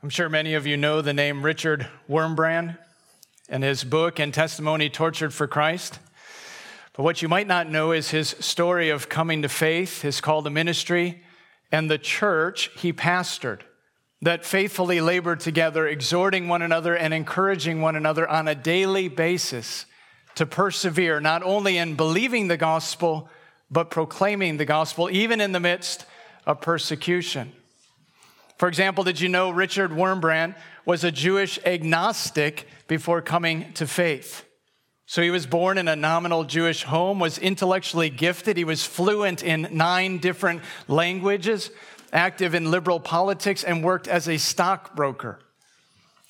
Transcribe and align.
I'm 0.00 0.10
sure 0.10 0.28
many 0.28 0.54
of 0.54 0.64
you 0.64 0.76
know 0.76 1.02
the 1.02 1.12
name 1.12 1.44
Richard 1.44 1.88
Wurmbrand 2.08 2.78
and 3.48 3.64
his 3.64 3.82
book 3.82 4.20
and 4.20 4.32
testimony, 4.32 4.88
Tortured 4.88 5.34
for 5.34 5.48
Christ. 5.48 5.98
But 6.92 7.02
what 7.02 7.20
you 7.20 7.26
might 7.26 7.48
not 7.48 7.68
know 7.68 7.90
is 7.90 8.10
his 8.10 8.28
story 8.38 8.90
of 8.90 9.08
coming 9.08 9.42
to 9.42 9.48
faith, 9.48 10.02
his 10.02 10.20
call 10.20 10.44
to 10.44 10.50
ministry, 10.50 11.24
and 11.72 11.90
the 11.90 11.98
church 11.98 12.70
he 12.76 12.92
pastored 12.92 13.62
that 14.22 14.44
faithfully 14.44 15.00
labored 15.00 15.40
together, 15.40 15.88
exhorting 15.88 16.46
one 16.46 16.62
another 16.62 16.96
and 16.96 17.12
encouraging 17.12 17.80
one 17.80 17.96
another 17.96 18.28
on 18.28 18.46
a 18.46 18.54
daily 18.54 19.08
basis 19.08 19.84
to 20.36 20.46
persevere, 20.46 21.18
not 21.18 21.42
only 21.42 21.76
in 21.76 21.96
believing 21.96 22.46
the 22.46 22.56
gospel, 22.56 23.28
but 23.68 23.90
proclaiming 23.90 24.58
the 24.58 24.64
gospel, 24.64 25.10
even 25.10 25.40
in 25.40 25.50
the 25.50 25.58
midst 25.58 26.04
of 26.46 26.60
persecution. 26.60 27.52
For 28.58 28.66
example, 28.66 29.04
did 29.04 29.20
you 29.20 29.28
know 29.28 29.50
Richard 29.50 29.92
Wurmbrand 29.92 30.56
was 30.84 31.04
a 31.04 31.12
Jewish 31.12 31.60
agnostic 31.64 32.66
before 32.88 33.22
coming 33.22 33.72
to 33.74 33.86
faith? 33.86 34.44
So 35.06 35.22
he 35.22 35.30
was 35.30 35.46
born 35.46 35.78
in 35.78 35.86
a 35.86 35.96
nominal 35.96 36.44
Jewish 36.44 36.82
home, 36.82 37.20
was 37.20 37.38
intellectually 37.38 38.10
gifted. 38.10 38.56
He 38.56 38.64
was 38.64 38.84
fluent 38.84 39.42
in 39.42 39.68
nine 39.70 40.18
different 40.18 40.62
languages, 40.88 41.70
active 42.12 42.54
in 42.54 42.70
liberal 42.70 43.00
politics, 43.00 43.62
and 43.62 43.82
worked 43.82 44.08
as 44.08 44.28
a 44.28 44.36
stockbroker. 44.36 45.38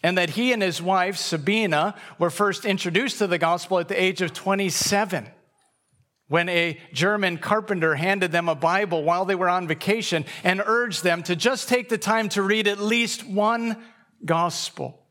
And 0.02 0.16
that 0.18 0.30
he 0.30 0.52
and 0.52 0.62
his 0.62 0.80
wife, 0.80 1.16
Sabina, 1.16 1.94
were 2.18 2.30
first 2.30 2.64
introduced 2.64 3.18
to 3.18 3.26
the 3.26 3.38
gospel 3.38 3.78
at 3.78 3.88
the 3.88 4.00
age 4.00 4.20
of 4.20 4.32
27 4.32 5.28
when 6.28 6.48
a 6.48 6.78
German 6.92 7.38
carpenter 7.38 7.94
handed 7.94 8.32
them 8.32 8.48
a 8.48 8.54
Bible 8.54 9.02
while 9.02 9.24
they 9.24 9.34
were 9.34 9.48
on 9.48 9.66
vacation 9.66 10.24
and 10.44 10.62
urged 10.64 11.02
them 11.02 11.22
to 11.24 11.34
just 11.34 11.68
take 11.68 11.88
the 11.88 11.98
time 11.98 12.28
to 12.30 12.42
read 12.42 12.68
at 12.68 12.78
least 12.78 13.26
one 13.26 13.82
gospel. 14.24 15.06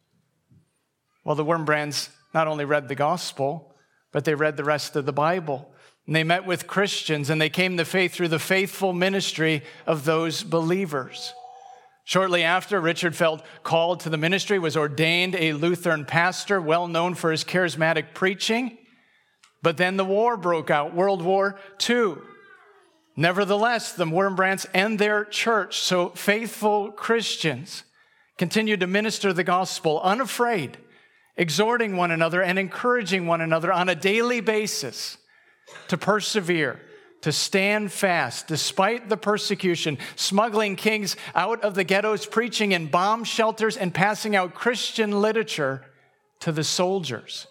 Well, 1.24 1.36
the 1.36 1.46
Wurmbrands 1.46 2.10
not 2.34 2.48
only 2.48 2.66
read 2.66 2.88
the 2.88 2.96
gospel, 2.96 3.76
but 4.12 4.26
they 4.26 4.36
read 4.36 4.58
the 4.58 4.64
rest 4.64 4.96
of 4.96 5.06
the 5.06 5.14
Bible. 5.14 5.72
And 6.06 6.16
they 6.16 6.24
met 6.24 6.46
with 6.46 6.68
Christians 6.68 7.30
and 7.30 7.42
they 7.42 7.50
came 7.50 7.78
to 7.78 7.86
faith 7.86 8.14
through 8.14 8.30
the 8.30 8.40
faithful 8.40 8.94
ministry 8.94 9.64
of 9.86 10.06
those 10.06 10.44
believers. 10.44 11.34
Shortly 12.06 12.44
after, 12.44 12.80
Richard 12.80 13.18
felt 13.18 13.44
called 13.64 14.00
to 14.02 14.10
the 14.10 14.18
ministry, 14.18 14.60
was 14.60 14.78
ordained 14.78 15.36
a 15.36 15.52
Lutheran 15.52 16.06
pastor, 16.06 16.62
well 16.62 16.88
known 16.88 17.16
for 17.16 17.32
his 17.32 17.44
charismatic 17.44 18.14
preaching. 18.14 18.78
But 19.62 19.78
then 19.78 19.98
the 19.98 20.06
war 20.06 20.38
broke 20.38 20.70
out, 20.70 20.94
World 20.94 21.22
War 21.22 21.60
II. 21.90 22.16
Nevertheless, 23.16 23.94
the 23.94 24.06
Wurmbrands 24.06 24.68
and 24.74 25.00
their 25.00 25.26
church, 25.26 25.80
so 25.80 26.10
faithful 26.10 26.92
Christians, 26.92 27.84
continued 28.38 28.82
to 28.82 28.88
minister 28.88 29.34
the 29.34 29.44
gospel 29.44 30.00
unafraid, 30.02 30.78
exhorting 31.36 31.98
one 31.98 32.12
another 32.12 32.44
and 32.44 32.60
encouraging 32.60 33.26
one 33.26 33.42
another 33.42 33.74
on 33.74 33.90
a 33.90 33.96
daily 33.96 34.40
basis 34.40 35.18
to 35.88 35.98
persevere, 35.98 36.80
to 37.22 37.32
stand 37.32 37.92
fast 37.92 38.48
despite 38.48 39.10
the 39.10 39.18
persecution, 39.18 39.98
smuggling 40.16 40.76
kings 40.76 41.16
out 41.34 41.64
of 41.64 41.74
the 41.74 41.84
ghettos, 41.84 42.28
preaching 42.28 42.72
in 42.72 42.86
bomb 42.86 43.24
shelters, 43.24 43.76
and 43.76 43.96
passing 43.96 44.36
out 44.36 44.54
Christian 44.54 45.20
literature 45.20 45.84
to 46.42 46.52
the 46.52 46.64
soldiers 46.64 47.48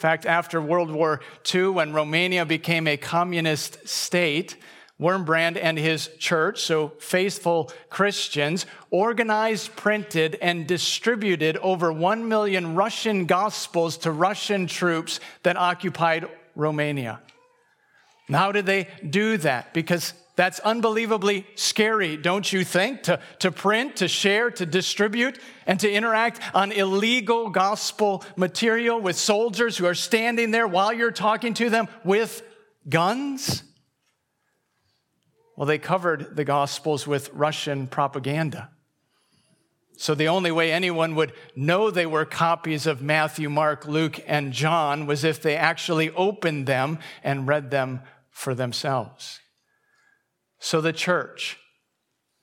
fact, 0.00 0.26
after 0.26 0.60
World 0.60 0.90
War 0.90 1.20
II, 1.54 1.68
when 1.68 1.92
Romania 1.92 2.44
became 2.44 2.86
a 2.88 2.96
communist 2.96 3.86
state, 3.88 4.56
Wurmbrand 5.00 5.58
and 5.60 5.78
his 5.78 6.10
church, 6.18 6.60
so 6.60 6.88
faithful 6.98 7.70
Christians, 7.88 8.66
organized, 8.90 9.74
printed, 9.76 10.36
and 10.42 10.66
distributed 10.66 11.56
over 11.58 11.92
1 11.92 12.28
million 12.28 12.74
Russian 12.74 13.24
gospels 13.24 13.96
to 13.98 14.12
Russian 14.12 14.66
troops 14.66 15.20
that 15.42 15.56
occupied 15.56 16.26
Romania. 16.54 17.20
How 18.28 18.52
did 18.52 18.66
they 18.66 18.88
do 19.08 19.38
that? 19.38 19.72
Because 19.72 20.12
that's 20.40 20.58
unbelievably 20.60 21.46
scary, 21.54 22.16
don't 22.16 22.50
you 22.50 22.64
think? 22.64 23.02
To, 23.02 23.20
to 23.40 23.52
print, 23.52 23.96
to 23.96 24.08
share, 24.08 24.50
to 24.52 24.64
distribute, 24.64 25.38
and 25.66 25.78
to 25.80 25.92
interact 25.92 26.40
on 26.54 26.72
illegal 26.72 27.50
gospel 27.50 28.24
material 28.36 28.98
with 28.98 29.16
soldiers 29.16 29.76
who 29.76 29.84
are 29.84 29.94
standing 29.94 30.50
there 30.50 30.66
while 30.66 30.94
you're 30.94 31.10
talking 31.10 31.52
to 31.52 31.68
them 31.68 31.88
with 32.04 32.42
guns? 32.88 33.64
Well, 35.58 35.66
they 35.66 35.76
covered 35.76 36.36
the 36.36 36.44
gospels 36.44 37.06
with 37.06 37.28
Russian 37.34 37.86
propaganda. 37.86 38.70
So 39.98 40.14
the 40.14 40.28
only 40.28 40.50
way 40.50 40.72
anyone 40.72 41.16
would 41.16 41.34
know 41.54 41.90
they 41.90 42.06
were 42.06 42.24
copies 42.24 42.86
of 42.86 43.02
Matthew, 43.02 43.50
Mark, 43.50 43.86
Luke, 43.86 44.18
and 44.26 44.54
John 44.54 45.04
was 45.04 45.22
if 45.22 45.42
they 45.42 45.56
actually 45.56 46.08
opened 46.12 46.66
them 46.66 46.98
and 47.22 47.46
read 47.46 47.70
them 47.70 48.00
for 48.30 48.54
themselves. 48.54 49.40
So 50.60 50.80
the 50.80 50.92
church, 50.92 51.58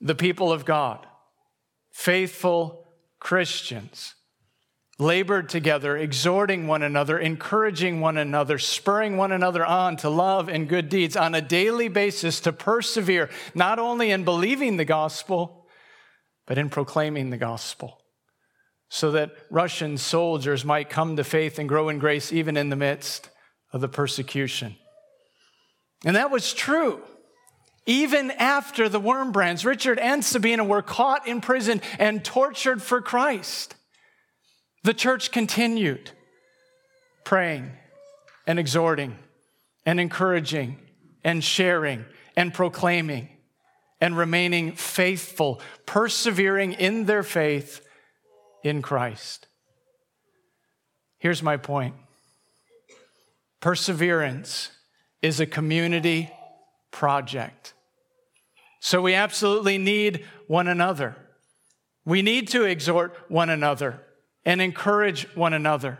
the 0.01 0.15
people 0.15 0.51
of 0.51 0.65
God, 0.65 1.05
faithful 1.91 2.87
Christians, 3.19 4.15
labored 4.99 5.47
together, 5.49 5.95
exhorting 5.95 6.65
one 6.65 6.81
another, 6.81 7.19
encouraging 7.19 8.01
one 8.01 8.17
another, 8.17 8.57
spurring 8.57 9.15
one 9.15 9.31
another 9.31 9.63
on 9.63 9.95
to 9.97 10.09
love 10.09 10.49
and 10.49 10.67
good 10.67 10.89
deeds 10.89 11.15
on 11.15 11.35
a 11.35 11.41
daily 11.41 11.87
basis 11.87 12.39
to 12.39 12.51
persevere, 12.51 13.29
not 13.53 13.77
only 13.77 14.09
in 14.09 14.23
believing 14.23 14.77
the 14.77 14.85
gospel, 14.85 15.67
but 16.47 16.57
in 16.57 16.69
proclaiming 16.69 17.29
the 17.29 17.37
gospel, 17.37 18.01
so 18.89 19.11
that 19.11 19.35
Russian 19.51 19.97
soldiers 19.97 20.65
might 20.65 20.89
come 20.89 21.15
to 21.17 21.23
faith 21.23 21.59
and 21.59 21.69
grow 21.69 21.89
in 21.89 21.99
grace 21.99 22.33
even 22.33 22.57
in 22.57 22.69
the 22.69 22.75
midst 22.75 23.29
of 23.71 23.81
the 23.81 23.89
persecution. 23.89 24.75
And 26.03 26.15
that 26.15 26.31
was 26.31 26.53
true. 26.53 27.03
Even 27.87 28.31
after 28.31 28.89
the 28.89 28.99
Wurmbrands, 28.99 29.63
Richard 29.63 29.97
and 29.97 30.23
Sabina 30.23 30.65
were 30.65 30.81
caught 30.81 31.25
in 31.25 31.39
prison 31.39 31.81
and 31.97 32.23
tortured 32.23 32.81
for 32.81 33.01
Christ, 33.01 33.75
the 34.83 34.93
church 34.93 35.31
continued 35.31 36.11
praying 37.23 37.71
and 38.45 38.59
exhorting 38.59 39.17
and 39.85 40.01
encouraging 40.01 40.77
and 41.23 41.41
sharing 41.41 42.03
and 42.35 42.53
proclaiming 42.53 43.29
and 44.01 44.17
remaining 44.17 44.73
faithful, 44.73 45.61
persevering 45.85 46.73
in 46.73 47.05
their 47.05 47.23
faith 47.23 47.87
in 48.63 48.81
Christ. 48.81 49.47
Here's 51.19 51.41
my 51.41 51.55
point 51.55 51.95
perseverance 53.61 54.71
is 55.21 55.39
a 55.39 55.45
community 55.45 56.29
project. 56.91 57.73
So 58.79 59.01
we 59.01 59.13
absolutely 59.13 59.77
need 59.77 60.25
one 60.47 60.67
another. 60.67 61.15
We 62.05 62.21
need 62.21 62.47
to 62.49 62.63
exhort 62.63 63.17
one 63.27 63.49
another 63.49 64.01
and 64.45 64.61
encourage 64.61 65.27
one 65.35 65.53
another 65.53 65.99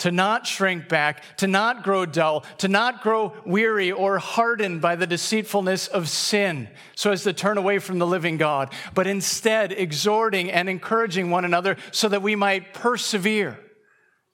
to 0.00 0.10
not 0.10 0.46
shrink 0.46 0.88
back, 0.88 1.22
to 1.36 1.46
not 1.46 1.82
grow 1.82 2.06
dull, 2.06 2.44
to 2.58 2.68
not 2.68 3.02
grow 3.02 3.34
weary 3.44 3.92
or 3.92 4.18
hardened 4.18 4.80
by 4.80 4.96
the 4.96 5.06
deceitfulness 5.06 5.86
of 5.88 6.08
sin, 6.08 6.68
so 6.96 7.12
as 7.12 7.22
to 7.22 7.32
turn 7.32 7.58
away 7.58 7.78
from 7.78 7.98
the 7.98 8.06
living 8.06 8.38
God, 8.38 8.72
but 8.94 9.06
instead 9.06 9.72
exhorting 9.72 10.50
and 10.50 10.68
encouraging 10.68 11.30
one 11.30 11.44
another 11.44 11.76
so 11.92 12.08
that 12.08 12.22
we 12.22 12.34
might 12.34 12.72
persevere 12.72 13.60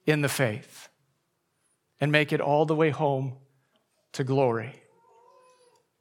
in 0.07 0.23
the 0.23 0.29
faith 0.29 0.89
and 2.01 2.13
make 2.13 2.33
it 2.33 2.41
all 2.41 2.65
the 2.65 2.77
way 2.77 2.91
home 2.91 3.37
to 4.13 4.23
glory. 4.23 4.83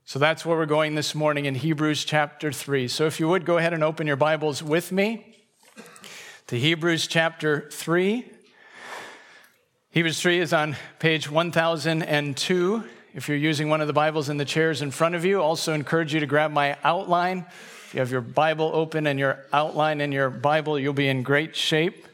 So 0.08 0.20
that's 0.20 0.46
where 0.46 0.56
we're 0.56 0.68
going 0.68 0.94
this 0.94 1.16
morning 1.16 1.46
in 1.46 1.56
Hebrews 1.56 2.06
chapter 2.06 2.52
3. 2.52 2.88
So 2.88 3.08
if 3.08 3.20
you 3.20 3.28
would 3.28 3.44
go 3.44 3.58
ahead 3.58 3.74
and 3.74 3.84
open 3.84 4.06
your 4.06 4.16
Bibles 4.16 4.62
with 4.62 4.92
me 4.92 5.36
to 6.46 6.60
Hebrews 6.60 7.08
chapter 7.08 7.68
3. 7.72 8.24
Hebrews 9.90 10.22
3 10.22 10.40
is 10.42 10.54
on 10.54 10.76
page 11.00 11.32
1002. 11.32 12.84
If 13.16 13.28
you're 13.28 13.36
using 13.36 13.68
one 13.68 13.82
of 13.82 13.88
the 13.88 13.94
Bibles 13.94 14.30
in 14.30 14.38
the 14.38 14.46
chairs 14.46 14.84
in 14.84 14.92
front 14.92 15.16
of 15.16 15.26
you, 15.26 15.42
also 15.42 15.74
encourage 15.74 16.14
you 16.14 16.20
to 16.20 16.28
grab 16.28 16.52
my 16.52 16.78
outline. 16.84 17.40
If 17.88 17.96
you 17.96 18.00
have 18.00 18.12
your 18.12 18.22
Bible 18.22 18.70
open 18.76 19.08
and 19.08 19.18
your 19.18 19.44
outline 19.52 20.02
in 20.02 20.12
your 20.12 20.30
Bible, 20.30 20.78
you'll 20.78 20.94
be 20.94 21.08
in 21.08 21.24
great 21.24 21.56
shape. 21.56 22.06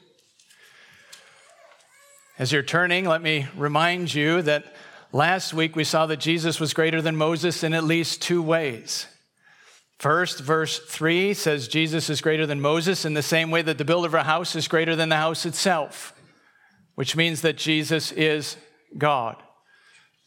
As 2.39 2.53
you're 2.53 2.63
turning, 2.63 3.03
let 3.03 3.21
me 3.21 3.47
remind 3.57 4.13
you 4.13 4.41
that 4.43 4.73
Last 5.13 5.53
week, 5.53 5.75
we 5.75 5.83
saw 5.83 6.05
that 6.05 6.21
Jesus 6.21 6.59
was 6.59 6.73
greater 6.73 7.01
than 7.01 7.17
Moses 7.17 7.63
in 7.63 7.73
at 7.73 7.83
least 7.83 8.21
two 8.21 8.41
ways. 8.41 9.07
First, 9.99 10.39
verse 10.39 10.79
3 10.79 11.33
says 11.33 11.67
Jesus 11.67 12.09
is 12.09 12.21
greater 12.21 12.45
than 12.45 12.61
Moses 12.61 13.03
in 13.03 13.13
the 13.13 13.21
same 13.21 13.51
way 13.51 13.61
that 13.61 13.77
the 13.77 13.85
builder 13.85 14.07
of 14.07 14.13
a 14.13 14.23
house 14.23 14.55
is 14.55 14.67
greater 14.67 14.95
than 14.95 15.09
the 15.09 15.17
house 15.17 15.45
itself, 15.45 16.13
which 16.95 17.15
means 17.15 17.41
that 17.41 17.57
Jesus 17.57 18.11
is 18.13 18.55
God. 18.97 19.35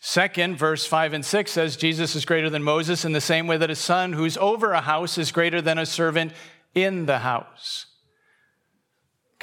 Second, 0.01 0.59
verse 0.59 0.85
5 0.85 1.15
and 1.15 1.25
6 1.25 1.51
says 1.51 1.77
Jesus 1.77 2.15
is 2.15 2.27
greater 2.27 2.51
than 2.51 2.63
Moses 2.63 3.07
in 3.07 3.13
the 3.13 3.23
same 3.23 3.47
way 3.47 3.57
that 3.57 3.71
a 3.71 3.75
son 3.75 4.13
who's 4.13 4.37
over 4.37 4.73
a 4.73 4.83
house 4.83 5.17
is 5.17 5.33
greater 5.33 5.63
than 5.63 5.79
a 5.79 5.87
servant 5.87 6.33
in 6.75 7.07
the 7.07 7.21
house. 7.21 7.87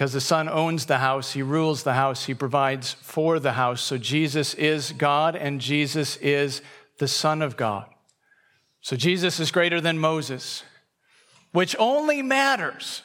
Because 0.02 0.14
the 0.14 0.20
Son 0.20 0.50
owns 0.50 0.88
the 0.88 0.98
house, 0.98 1.34
He 1.34 1.44
rules 1.44 1.84
the 1.84 1.94
house, 1.94 2.26
He 2.26 2.34
provides 2.34 2.94
for 2.94 3.38
the 3.40 3.52
house. 3.52 3.82
So 3.82 4.00
Jesus 4.00 4.56
is 4.56 4.94
God 4.94 5.36
and 5.36 5.62
Jesus 5.62 6.18
is 6.18 6.64
the 6.98 7.08
Son 7.08 7.44
of 7.44 7.56
God. 7.56 7.86
So 8.82 8.96
Jesus 8.96 9.40
is 9.40 9.52
greater 9.52 9.80
than 9.80 10.00
Moses, 10.00 10.64
which 11.52 11.76
only 11.78 12.24
matters. 12.24 13.04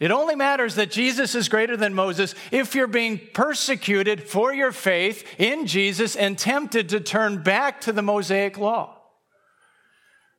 It 0.00 0.10
only 0.10 0.34
matters 0.34 0.74
that 0.74 0.90
Jesus 0.90 1.36
is 1.36 1.48
greater 1.48 1.76
than 1.76 1.94
Moses 1.94 2.34
if 2.50 2.74
you're 2.74 2.88
being 2.88 3.20
persecuted 3.32 4.24
for 4.24 4.52
your 4.52 4.72
faith 4.72 5.24
in 5.38 5.68
Jesus 5.68 6.16
and 6.16 6.36
tempted 6.36 6.88
to 6.88 6.98
turn 6.98 7.44
back 7.44 7.80
to 7.82 7.92
the 7.92 8.02
Mosaic 8.02 8.58
law 8.58 8.98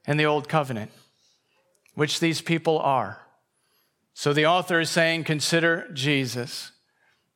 and 0.06 0.20
the 0.20 0.26
Old 0.26 0.50
Covenant, 0.50 0.92
which 1.96 2.20
these 2.20 2.42
people 2.42 2.80
are. 2.80 3.22
So 4.14 4.34
the 4.34 4.46
author 4.46 4.80
is 4.80 4.90
saying, 4.90 5.24
consider 5.24 5.90
Jesus. 5.94 6.72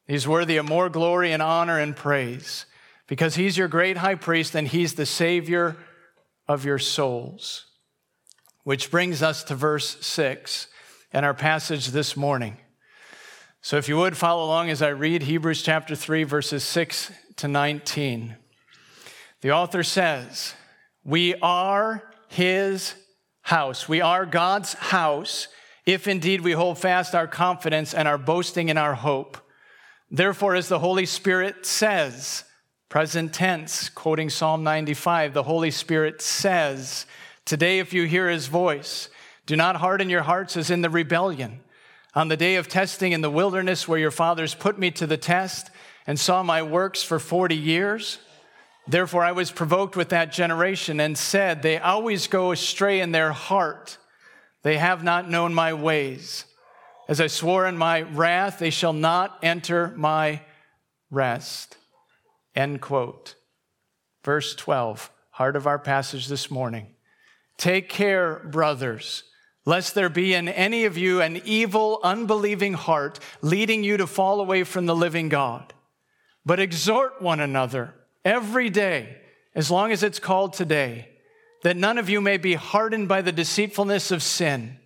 He's 0.08 0.28
worthy 0.28 0.58
of 0.58 0.68
more 0.68 0.90
glory 0.90 1.32
and 1.32 1.42
honor 1.42 1.80
and 1.80 1.96
praise 1.96 2.66
because 3.08 3.36
he's 3.36 3.58
your 3.58 3.68
great 3.68 3.98
high 3.98 4.16
priest 4.16 4.56
and 4.56 4.68
he's 4.68 4.96
the 4.96 5.06
Savior 5.06 5.78
of 6.48 6.66
your 6.66 6.80
souls. 6.80 7.66
Which 8.64 8.92
brings 8.92 9.22
us 9.22 9.44
to 9.46 9.56
verse 9.56 10.06
6 10.06 10.68
and 11.12 11.26
our 11.26 11.34
passage 11.34 11.88
this 11.90 12.18
morning. 12.18 12.58
So 13.62 13.78
if 13.78 13.88
you 13.88 13.98
would 13.98 14.18
follow 14.18 14.44
along 14.46 14.70
as 14.70 14.82
I 14.82 14.90
read 14.90 15.24
Hebrews 15.24 15.62
chapter 15.64 15.96
3, 15.96 16.24
verses 16.24 16.64
6 16.64 17.12
to 17.38 17.48
19. 17.48 18.36
The 19.42 19.52
author 19.52 19.84
says, 19.84 20.54
We 21.04 21.36
are 21.36 22.04
his 22.28 22.96
house. 23.42 23.88
We 23.88 24.02
are 24.02 24.26
God's 24.26 24.74
house 24.74 25.48
if 25.86 26.08
indeed 26.08 26.42
we 26.42 26.54
hold 26.54 26.78
fast 26.78 27.14
our 27.14 27.28
confidence 27.28 27.94
and 27.94 28.08
our 28.08 28.18
boasting 28.18 28.70
in 28.70 28.78
our 28.78 28.94
hope. 28.94 29.38
Therefore, 30.10 30.56
as 30.56 30.68
the 30.68 30.80
Holy 30.80 31.06
Spirit 31.06 31.66
says, 31.66 32.44
present 32.90 33.34
tense, 33.34 33.90
quoting 33.90 34.30
Psalm 34.30 34.64
95, 34.64 35.34
the 35.34 35.44
Holy 35.44 35.72
Spirit 35.72 36.22
says, 36.22 37.06
Today, 37.46 37.80
if 37.80 37.94
you 37.94 38.06
hear 38.06 38.30
his 38.30 38.48
voice, 38.48 39.10
do 39.46 39.56
not 39.56 39.78
harden 39.78 40.10
your 40.10 40.22
hearts 40.22 40.56
as 40.56 40.70
in 40.70 40.82
the 40.82 40.90
rebellion. 40.90 41.62
On 42.16 42.28
the 42.28 42.38
day 42.38 42.56
of 42.56 42.70
testing 42.70 43.12
in 43.12 43.22
the 43.22 43.30
wilderness, 43.30 43.88
where 43.88 44.00
your 44.00 44.12
fathers 44.12 44.56
put 44.56 44.78
me 44.78 44.92
to 44.92 45.08
the 45.08 45.18
test 45.18 45.72
and 46.06 46.20
saw 46.20 46.44
my 46.44 46.62
works 46.62 47.02
for 47.04 47.20
40 47.20 47.56
years, 47.56 48.20
Therefore, 48.88 49.24
I 49.24 49.32
was 49.32 49.50
provoked 49.50 49.96
with 49.96 50.10
that 50.10 50.32
generation 50.32 51.00
and 51.00 51.18
said, 51.18 51.62
They 51.62 51.78
always 51.78 52.28
go 52.28 52.52
astray 52.52 53.00
in 53.00 53.12
their 53.12 53.32
heart. 53.32 53.98
They 54.64 54.78
have 54.78 55.04
not 55.04 55.30
known 55.30 55.54
my 55.54 55.74
ways. 55.74 56.46
As 57.08 57.20
I 57.20 57.28
swore 57.28 57.68
in 57.68 57.78
my 57.78 58.02
wrath, 58.02 58.60
they 58.60 58.70
shall 58.70 58.94
not 58.94 59.38
enter 59.44 59.94
my 59.96 60.42
rest. 61.12 61.78
End 62.56 62.82
quote. 62.82 63.36
Verse 64.24 64.56
12, 64.56 65.12
heart 65.32 65.56
of 65.58 65.68
our 65.68 65.80
passage 65.80 66.28
this 66.28 66.50
morning. 66.50 66.88
Take 67.58 67.90
care, 67.90 68.40
brothers, 68.40 69.24
lest 69.66 69.96
there 69.96 70.10
be 70.10 70.34
in 70.34 70.48
any 70.48 70.86
of 70.86 70.98
you 70.98 71.22
an 71.22 71.42
evil, 71.44 72.00
unbelieving 72.04 72.74
heart 72.74 73.20
leading 73.42 73.84
you 73.84 73.98
to 73.98 74.08
fall 74.08 74.40
away 74.40 74.64
from 74.64 74.86
the 74.86 74.96
living 74.96 75.28
God. 75.28 75.74
But 76.46 76.60
exhort 76.60 77.22
one 77.22 77.42
another 77.42 77.94
every 78.24 78.70
day, 78.70 79.18
as 79.56 79.70
long 79.70 79.92
as 79.92 80.04
it's 80.04 80.20
called 80.20 80.54
today, 80.54 81.10
that 81.64 81.78
none 81.78 81.98
of 81.98 82.10
you 82.10 82.22
may 82.22 82.38
be 82.38 82.54
hardened 82.54 83.08
by 83.08 83.22
the 83.22 83.32
deceitfulness 83.32 84.12
of 84.12 84.22
sin. 84.22 84.78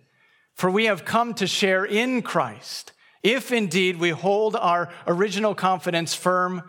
For 0.54 0.70
we 0.70 0.86
have 0.86 1.04
come 1.04 1.34
to 1.34 1.46
share 1.46 1.84
in 1.84 2.22
Christ, 2.22 2.92
if 3.22 3.52
indeed 3.52 3.98
we 3.98 4.10
hold 4.10 4.56
our 4.56 4.88
original 5.06 5.54
confidence 5.54 6.14
firm 6.14 6.62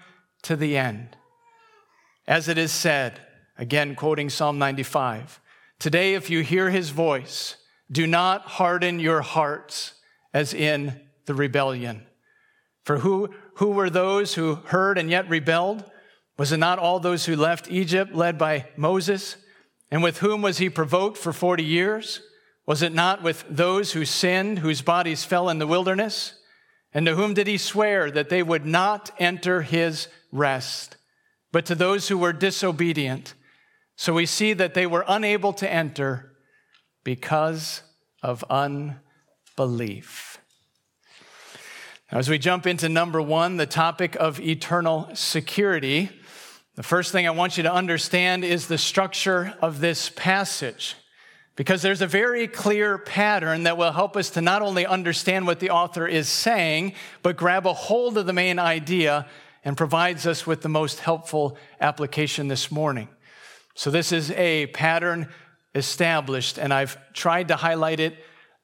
to 0.44 0.56
the 0.56 0.78
end. 0.78 1.16
As 2.28 2.48
it 2.48 2.58
is 2.58 2.72
said, 2.72 3.20
again 3.58 3.96
quoting 3.96 4.30
Psalm 4.30 4.60
95, 4.60 5.40
today 5.80 6.14
if 6.14 6.30
you 6.30 6.42
hear 6.42 6.70
his 6.70 6.90
voice, 6.90 7.56
do 7.92 8.06
not 8.06 8.42
harden 8.44 9.00
your 9.00 9.22
hearts 9.22 9.94
as 10.34 10.54
in 10.54 11.00
the 11.26 11.34
rebellion. 11.34 12.06
For 12.84 13.00
who, 13.00 13.30
who 13.56 13.70
were 13.70 13.90
those 13.90 14.36
who 14.36 14.56
heard 14.56 14.98
and 14.98 15.10
yet 15.10 15.30
rebelled? 15.30 15.84
Was 16.38 16.52
it 16.52 16.58
not 16.58 16.80
all 16.80 17.00
those 17.00 17.26
who 17.26 17.36
left 17.36 17.72
Egypt 17.72 18.14
led 18.14 18.38
by 18.38 18.68
Moses? 18.78 19.38
And 19.92 20.04
with 20.04 20.20
whom 20.20 20.42
was 20.42 20.60
he 20.60 20.70
provoked 20.70 21.18
for 21.18 21.34
40 21.34 21.64
years? 21.64 22.22
Was 22.66 22.82
it 22.82 22.94
not 22.94 23.24
with 23.24 23.44
those 23.50 23.94
who 23.94 24.06
sinned, 24.06 24.60
whose 24.60 24.82
bodies 24.82 25.24
fell 25.24 25.50
in 25.50 25.58
the 25.58 25.68
wilderness? 25.68 26.36
And 26.94 27.06
to 27.06 27.16
whom 27.16 27.34
did 27.34 27.48
he 27.48 27.58
swear 27.58 28.12
that 28.12 28.30
they 28.30 28.44
would 28.44 28.66
not 28.66 29.12
enter 29.18 29.62
his 29.62 30.08
rest? 30.32 30.98
But 31.52 31.66
to 31.66 31.76
those 31.76 32.08
who 32.08 32.18
were 32.18 32.34
disobedient. 32.34 33.34
So 33.96 34.14
we 34.14 34.26
see 34.26 34.54
that 34.54 34.76
they 34.76 34.86
were 34.86 35.04
unable 35.08 35.54
to 35.54 35.72
enter 35.72 36.34
because 37.04 37.82
of 38.22 38.44
unbelief. 38.50 40.40
Now, 42.12 42.18
as 42.18 42.30
we 42.30 42.38
jump 42.40 42.66
into 42.66 42.90
number 42.90 43.22
one, 43.22 43.58
the 43.58 43.66
topic 43.66 44.16
of 44.16 44.40
eternal 44.40 45.10
security, 45.14 46.10
the 46.80 46.84
first 46.84 47.12
thing 47.12 47.28
I 47.28 47.32
want 47.32 47.58
you 47.58 47.64
to 47.64 47.74
understand 47.74 48.46
is 48.46 48.68
the 48.68 48.78
structure 48.78 49.54
of 49.62 49.82
this 49.82 50.08
passage, 50.16 50.96
because 51.58 51.82
there's 51.82 52.02
a 52.02 52.08
very 52.08 52.48
clear 52.48 52.98
pattern 52.98 53.64
that 53.64 53.76
will 53.76 53.92
help 53.92 54.16
us 54.16 54.30
to 54.30 54.42
not 54.42 54.62
only 54.62 54.86
understand 54.86 55.46
what 55.46 55.60
the 55.60 55.72
author 55.72 56.08
is 56.08 56.30
saying, 56.30 56.94
but 57.22 57.36
grab 57.36 57.68
a 57.68 57.74
hold 57.74 58.18
of 58.18 58.28
the 58.28 58.32
main 58.32 58.60
idea 58.60 59.28
and 59.66 59.76
provides 59.76 60.26
us 60.26 60.48
with 60.48 60.62
the 60.62 60.70
most 60.70 61.02
helpful 61.02 61.58
application 61.82 62.48
this 62.48 62.72
morning. 62.72 63.10
So, 63.76 63.92
this 63.92 64.14
is 64.14 64.32
a 64.32 64.68
pattern 64.68 65.28
established, 65.76 66.58
and 66.58 66.74
I've 66.74 66.98
tried 67.12 67.50
to 67.50 67.58
highlight 67.58 68.00
it 68.00 68.16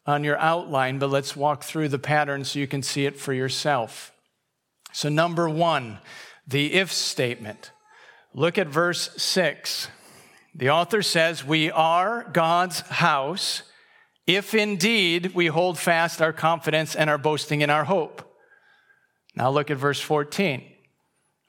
on 0.06 0.24
your 0.24 0.38
outline, 0.38 1.00
but 1.00 1.10
let's 1.10 1.36
walk 1.36 1.66
through 1.66 1.90
the 1.90 2.00
pattern 2.00 2.46
so 2.46 2.60
you 2.60 2.68
can 2.68 2.82
see 2.82 3.06
it 3.06 3.20
for 3.20 3.34
yourself. 3.34 4.14
So, 4.94 5.10
number 5.10 5.50
one, 5.50 6.00
the 6.48 6.76
if 6.76 6.94
statement. 6.94 7.72
Look 8.38 8.58
at 8.58 8.68
verse 8.68 9.10
6. 9.16 9.88
The 10.56 10.70
author 10.70 11.02
says, 11.02 11.46
We 11.46 11.72
are 11.72 12.30
God's 12.34 12.82
house 12.82 13.64
if 14.28 14.54
indeed 14.54 15.34
we 15.34 15.48
hold 15.48 15.80
fast 15.80 16.22
our 16.22 16.34
confidence 16.34 16.96
and 16.96 17.10
our 17.10 17.18
boasting 17.18 17.62
in 17.62 17.70
our 17.70 17.86
hope. 17.86 18.30
Now 19.36 19.50
look 19.52 19.72
at 19.72 19.78
verse 19.78 20.02
14. 20.02 20.66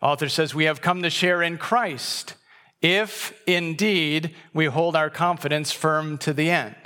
Author 0.00 0.28
says, 0.28 0.54
We 0.54 0.66
have 0.66 0.80
come 0.80 1.02
to 1.02 1.10
share 1.10 1.42
in 1.42 1.58
Christ 1.58 2.34
if 2.80 3.36
indeed 3.48 4.36
we 4.54 4.66
hold 4.66 4.94
our 4.94 5.10
confidence 5.10 5.72
firm 5.72 6.18
to 6.18 6.32
the 6.32 6.50
end. 6.50 6.76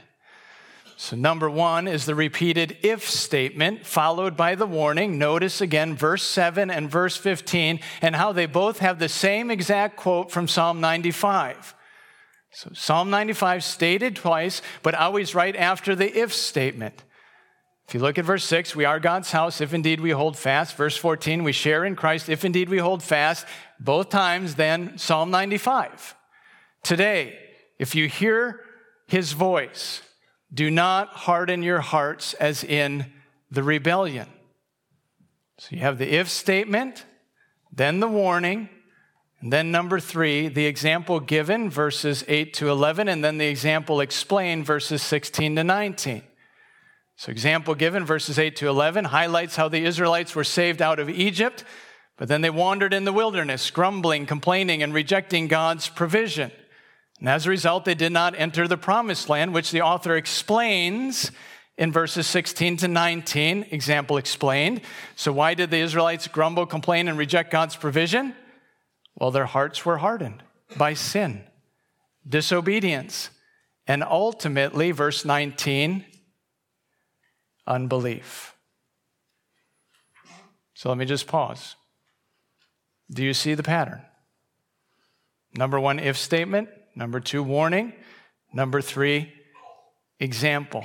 So, 1.02 1.16
number 1.16 1.48
one 1.48 1.88
is 1.88 2.04
the 2.04 2.14
repeated 2.14 2.76
if 2.82 3.08
statement, 3.08 3.86
followed 3.86 4.36
by 4.36 4.54
the 4.54 4.66
warning. 4.66 5.18
Notice 5.18 5.62
again 5.62 5.96
verse 5.96 6.22
7 6.22 6.70
and 6.70 6.90
verse 6.90 7.16
15, 7.16 7.80
and 8.02 8.14
how 8.14 8.32
they 8.32 8.44
both 8.44 8.80
have 8.80 8.98
the 8.98 9.08
same 9.08 9.50
exact 9.50 9.96
quote 9.96 10.30
from 10.30 10.46
Psalm 10.46 10.78
95. 10.82 11.74
So, 12.50 12.72
Psalm 12.74 13.08
95 13.08 13.64
stated 13.64 14.14
twice, 14.14 14.60
but 14.82 14.94
always 14.94 15.34
right 15.34 15.56
after 15.56 15.94
the 15.94 16.14
if 16.14 16.34
statement. 16.34 17.02
If 17.88 17.94
you 17.94 18.00
look 18.00 18.18
at 18.18 18.26
verse 18.26 18.44
6, 18.44 18.76
we 18.76 18.84
are 18.84 19.00
God's 19.00 19.30
house 19.30 19.62
if 19.62 19.72
indeed 19.72 20.02
we 20.02 20.10
hold 20.10 20.36
fast. 20.36 20.76
Verse 20.76 20.98
14, 20.98 21.44
we 21.44 21.52
share 21.52 21.86
in 21.86 21.96
Christ 21.96 22.28
if 22.28 22.44
indeed 22.44 22.68
we 22.68 22.76
hold 22.76 23.02
fast. 23.02 23.46
Both 23.80 24.10
times, 24.10 24.56
then 24.56 24.98
Psalm 24.98 25.30
95. 25.30 26.14
Today, 26.82 27.38
if 27.78 27.94
you 27.94 28.06
hear 28.06 28.60
his 29.06 29.32
voice, 29.32 30.02
do 30.52 30.70
not 30.70 31.08
harden 31.08 31.62
your 31.62 31.80
hearts 31.80 32.34
as 32.34 32.64
in 32.64 33.06
the 33.50 33.62
rebellion. 33.62 34.28
So 35.58 35.68
you 35.70 35.80
have 35.80 35.98
the 35.98 36.14
if 36.14 36.28
statement, 36.28 37.04
then 37.72 38.00
the 38.00 38.08
warning, 38.08 38.68
and 39.40 39.52
then 39.52 39.70
number 39.70 39.98
three, 40.00 40.48
the 40.48 40.66
example 40.66 41.18
given, 41.18 41.70
verses 41.70 42.24
8 42.28 42.52
to 42.54 42.68
11, 42.68 43.08
and 43.08 43.24
then 43.24 43.38
the 43.38 43.46
example 43.46 44.00
explained, 44.00 44.66
verses 44.66 45.02
16 45.02 45.56
to 45.56 45.64
19. 45.64 46.22
So, 47.16 47.30
example 47.30 47.74
given, 47.74 48.04
verses 48.04 48.38
8 48.38 48.56
to 48.56 48.68
11, 48.68 49.06
highlights 49.06 49.56
how 49.56 49.68
the 49.68 49.84
Israelites 49.84 50.34
were 50.34 50.44
saved 50.44 50.82
out 50.82 50.98
of 50.98 51.08
Egypt, 51.08 51.64
but 52.16 52.28
then 52.28 52.42
they 52.42 52.50
wandered 52.50 52.92
in 52.92 53.04
the 53.04 53.12
wilderness, 53.12 53.70
grumbling, 53.70 54.26
complaining, 54.26 54.82
and 54.82 54.92
rejecting 54.92 55.48
God's 55.48 55.88
provision. 55.88 56.50
And 57.20 57.28
as 57.28 57.46
a 57.46 57.50
result, 57.50 57.84
they 57.84 57.94
did 57.94 58.12
not 58.12 58.34
enter 58.38 58.66
the 58.66 58.78
promised 58.78 59.28
land, 59.28 59.54
which 59.54 59.70
the 59.70 59.82
author 59.82 60.16
explains 60.16 61.30
in 61.76 61.92
verses 61.92 62.26
16 62.26 62.78
to 62.78 62.88
19. 62.88 63.66
Example 63.70 64.16
explained. 64.16 64.80
So, 65.16 65.30
why 65.32 65.54
did 65.54 65.70
the 65.70 65.78
Israelites 65.78 66.26
grumble, 66.28 66.66
complain, 66.66 67.08
and 67.08 67.18
reject 67.18 67.50
God's 67.50 67.76
provision? 67.76 68.34
Well, 69.14 69.30
their 69.30 69.46
hearts 69.46 69.84
were 69.84 69.98
hardened 69.98 70.42
by 70.78 70.94
sin, 70.94 71.44
disobedience, 72.26 73.30
and 73.86 74.02
ultimately, 74.02 74.92
verse 74.92 75.24
19, 75.24 76.04
unbelief. 77.66 78.54
So 80.74 80.88
let 80.88 80.96
me 80.96 81.04
just 81.04 81.26
pause. 81.26 81.76
Do 83.10 83.22
you 83.22 83.34
see 83.34 83.52
the 83.52 83.62
pattern? 83.62 84.00
Number 85.54 85.78
one, 85.78 85.98
if 85.98 86.16
statement. 86.16 86.70
Number 86.94 87.20
two, 87.20 87.42
warning. 87.42 87.92
Number 88.52 88.80
three, 88.80 89.32
example. 90.18 90.84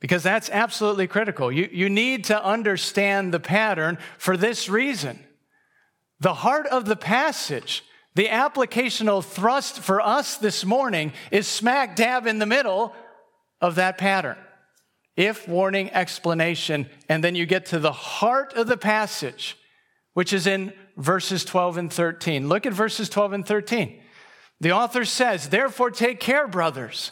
Because 0.00 0.22
that's 0.22 0.50
absolutely 0.50 1.06
critical. 1.06 1.52
You, 1.52 1.68
you 1.72 1.88
need 1.88 2.24
to 2.24 2.44
understand 2.44 3.32
the 3.32 3.40
pattern 3.40 3.98
for 4.18 4.36
this 4.36 4.68
reason. 4.68 5.18
The 6.18 6.34
heart 6.34 6.66
of 6.66 6.84
the 6.84 6.96
passage, 6.96 7.84
the 8.14 8.26
applicational 8.26 9.24
thrust 9.24 9.80
for 9.80 10.00
us 10.00 10.36
this 10.38 10.64
morning, 10.64 11.12
is 11.30 11.46
smack 11.46 11.96
dab 11.96 12.26
in 12.26 12.38
the 12.38 12.46
middle 12.46 12.92
of 13.60 13.76
that 13.76 13.98
pattern. 13.98 14.38
If, 15.16 15.46
warning, 15.46 15.90
explanation, 15.90 16.88
and 17.08 17.22
then 17.22 17.34
you 17.34 17.46
get 17.46 17.66
to 17.66 17.78
the 17.78 17.92
heart 17.92 18.54
of 18.54 18.66
the 18.66 18.76
passage, 18.76 19.56
which 20.14 20.32
is 20.32 20.46
in 20.46 20.72
verses 20.96 21.44
12 21.44 21.76
and 21.76 21.92
13. 21.92 22.48
Look 22.48 22.66
at 22.66 22.72
verses 22.72 23.08
12 23.08 23.32
and 23.32 23.46
13. 23.46 24.01
The 24.62 24.70
author 24.70 25.04
says, 25.04 25.48
Therefore, 25.48 25.90
take 25.90 26.20
care, 26.20 26.46
brothers, 26.46 27.10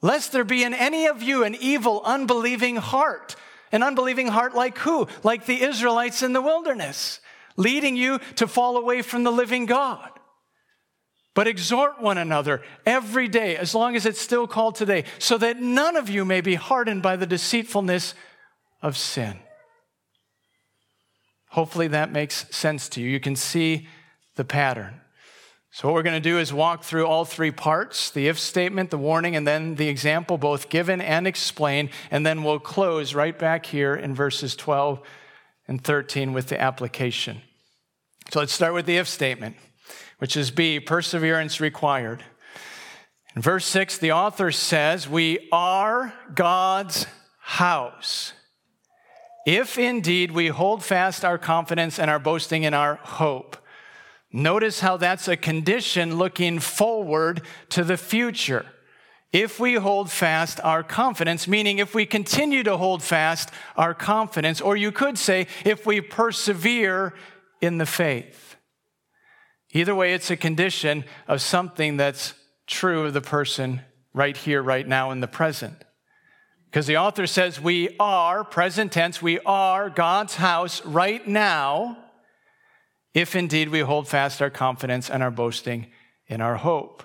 lest 0.00 0.32
there 0.32 0.44
be 0.44 0.64
in 0.64 0.72
any 0.72 1.06
of 1.06 1.22
you 1.22 1.44
an 1.44 1.54
evil, 1.54 2.00
unbelieving 2.04 2.76
heart. 2.76 3.36
An 3.70 3.82
unbelieving 3.82 4.28
heart 4.28 4.54
like 4.54 4.78
who? 4.78 5.06
Like 5.22 5.44
the 5.44 5.62
Israelites 5.62 6.22
in 6.22 6.32
the 6.32 6.40
wilderness, 6.40 7.20
leading 7.56 7.96
you 7.96 8.18
to 8.36 8.48
fall 8.48 8.78
away 8.78 9.02
from 9.02 9.24
the 9.24 9.30
living 9.30 9.66
God. 9.66 10.08
But 11.34 11.46
exhort 11.46 12.00
one 12.00 12.16
another 12.16 12.62
every 12.86 13.28
day, 13.28 13.58
as 13.58 13.74
long 13.74 13.94
as 13.94 14.06
it's 14.06 14.20
still 14.20 14.46
called 14.46 14.76
today, 14.76 15.04
so 15.18 15.36
that 15.36 15.60
none 15.60 15.96
of 15.96 16.08
you 16.08 16.24
may 16.24 16.40
be 16.40 16.54
hardened 16.54 17.02
by 17.02 17.16
the 17.16 17.26
deceitfulness 17.26 18.14
of 18.80 18.96
sin. 18.96 19.38
Hopefully 21.50 21.88
that 21.88 22.10
makes 22.10 22.46
sense 22.56 22.88
to 22.90 23.02
you. 23.02 23.10
You 23.10 23.20
can 23.20 23.36
see 23.36 23.86
the 24.36 24.44
pattern. 24.46 25.02
So, 25.76 25.88
what 25.88 25.94
we're 25.94 26.04
going 26.04 26.22
to 26.22 26.26
do 26.26 26.38
is 26.38 26.54
walk 26.54 26.84
through 26.84 27.06
all 27.06 27.26
three 27.26 27.50
parts 27.50 28.08
the 28.08 28.28
if 28.28 28.38
statement, 28.38 28.88
the 28.88 28.96
warning, 28.96 29.36
and 29.36 29.46
then 29.46 29.74
the 29.74 29.90
example, 29.90 30.38
both 30.38 30.70
given 30.70 31.02
and 31.02 31.26
explained. 31.26 31.90
And 32.10 32.24
then 32.24 32.42
we'll 32.42 32.60
close 32.60 33.12
right 33.12 33.38
back 33.38 33.66
here 33.66 33.94
in 33.94 34.14
verses 34.14 34.56
12 34.56 35.02
and 35.68 35.84
13 35.84 36.32
with 36.32 36.46
the 36.46 36.58
application. 36.58 37.42
So, 38.30 38.40
let's 38.40 38.54
start 38.54 38.72
with 38.72 38.86
the 38.86 38.96
if 38.96 39.06
statement, 39.06 39.56
which 40.16 40.34
is 40.34 40.50
B, 40.50 40.80
perseverance 40.80 41.60
required. 41.60 42.24
In 43.34 43.42
verse 43.42 43.66
6, 43.66 43.98
the 43.98 44.12
author 44.12 44.52
says, 44.52 45.06
We 45.06 45.46
are 45.52 46.14
God's 46.34 47.06
house 47.38 48.32
if 49.46 49.76
indeed 49.76 50.30
we 50.30 50.48
hold 50.48 50.82
fast 50.82 51.22
our 51.22 51.36
confidence 51.36 51.98
and 51.98 52.10
our 52.10 52.18
boasting 52.18 52.62
in 52.62 52.72
our 52.72 52.94
hope. 52.94 53.58
Notice 54.32 54.80
how 54.80 54.96
that's 54.96 55.28
a 55.28 55.36
condition 55.36 56.16
looking 56.16 56.58
forward 56.58 57.42
to 57.70 57.84
the 57.84 57.96
future. 57.96 58.66
If 59.32 59.60
we 59.60 59.74
hold 59.74 60.10
fast 60.10 60.60
our 60.62 60.82
confidence, 60.82 61.46
meaning 61.46 61.78
if 61.78 61.94
we 61.94 62.06
continue 62.06 62.62
to 62.62 62.76
hold 62.76 63.02
fast 63.02 63.50
our 63.76 63.94
confidence, 63.94 64.60
or 64.60 64.76
you 64.76 64.92
could 64.92 65.18
say, 65.18 65.46
if 65.64 65.84
we 65.86 66.00
persevere 66.00 67.14
in 67.60 67.78
the 67.78 67.86
faith. 67.86 68.56
Either 69.72 69.94
way, 69.94 70.14
it's 70.14 70.30
a 70.30 70.36
condition 70.36 71.04
of 71.28 71.42
something 71.42 71.96
that's 71.96 72.34
true 72.66 73.04
of 73.04 73.14
the 73.14 73.20
person 73.20 73.82
right 74.14 74.36
here, 74.36 74.62
right 74.62 74.86
now, 74.86 75.10
in 75.10 75.20
the 75.20 75.28
present. 75.28 75.84
Because 76.70 76.86
the 76.86 76.96
author 76.96 77.26
says 77.26 77.60
we 77.60 77.96
are, 77.98 78.44
present 78.44 78.92
tense, 78.92 79.20
we 79.20 79.38
are 79.40 79.90
God's 79.90 80.36
house 80.36 80.84
right 80.84 81.26
now, 81.26 81.98
if 83.16 83.34
indeed 83.34 83.70
we 83.70 83.80
hold 83.80 84.06
fast 84.06 84.42
our 84.42 84.50
confidence 84.50 85.08
and 85.08 85.22
our 85.22 85.30
boasting 85.30 85.86
in 86.26 86.42
our 86.42 86.56
hope. 86.56 87.02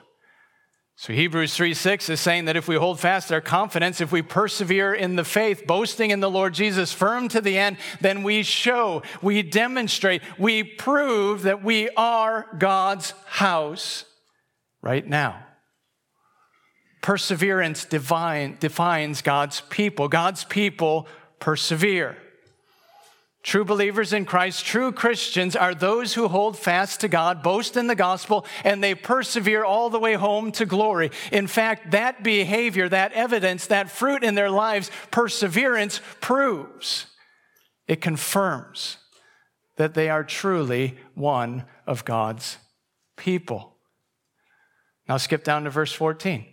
So 0.97 1.13
Hebrews 1.13 1.55
3 1.55 1.73
6 1.73 2.09
is 2.09 2.19
saying 2.19 2.45
that 2.45 2.57
if 2.57 2.67
we 2.67 2.75
hold 2.75 2.99
fast 2.99 3.31
our 3.31 3.39
confidence, 3.39 4.01
if 4.01 4.11
we 4.11 4.21
persevere 4.21 4.93
in 4.93 5.15
the 5.15 5.23
faith, 5.23 5.65
boasting 5.65 6.11
in 6.11 6.19
the 6.19 6.29
Lord 6.29 6.53
Jesus 6.53 6.91
firm 6.91 7.29
to 7.29 7.39
the 7.39 7.57
end, 7.57 7.77
then 8.01 8.23
we 8.23 8.43
show, 8.43 9.03
we 9.21 9.41
demonstrate, 9.41 10.21
we 10.37 10.63
prove 10.63 11.43
that 11.43 11.63
we 11.63 11.89
are 11.91 12.45
God's 12.59 13.11
house 13.25 14.03
right 14.81 15.07
now. 15.07 15.41
Perseverance 17.01 17.85
divine, 17.85 18.57
defines 18.59 19.21
God's 19.21 19.61
people. 19.61 20.09
God's 20.09 20.43
people 20.43 21.07
persevere. 21.39 22.17
True 23.43 23.65
believers 23.65 24.13
in 24.13 24.25
Christ, 24.25 24.65
true 24.65 24.91
Christians 24.91 25.55
are 25.55 25.73
those 25.73 26.13
who 26.13 26.27
hold 26.27 26.57
fast 26.57 26.99
to 26.99 27.07
God, 27.07 27.41
boast 27.41 27.75
in 27.75 27.87
the 27.87 27.95
gospel, 27.95 28.45
and 28.63 28.83
they 28.83 28.93
persevere 28.93 29.63
all 29.63 29.89
the 29.89 29.99
way 29.99 30.13
home 30.13 30.51
to 30.53 30.65
glory. 30.65 31.09
In 31.31 31.47
fact, 31.47 31.91
that 31.91 32.23
behavior, 32.23 32.87
that 32.87 33.13
evidence, 33.13 33.65
that 33.67 33.89
fruit 33.89 34.23
in 34.23 34.35
their 34.35 34.51
lives, 34.51 34.91
perseverance 35.09 36.01
proves, 36.19 37.07
it 37.87 37.99
confirms 37.99 38.97
that 39.77 39.95
they 39.95 40.07
are 40.07 40.23
truly 40.23 40.99
one 41.15 41.65
of 41.87 42.05
God's 42.05 42.57
people. 43.17 43.75
Now 45.09 45.17
skip 45.17 45.43
down 45.43 45.63
to 45.63 45.71
verse 45.71 45.91
14 45.91 46.45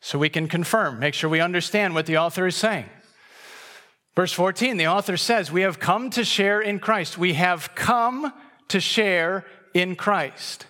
so 0.00 0.20
we 0.20 0.28
can 0.28 0.46
confirm, 0.46 1.00
make 1.00 1.14
sure 1.14 1.28
we 1.28 1.40
understand 1.40 1.94
what 1.94 2.06
the 2.06 2.18
author 2.18 2.46
is 2.46 2.54
saying. 2.54 2.86
Verse 4.14 4.32
14, 4.32 4.76
the 4.76 4.88
author 4.88 5.16
says, 5.16 5.50
We 5.50 5.62
have 5.62 5.78
come 5.78 6.10
to 6.10 6.24
share 6.24 6.60
in 6.60 6.78
Christ. 6.78 7.16
We 7.16 7.34
have 7.34 7.74
come 7.74 8.32
to 8.68 8.80
share 8.80 9.46
in 9.72 9.96
Christ. 9.96 10.66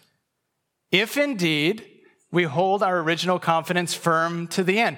If 0.91 1.17
indeed 1.17 1.85
we 2.31 2.45
hold 2.45 2.83
our 2.83 3.01
original 3.01 3.39
confidence 3.39 3.95
firm 3.95 4.47
to 4.49 4.65
the 4.65 4.79
end. 4.79 4.97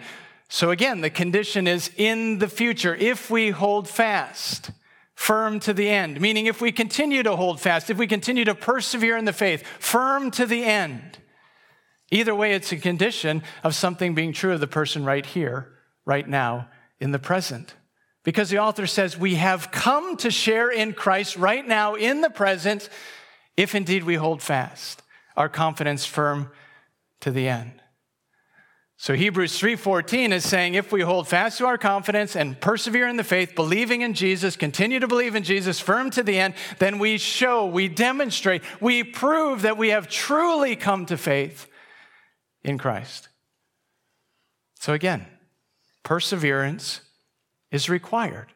So 0.49 0.71
again, 0.71 1.01
the 1.01 1.11
condition 1.11 1.67
is 1.67 1.91
in 1.97 2.39
the 2.39 2.49
future, 2.49 2.95
if 2.95 3.31
we 3.31 3.51
hold 3.51 3.89
fast, 3.89 4.71
firm 5.15 5.59
to 5.61 5.73
the 5.73 5.89
end, 5.89 6.21
meaning 6.21 6.47
if 6.47 6.61
we 6.61 6.71
continue 6.71 7.23
to 7.23 7.35
hold 7.35 7.61
fast, 7.61 7.91
if 7.91 7.99
we 7.99 8.07
continue 8.07 8.45
to 8.45 8.55
persevere 8.55 9.17
in 9.17 9.25
the 9.25 9.33
faith, 9.33 9.67
firm 9.79 10.31
to 10.33 10.47
the 10.47 10.65
end. 10.65 11.19
Either 12.11 12.35
way, 12.35 12.53
it's 12.53 12.71
a 12.71 12.77
condition 12.77 13.43
of 13.65 13.75
something 13.75 14.15
being 14.15 14.33
true 14.33 14.53
of 14.53 14.61
the 14.61 14.67
person 14.67 15.05
right 15.05 15.27
here, 15.27 15.73
right 16.05 16.29
now, 16.29 16.69
in 17.01 17.11
the 17.11 17.19
present. 17.19 17.75
Because 18.25 18.51
the 18.51 18.59
author 18.59 18.87
says, 18.87 19.17
We 19.17 19.37
have 19.37 19.71
come 19.71 20.17
to 20.19 20.31
share 20.31 20.71
in 20.71 20.95
Christ 20.95 21.37
right 21.37 21.67
now, 21.67 21.95
in 21.95 22.23
the 22.23 22.31
present, 22.31 22.89
if 23.57 23.75
indeed 23.75 24.03
we 24.03 24.17
hold 24.17 24.43
fast 24.43 25.03
our 25.37 25.49
confidence 25.49 26.07
firm 26.07 26.51
to 27.21 27.31
the 27.31 27.49
end. 27.49 27.81
So 28.97 29.15
Hebrews 29.15 29.59
3:14 29.59 30.33
is 30.33 30.49
saying 30.49 30.75
if 30.75 30.93
we 30.93 31.03
hold 31.03 31.29
fast 31.29 31.59
to 31.59 31.67
our 31.67 31.77
confidence 31.77 32.37
and 32.37 32.59
persevere 32.61 33.09
in 33.09 33.17
the 33.17 33.25
faith, 33.25 33.55
believing 33.55 34.03
in 34.03 34.15
Jesus, 34.15 34.57
continue 34.57 35.01
to 35.01 35.09
believe 35.09 35.35
in 35.35 35.43
Jesus 35.43 35.81
firm 35.81 36.11
to 36.11 36.23
the 36.23 36.39
end, 36.39 36.55
then 36.79 36.99
we 36.99 37.19
show, 37.19 37.67
we 37.67 37.89
demonstrate, 37.89 38.63
we 38.81 39.03
prove 39.03 39.63
that 39.63 39.77
we 39.77 39.89
have 39.91 40.09
truly 40.09 40.77
come 40.77 41.05
to 41.07 41.19
faith 41.19 41.67
in 42.63 42.79
Christ. 42.79 43.29
So 44.77 44.95
again, 44.95 45.27
perseverance 46.03 47.01
is 47.75 47.89
required. 47.89 48.53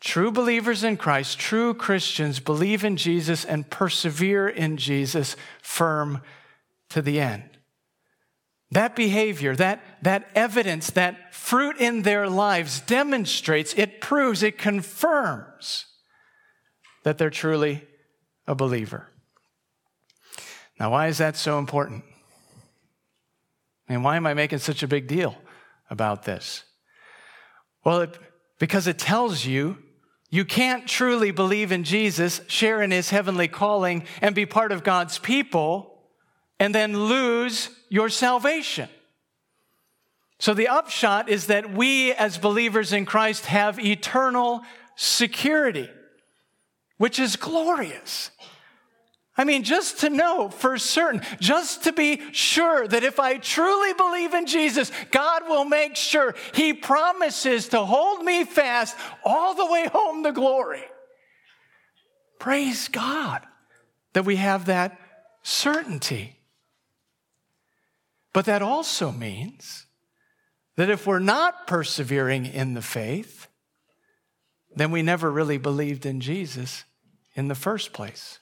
True 0.00 0.30
believers 0.30 0.84
in 0.84 0.96
Christ, 0.96 1.40
true 1.40 1.74
Christians, 1.74 2.38
believe 2.38 2.84
in 2.84 2.96
Jesus 2.96 3.44
and 3.44 3.68
persevere 3.68 4.48
in 4.48 4.76
Jesus 4.76 5.34
firm 5.60 6.20
to 6.90 7.02
the 7.02 7.18
end. 7.18 7.42
That 8.70 8.94
behavior, 8.94 9.56
that, 9.56 9.82
that 10.02 10.28
evidence, 10.36 10.90
that 10.90 11.34
fruit 11.34 11.78
in 11.78 12.02
their 12.02 12.28
lives 12.28 12.80
demonstrates, 12.80 13.74
it 13.74 14.00
proves, 14.00 14.42
it 14.42 14.56
confirms 14.56 15.86
that 17.02 17.18
they're 17.18 17.30
truly 17.30 17.82
a 18.46 18.54
believer. 18.54 19.08
Now, 20.78 20.92
why 20.92 21.08
is 21.08 21.18
that 21.18 21.36
so 21.36 21.58
important? 21.58 22.04
And 23.88 24.04
why 24.04 24.16
am 24.16 24.26
I 24.26 24.34
making 24.34 24.58
such 24.58 24.84
a 24.84 24.88
big 24.88 25.08
deal 25.08 25.36
about 25.90 26.24
this? 26.24 26.65
Well, 27.86 28.00
it, 28.00 28.18
because 28.58 28.88
it 28.88 28.98
tells 28.98 29.46
you 29.46 29.78
you 30.28 30.44
can't 30.44 30.88
truly 30.88 31.30
believe 31.30 31.70
in 31.70 31.84
Jesus, 31.84 32.40
share 32.48 32.82
in 32.82 32.90
his 32.90 33.10
heavenly 33.10 33.46
calling, 33.46 34.02
and 34.20 34.34
be 34.34 34.44
part 34.44 34.72
of 34.72 34.82
God's 34.82 35.20
people, 35.20 36.02
and 36.58 36.74
then 36.74 36.98
lose 37.06 37.70
your 37.88 38.08
salvation. 38.08 38.88
So 40.40 40.52
the 40.52 40.66
upshot 40.66 41.28
is 41.28 41.46
that 41.46 41.72
we 41.72 42.12
as 42.12 42.38
believers 42.38 42.92
in 42.92 43.06
Christ 43.06 43.46
have 43.46 43.78
eternal 43.78 44.62
security, 44.96 45.88
which 46.98 47.20
is 47.20 47.36
glorious. 47.36 48.32
I 49.38 49.44
mean, 49.44 49.64
just 49.64 50.00
to 50.00 50.08
know 50.08 50.48
for 50.48 50.78
certain, 50.78 51.20
just 51.40 51.84
to 51.84 51.92
be 51.92 52.22
sure 52.32 52.88
that 52.88 53.04
if 53.04 53.20
I 53.20 53.36
truly 53.36 53.92
believe 53.92 54.32
in 54.32 54.46
Jesus, 54.46 54.90
God 55.10 55.46
will 55.46 55.64
make 55.64 55.94
sure 55.94 56.34
He 56.54 56.72
promises 56.72 57.68
to 57.68 57.84
hold 57.84 58.24
me 58.24 58.44
fast 58.44 58.96
all 59.24 59.54
the 59.54 59.66
way 59.66 59.88
home 59.88 60.22
to 60.22 60.32
glory. 60.32 60.84
Praise 62.38 62.88
God 62.88 63.42
that 64.14 64.24
we 64.24 64.36
have 64.36 64.66
that 64.66 64.98
certainty. 65.42 66.36
But 68.32 68.46
that 68.46 68.62
also 68.62 69.12
means 69.12 69.86
that 70.76 70.90
if 70.90 71.06
we're 71.06 71.18
not 71.18 71.66
persevering 71.66 72.46
in 72.46 72.74
the 72.74 72.82
faith, 72.82 73.48
then 74.74 74.90
we 74.90 75.02
never 75.02 75.30
really 75.30 75.58
believed 75.58 76.06
in 76.06 76.20
Jesus 76.20 76.84
in 77.34 77.48
the 77.48 77.54
first 77.54 77.92
place. 77.92 78.38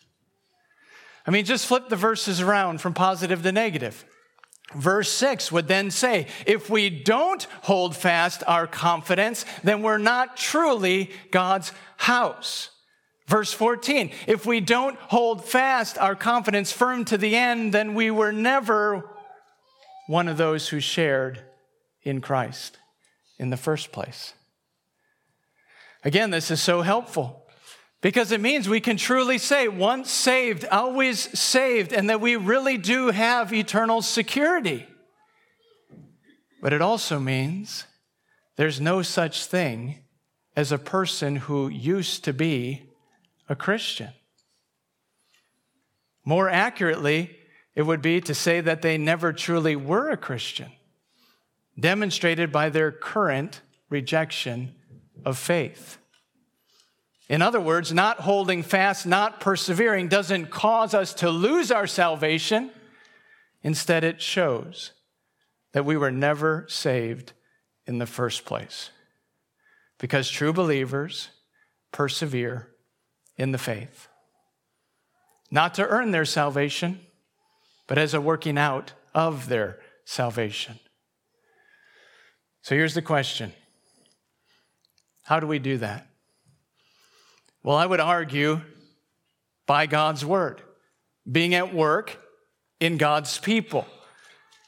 I 1.27 1.31
mean, 1.31 1.45
just 1.45 1.67
flip 1.67 1.89
the 1.89 1.97
verses 1.97 2.41
around 2.41 2.81
from 2.81 2.95
positive 2.95 3.43
to 3.43 3.53
negative. 3.53 4.05
Verse 4.75 5.11
6 5.13 5.53
would 5.53 5.69
then 5.69 5.91
say, 5.91 6.27
if 6.47 6.69
we 6.69 6.91
don't 6.91 7.47
hold 7.63 7.97
fast 7.97 8.43
our 8.47 8.67
confidence, 8.67 9.45
then 9.63 9.83
we're 9.83 9.99
not 9.99 10.37
truly 10.37 11.11
God's 11.31 11.73
house. 11.97 12.71
Verse 13.27 13.53
14, 13.53 14.11
if 14.27 14.45
we 14.45 14.61
don't 14.61 14.99
hold 14.99 15.45
fast 15.45 15.97
our 15.97 16.15
confidence 16.15 16.73
firm 16.73 17.05
to 17.07 17.17
the 17.17 17.37
end, 17.37 17.73
then 17.73 17.95
we 17.95 18.11
were 18.11 18.33
never 18.33 19.09
one 20.07 20.29
of 20.29 20.37
those 20.37 20.69
who 20.69 20.81
shared 20.81 21.43
in 22.03 22.21
Christ 22.21 22.79
in 23.39 23.49
the 23.49 23.57
first 23.57 23.93
place. 23.93 24.35
Again, 26.05 26.31
this 26.31 26.51
is 26.51 26.61
so 26.61 26.83
helpful 26.83 27.44
because 28.05 28.33
it 28.33 28.41
means 28.43 28.69
we 28.69 28.83
can 28.83 28.99
truly 28.99 29.39
say, 29.39 29.67
once 29.67 30.11
saved, 30.11 30.67
always 30.67 31.19
saved, 31.41 31.91
and 31.91 32.11
that 32.11 32.21
we 32.21 32.37
really 32.37 32.77
do 32.77 33.09
have 33.09 33.51
eternal 33.51 34.03
security. 34.03 34.87
But 36.61 36.75
it 36.75 36.83
also 36.83 37.19
means 37.19 37.87
there's 38.57 38.79
no 38.79 39.01
such 39.01 39.47
thing 39.47 40.05
as 40.55 40.71
a 40.71 40.77
person 40.77 41.37
who 41.37 41.69
used 41.69 42.25
to 42.25 42.35
be 42.35 42.83
a 43.49 43.57
Christian. 43.57 44.11
More 46.27 46.51
accurately, 46.51 47.39
it 47.75 47.85
would 47.85 48.03
be 48.03 48.21
to 48.21 48.35
say 48.35 48.61
that 48.61 48.83
they 48.83 48.99
never 48.99 49.33
truly 49.33 49.77
were 49.77 50.11
a 50.11 50.19
Christian, 50.19 50.73
demonstrated 51.81 52.53
by 52.53 52.69
their 52.69 52.93
current 52.93 53.63
rejection 53.89 54.75
of 55.25 55.39
faith. 55.39 55.97
In 57.29 57.41
other 57.41 57.61
words, 57.61 57.93
not 57.93 58.21
holding 58.21 58.63
fast, 58.63 59.07
not 59.07 59.41
persevering 59.41 60.09
doesn't 60.09 60.47
cause 60.47 60.93
us 60.93 61.15
to 61.15 61.31
lose 61.31 61.71
our 61.71 61.87
salvation. 61.87 62.71
Instead, 63.63 64.05
it 64.05 64.21
shows 64.21 64.93
that 65.73 65.87
we 65.87 65.97
were 65.97 66.11
never 66.11 66.67
saved 66.69 67.33
in 67.87 67.99
the 67.99 68.07
first 68.07 68.45
place. 68.45 68.91
Because 69.99 70.29
true 70.29 70.53
believers 70.53 71.29
persevere 71.93 72.69
in 73.37 73.53
the 73.53 73.59
faith. 73.59 74.09
Not 75.51 75.75
to 75.75 75.87
earn 75.87 76.11
their 76.11 76.25
salvation, 76.25 77.01
but 77.87 77.97
as 77.97 78.13
a 78.13 78.21
working 78.21 78.59
out 78.59 78.93
of 79.15 79.49
their 79.49 79.79
salvation. 80.05 80.79
So 82.63 82.75
here's 82.75 82.95
the 82.95 83.03
question 83.03 83.53
How 85.23 85.41
do 85.41 85.47
we 85.47 85.59
do 85.59 85.79
that? 85.79 86.09
Well, 87.65 87.79
I 87.79 87.87
would 87.87 87.99
argue 87.99 88.61
by 89.67 89.87
God's 89.87 90.23
word, 90.23 90.61
being 91.31 91.55
at 91.55 91.75
work 91.75 92.21
in 92.79 92.99
God's 92.99 93.39
people, 93.39 93.87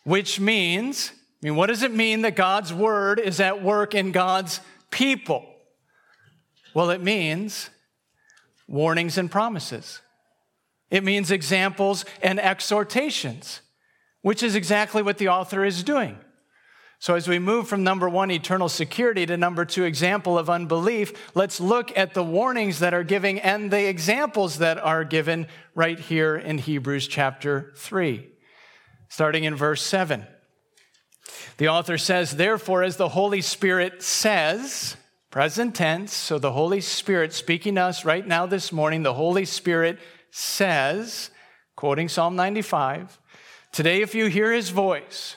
which 0.05 0.41
means, 0.41 1.13
I 1.13 1.47
mean, 1.47 1.57
what 1.57 1.67
does 1.67 1.83
it 1.83 1.93
mean 1.93 2.23
that 2.23 2.37
God's 2.37 2.73
word 2.73 3.21
is 3.21 3.39
at 3.39 3.63
work 3.63 3.95
in 3.95 4.13
God's 4.13 4.61
people? 4.91 5.45
Well, 6.73 6.89
it 6.89 7.03
means 7.03 7.69
warnings 8.67 9.19
and 9.19 9.31
promises. 9.31 10.01
It 10.91 11.05
means 11.05 11.31
examples 11.31 12.07
and 12.23 12.41
exhortations, 12.41 13.61
which 14.23 14.43
is 14.43 14.55
exactly 14.55 15.03
what 15.03 15.19
the 15.19 15.29
author 15.29 15.67
is 15.67 15.83
doing. 15.83 16.17
So, 16.99 17.15
as 17.15 17.29
we 17.29 17.39
move 17.39 17.69
from 17.69 17.85
number 17.85 18.09
one, 18.09 18.31
eternal 18.31 18.71
security, 18.71 19.27
to 19.27 19.37
number 19.37 19.67
two, 19.67 19.85
example 19.85 20.39
of 20.39 20.49
unbelief, 20.49 21.13
let's 21.35 21.61
look 21.61 21.97
at 21.97 22.15
the 22.15 22.25
warnings 22.25 22.79
that 22.79 22.95
are 22.95 23.05
given 23.05 23.39
and 23.39 23.71
the 23.71 23.87
examples 23.87 24.59
that 24.59 24.79
are 24.79 25.05
given 25.05 25.47
right 25.75 25.99
here 25.99 26.37
in 26.37 26.57
Hebrews 26.57 27.07
chapter 27.07 27.73
3, 27.77 28.27
starting 29.11 29.45
in 29.45 29.55
verse 29.55 29.83
7. 29.83 30.27
The 31.59 31.69
author 31.69 31.99
says, 31.99 32.37
Therefore, 32.37 32.83
as 32.83 32.97
the 32.97 33.11
Holy 33.11 33.43
Spirit 33.43 34.03
says, 34.03 34.97
present 35.31 35.75
tense, 35.75 36.15
so 36.15 36.39
the 36.39 36.53
Holy 36.53 36.81
Spirit 36.81 37.35
speaking 37.35 37.75
to 37.75 37.83
us 37.83 38.07
right 38.07 38.27
now 38.27 38.47
this 38.47 38.73
morning, 38.73 39.03
the 39.03 39.15
Holy 39.15 39.45
Spirit 39.45 39.99
says, 40.31 41.31
quoting 41.77 42.09
Psalm 42.09 42.37
95, 42.37 43.19
Today, 43.71 44.01
if 44.01 44.15
you 44.15 44.27
hear 44.27 44.53
his 44.53 44.71
voice, 44.71 45.37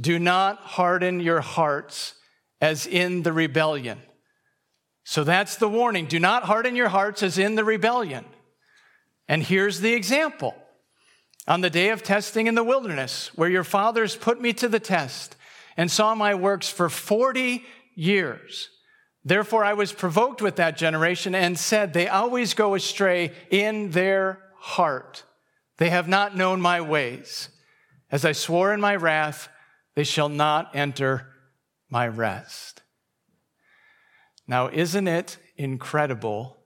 do 0.00 0.18
not 0.18 0.58
harden 0.58 1.20
your 1.20 1.40
hearts 1.40 2.14
as 2.60 2.86
in 2.86 3.22
the 3.22 3.32
rebellion. 3.32 4.00
So 5.04 5.22
that's 5.22 5.56
the 5.56 5.68
warning. 5.68 6.06
Do 6.06 6.18
not 6.18 6.44
harden 6.44 6.76
your 6.76 6.88
hearts 6.88 7.22
as 7.22 7.38
in 7.38 7.54
the 7.54 7.64
rebellion. 7.64 8.24
And 9.28 9.42
here's 9.42 9.80
the 9.80 9.92
example. 9.92 10.54
On 11.46 11.60
the 11.60 11.70
day 11.70 11.90
of 11.90 12.02
testing 12.02 12.46
in 12.46 12.54
the 12.54 12.64
wilderness, 12.64 13.30
where 13.36 13.50
your 13.50 13.64
fathers 13.64 14.16
put 14.16 14.40
me 14.40 14.54
to 14.54 14.68
the 14.68 14.80
test 14.80 15.36
and 15.76 15.90
saw 15.90 16.14
my 16.14 16.34
works 16.34 16.70
for 16.70 16.88
40 16.88 17.62
years. 17.94 18.70
Therefore, 19.24 19.64
I 19.64 19.74
was 19.74 19.92
provoked 19.92 20.40
with 20.40 20.56
that 20.56 20.76
generation 20.76 21.34
and 21.34 21.58
said, 21.58 21.92
They 21.92 22.08
always 22.08 22.54
go 22.54 22.74
astray 22.74 23.32
in 23.50 23.90
their 23.90 24.38
heart. 24.56 25.24
They 25.78 25.90
have 25.90 26.08
not 26.08 26.36
known 26.36 26.60
my 26.60 26.80
ways. 26.80 27.48
As 28.10 28.24
I 28.24 28.32
swore 28.32 28.72
in 28.72 28.80
my 28.80 28.96
wrath, 28.96 29.48
they 29.94 30.04
shall 30.04 30.28
not 30.28 30.74
enter 30.74 31.28
my 31.88 32.06
rest. 32.08 32.82
Now, 34.46 34.68
isn't 34.68 35.08
it 35.08 35.38
incredible 35.56 36.58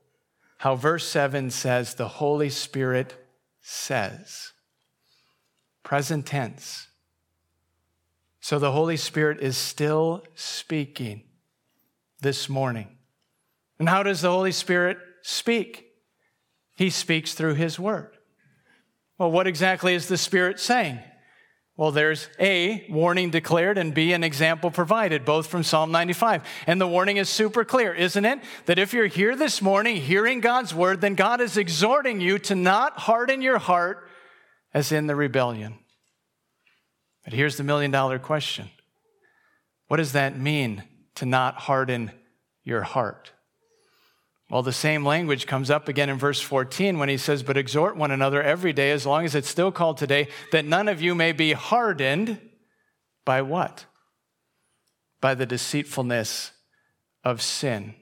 how 0.57 0.75
verse 0.75 1.07
7 1.07 1.49
says 1.51 1.93
the 1.93 2.07
Holy 2.07 2.49
Spirit 2.49 3.15
says? 3.61 4.51
Present 5.83 6.25
tense. 6.25 6.87
So 8.41 8.59
the 8.59 8.71
Holy 8.71 8.97
Spirit 8.97 9.39
is 9.41 9.57
still 9.57 10.23
speaking 10.35 11.23
this 12.21 12.49
morning. 12.49 12.97
And 13.77 13.87
how 13.87 14.03
does 14.03 14.21
the 14.21 14.31
Holy 14.31 14.51
Spirit 14.51 14.97
speak? 15.21 15.85
He 16.75 16.89
speaks 16.89 17.33
through 17.33 17.55
His 17.55 17.79
Word. 17.79 18.17
Well, 19.17 19.31
what 19.31 19.47
exactly 19.47 19.93
is 19.93 20.07
the 20.07 20.17
Spirit 20.17 20.59
saying? 20.59 20.99
Well, 21.79 21.91
there's 21.91 22.27
A, 22.41 22.85
warning 22.89 23.29
declared, 23.29 23.77
and 23.77 23.93
B, 23.93 24.11
an 24.11 24.21
example 24.21 24.69
provided, 24.69 25.23
both 25.23 25.47
from 25.47 25.63
Psalm 25.63 25.93
95. 25.93 26.43
And 26.67 26.81
the 26.81 26.85
warning 26.85 27.15
is 27.15 27.29
super 27.29 27.63
clear, 27.63 27.93
isn't 27.93 28.25
it? 28.25 28.39
That 28.65 28.77
if 28.77 28.91
you're 28.91 29.07
here 29.07 29.33
this 29.33 29.61
morning 29.61 29.95
hearing 29.95 30.41
God's 30.41 30.75
word, 30.75 30.99
then 30.99 31.15
God 31.15 31.39
is 31.39 31.55
exhorting 31.55 32.19
you 32.19 32.37
to 32.39 32.53
not 32.53 32.99
harden 32.99 33.41
your 33.41 33.59
heart 33.59 34.09
as 34.73 34.91
in 34.91 35.07
the 35.07 35.15
rebellion. 35.15 35.79
But 37.23 37.31
here's 37.31 37.55
the 37.55 37.63
million 37.63 37.91
dollar 37.91 38.19
question 38.19 38.69
What 39.87 39.97
does 39.97 40.11
that 40.11 40.37
mean 40.37 40.83
to 41.15 41.25
not 41.25 41.55
harden 41.59 42.11
your 42.65 42.81
heart? 42.81 43.31
Well, 44.49 44.63
the 44.63 44.73
same 44.73 45.05
language 45.05 45.45
comes 45.45 45.69
up 45.69 45.87
again 45.87 46.09
in 46.09 46.17
verse 46.17 46.41
14 46.41 46.97
when 46.97 47.07
he 47.07 47.17
says, 47.17 47.43
But 47.43 47.57
exhort 47.57 47.95
one 47.95 48.09
another 48.09 48.41
every 48.41 48.73
day, 48.73 48.89
as 48.91 49.05
long 49.05 49.23
as 49.23 49.35
it's 49.35 49.47
still 49.47 49.71
called 49.71 49.97
today, 49.97 50.27
that 50.51 50.65
none 50.65 50.87
of 50.87 51.01
you 51.01 51.13
may 51.13 51.33
be 51.33 51.53
hardened 51.53 52.39
by 53.25 53.43
what? 53.43 53.85
By 55.21 55.35
the 55.35 55.45
deceitfulness 55.45 56.51
of 57.23 57.43
sin. 57.43 57.93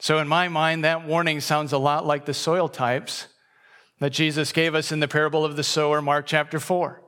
So, 0.00 0.18
in 0.18 0.26
my 0.26 0.48
mind, 0.48 0.84
that 0.84 1.06
warning 1.06 1.40
sounds 1.40 1.72
a 1.72 1.78
lot 1.78 2.04
like 2.04 2.26
the 2.26 2.34
soil 2.34 2.68
types 2.68 3.28
that 4.00 4.10
Jesus 4.10 4.52
gave 4.52 4.74
us 4.74 4.90
in 4.90 4.98
the 5.00 5.08
parable 5.08 5.44
of 5.44 5.56
the 5.56 5.62
sower, 5.62 6.02
Mark 6.02 6.26
chapter 6.26 6.58
4. 6.58 7.00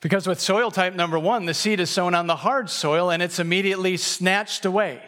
Because 0.00 0.26
with 0.26 0.40
soil 0.40 0.70
type 0.70 0.94
number 0.94 1.18
one, 1.18 1.44
the 1.44 1.54
seed 1.54 1.78
is 1.78 1.90
sown 1.90 2.14
on 2.14 2.26
the 2.26 2.36
hard 2.36 2.70
soil 2.70 3.10
and 3.10 3.22
it's 3.22 3.38
immediately 3.38 3.96
snatched 3.96 4.64
away. 4.64 5.00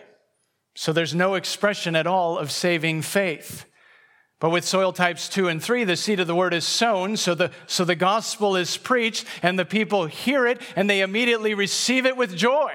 So 0.74 0.92
there's 0.92 1.14
no 1.14 1.34
expression 1.34 1.94
at 1.96 2.06
all 2.06 2.36
of 2.36 2.50
saving 2.50 3.02
faith. 3.02 3.66
But 4.40 4.50
with 4.50 4.64
soil 4.64 4.92
types 4.92 5.28
two 5.28 5.48
and 5.48 5.62
three, 5.62 5.84
the 5.84 5.96
seed 5.96 6.20
of 6.20 6.26
the 6.26 6.34
word 6.34 6.52
is 6.52 6.66
sown, 6.66 7.16
so 7.16 7.34
the, 7.34 7.50
so 7.66 7.84
the 7.84 7.94
gospel 7.94 8.56
is 8.56 8.76
preached, 8.76 9.24
and 9.42 9.58
the 9.58 9.64
people 9.64 10.06
hear 10.06 10.46
it, 10.46 10.60
and 10.76 10.90
they 10.90 11.00
immediately 11.00 11.54
receive 11.54 12.04
it 12.04 12.16
with 12.16 12.36
joy. 12.36 12.72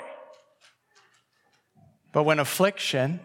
But 2.12 2.24
when 2.24 2.40
affliction 2.40 3.20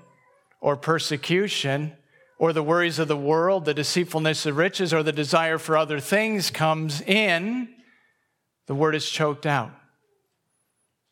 or 0.61 0.77
persecution 0.77 1.97
or 2.39 2.53
the 2.53 2.63
worries 2.63 2.99
of 2.99 3.09
the 3.09 3.17
world, 3.17 3.65
the 3.65 3.73
deceitfulness 3.73 4.45
of 4.45 4.57
riches, 4.57 4.93
or 4.93 5.03
the 5.03 5.13
desire 5.13 5.57
for 5.57 5.77
other 5.77 6.01
things 6.01 6.51
comes 6.51 7.01
in, 7.01 7.69
the 8.67 8.75
word 8.75 8.95
is 8.95 9.09
choked 9.09 9.47
out, 9.47 9.71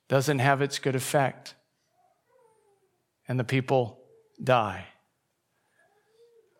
doesn't 0.08 0.40
have 0.40 0.60
its 0.60 0.78
good 0.78 0.96
effect, 0.96 1.54
and 3.28 3.38
the 3.38 3.44
people 3.44 4.00
die. 4.42 4.86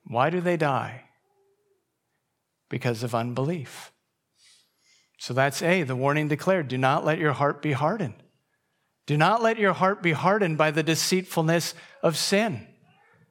Why 0.05 0.31
do 0.31 0.41
they 0.41 0.57
die? 0.57 1.05
Because 2.69 3.03
of 3.03 3.15
unbelief. 3.15 3.93
So 5.19 5.35
that's 5.35 5.63
A, 5.63 5.83
the 5.83 5.97
warning 5.97 6.29
declared 6.29 6.69
do 6.69 6.79
not 6.79 7.05
let 7.05 7.19
your 7.19 7.33
heart 7.33 7.63
be 7.63 7.73
hardened. 7.73 8.15
Do 9.07 9.17
not 9.17 9.43
let 9.43 9.59
your 9.59 9.73
heart 9.73 10.03
be 10.03 10.13
hardened 10.13 10.59
by 10.59 10.71
the 10.71 10.83
deceitfulness 10.83 11.75
of 12.03 12.17
sin. 12.17 12.67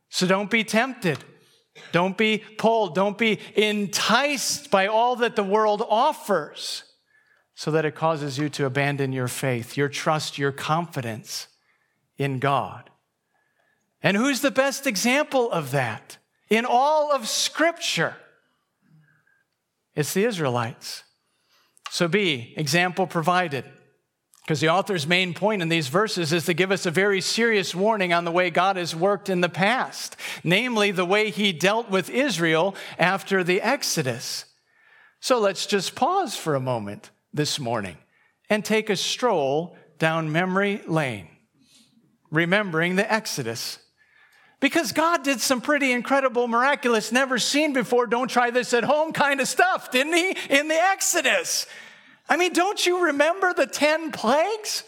So 0.10 0.28
don't 0.28 0.50
be 0.50 0.63
tempted. 0.63 1.20
Don't 1.91 2.17
be 2.17 2.44
pulled. 2.58 2.96
Don't 2.96 3.17
be 3.17 3.39
enticed 3.56 4.70
by 4.70 4.88
all 4.88 5.15
that 5.17 5.36
the 5.36 5.44
world 5.44 5.82
offers 5.89 6.84
so 7.56 7.72
that 7.72 7.86
it 7.86 7.96
causes 7.96 8.38
you 8.38 8.50
to 8.50 8.65
abandon 8.65 9.13
your 9.13 9.30
faith, 9.30 9.78
your 9.78 9.89
trust, 9.89 10.38
your 10.38 10.52
confidence 10.52 11.48
in 12.17 12.39
God. 12.39 12.90
And 14.04 14.18
who's 14.18 14.42
the 14.42 14.52
best 14.52 14.88
example 14.88 15.52
of 15.52 15.72
that 15.72 16.18
in 16.50 16.66
all 16.66 17.12
of 17.12 17.28
Scripture? 17.28 18.16
It's 19.96 20.14
the 20.14 20.26
Israelites. 20.26 21.04
So, 21.90 22.08
B, 22.08 22.54
example 22.58 23.06
provided. 23.06 23.66
Because 24.44 24.60
the 24.60 24.70
author's 24.70 25.06
main 25.06 25.34
point 25.34 25.62
in 25.62 25.70
these 25.70 25.88
verses 25.88 26.34
is 26.34 26.46
to 26.46 26.54
give 26.54 26.72
us 26.72 26.86
a 26.86 26.92
very 26.92 27.22
serious 27.22 27.76
warning 27.76 28.12
on 28.12 28.26
the 28.26 28.32
way 28.32 28.50
God 28.50 28.76
has 28.76 28.96
worked 28.96 29.30
in 29.30 29.42
the 29.42 29.50
past, 29.50 30.18
namely 30.44 30.92
the 30.92 31.06
way 31.06 31.30
he 31.30 31.54
dealt 31.54 31.90
with 31.90 32.10
Israel 32.10 32.76
after 32.98 33.44
the 33.44 33.62
Exodus. 33.62 34.46
So 35.20 35.40
let's 35.40 35.68
just 35.68 35.94
pause 35.96 36.36
for 36.36 36.56
a 36.56 36.60
moment 36.60 37.12
this 37.32 37.60
morning 37.60 37.98
and 38.50 38.66
take 38.66 38.90
a 38.90 38.96
stroll 38.96 39.78
down 40.00 40.32
memory 40.32 40.82
lane, 40.88 41.28
remembering 42.32 42.96
the 42.96 43.12
Exodus. 43.12 43.78
Because 44.62 44.91
God 44.91 45.24
did 45.24 45.41
some 45.41 45.60
pretty 45.60 45.91
incredible, 45.91 46.47
miraculous, 46.47 47.12
never 47.12 47.39
seen 47.39 47.74
before, 47.74 48.06
don't 48.06 48.30
try 48.30 48.52
this 48.52 48.74
at 48.74 48.84
home 48.84 49.12
kind 49.12 49.41
of 49.41 49.47
stuff, 49.47 49.91
didn't 49.91 50.13
he? 50.13 50.38
In 50.50 50.67
the 50.67 50.76
Exodus. 50.76 51.65
I 52.30 52.38
mean, 52.38 52.54
don't 52.54 52.86
you 52.86 53.06
remember 53.06 53.54
the 53.54 53.65
10 53.65 54.12
plagues? 54.12 54.84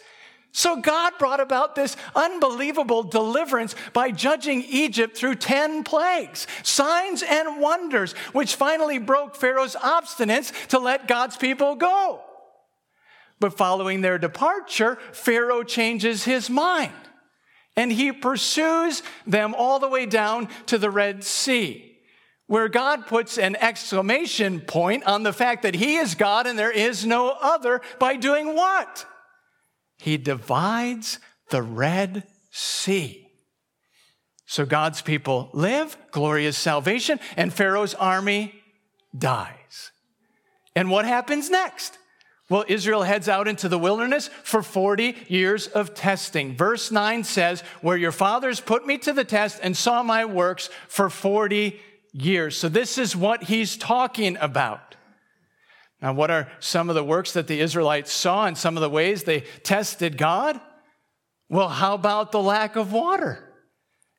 So 0.52 0.76
God 0.76 1.14
brought 1.18 1.40
about 1.40 1.74
this 1.74 1.98
unbelievable 2.16 3.02
deliverance 3.02 3.74
by 3.94 4.12
judging 4.12 4.62
Egypt 4.62 5.18
through 5.18 5.36
10 5.36 5.84
plagues, 5.84 6.46
signs 6.62 7.24
and 7.24 7.60
wonders, 7.60 8.14
which 8.32 8.54
finally 8.54 9.00
broke 9.00 9.36
Pharaoh's 9.36 9.76
obstinance 9.76 10.68
to 10.68 10.78
let 10.78 11.08
God's 11.08 11.36
people 11.36 11.74
go. 11.74 12.22
But 13.40 13.58
following 13.58 14.02
their 14.02 14.20
departure, 14.20 15.00
Pharaoh 15.12 15.64
changes 15.64 16.26
his 16.26 16.48
mind 16.48 16.94
and 17.76 17.92
he 17.92 18.12
pursues 18.12 19.02
them 19.26 19.56
all 19.56 19.80
the 19.80 19.90
way 19.90 20.06
down 20.06 20.48
to 20.68 20.78
the 20.78 20.92
Red 20.92 21.24
Sea 21.24 21.94
where 22.48 22.70
God 22.70 23.08
puts 23.08 23.38
an 23.38 23.56
exclamation 23.56 24.60
point 24.62 25.04
on 25.06 25.24
the 25.24 25.34
fact 25.34 25.64
that 25.64 25.76
He 25.76 25.96
is 25.96 26.16
God 26.16 26.46
and 26.46 26.58
there 26.60 26.72
is 26.72 27.06
no 27.06 27.30
other 27.42 27.82
by 28.00 28.16
doing 28.16 28.54
what? 28.54 29.06
He 29.98 30.18
divides 30.18 31.20
the 31.50 31.62
Red 31.62 32.28
Sea. 32.52 33.28
So 34.46 34.66
God's 34.66 35.02
people 35.02 35.50
live, 35.54 35.98
glorious 36.12 36.58
salvation, 36.58 37.20
and 37.38 37.52
Pharaoh's 37.52 37.96
army 37.96 38.54
dies. 39.18 39.92
And 40.76 40.92
what 40.92 41.06
happens 41.06 41.50
next? 41.50 41.98
Well, 42.54 42.66
Israel 42.68 43.02
heads 43.02 43.28
out 43.28 43.48
into 43.48 43.68
the 43.68 43.80
wilderness 43.80 44.30
for 44.44 44.62
40 44.62 45.16
years 45.28 45.66
of 45.66 45.96
testing. 45.96 46.56
Verse 46.56 46.92
9 46.92 47.24
says, 47.24 47.62
Where 47.82 47.98
your 47.98 48.12
fathers 48.12 48.60
put 48.60 48.86
me 48.86 49.00
to 49.00 49.12
the 49.12 49.24
test 49.24 49.60
and 49.64 49.76
saw 49.76 50.04
my 50.04 50.26
works 50.26 50.70
for 50.88 51.10
40 51.10 51.80
years. 52.12 52.56
So, 52.56 52.70
this 52.70 53.00
is 53.00 53.16
what 53.16 53.46
he's 53.46 53.76
talking 53.76 54.38
about. 54.40 54.96
Now, 56.00 56.14
what 56.14 56.30
are 56.30 56.48
some 56.60 56.90
of 56.90 56.96
the 56.96 57.04
works 57.04 57.34
that 57.34 57.48
the 57.48 57.60
Israelites 57.60 58.14
saw 58.14 58.46
and 58.46 58.56
some 58.56 58.78
of 58.78 58.82
the 58.82 58.90
ways 58.90 59.24
they 59.24 59.46
tested 59.64 60.16
God? 60.16 60.62
Well, 61.50 61.70
how 61.70 61.96
about 61.96 62.32
the 62.32 62.40
lack 62.40 62.76
of 62.76 62.94
water? 62.94 63.52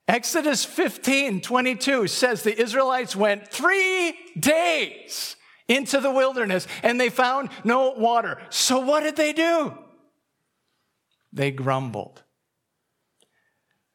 Exodus 0.08 0.64
15 0.64 1.40
22 1.40 2.08
says 2.08 2.42
the 2.42 2.60
Israelites 2.60 3.14
went 3.14 3.46
three 3.46 4.16
days 4.36 5.36
into 5.68 6.00
the 6.00 6.10
wilderness 6.10 6.66
and 6.82 7.00
they 7.00 7.08
found 7.08 7.50
no 7.64 7.90
water. 7.90 8.38
So, 8.50 8.80
what 8.80 9.02
did 9.02 9.16
they 9.16 9.32
do? 9.32 9.76
They 11.32 11.50
grumbled. 11.50 12.22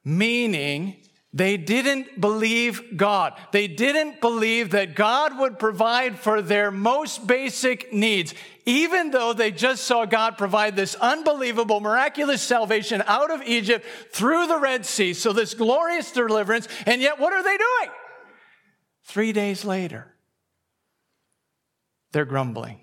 Meaning, 0.03 0.97
they 1.31 1.57
didn't 1.57 2.19
believe 2.19 2.97
God. 2.97 3.33
They 3.51 3.67
didn't 3.67 4.19
believe 4.19 4.71
that 4.71 4.95
God 4.95 5.37
would 5.37 5.59
provide 5.59 6.17
for 6.17 6.41
their 6.41 6.71
most 6.71 7.27
basic 7.27 7.93
needs, 7.93 8.33
even 8.65 9.11
though 9.11 9.33
they 9.33 9.51
just 9.51 9.83
saw 9.83 10.05
God 10.05 10.39
provide 10.39 10.75
this 10.75 10.95
unbelievable, 10.95 11.81
miraculous 11.81 12.41
salvation 12.41 13.03
out 13.05 13.29
of 13.29 13.43
Egypt 13.43 13.85
through 14.11 14.47
the 14.47 14.57
Red 14.57 14.85
Sea. 14.87 15.13
So, 15.13 15.31
this 15.31 15.53
glorious 15.53 16.11
deliverance. 16.11 16.67
And 16.87 17.01
yet, 17.01 17.19
what 17.19 17.31
are 17.31 17.43
they 17.43 17.57
doing? 17.57 17.95
Three 19.03 19.31
days 19.31 19.63
later, 19.63 20.15
they're 22.11 22.25
grumbling. 22.25 22.79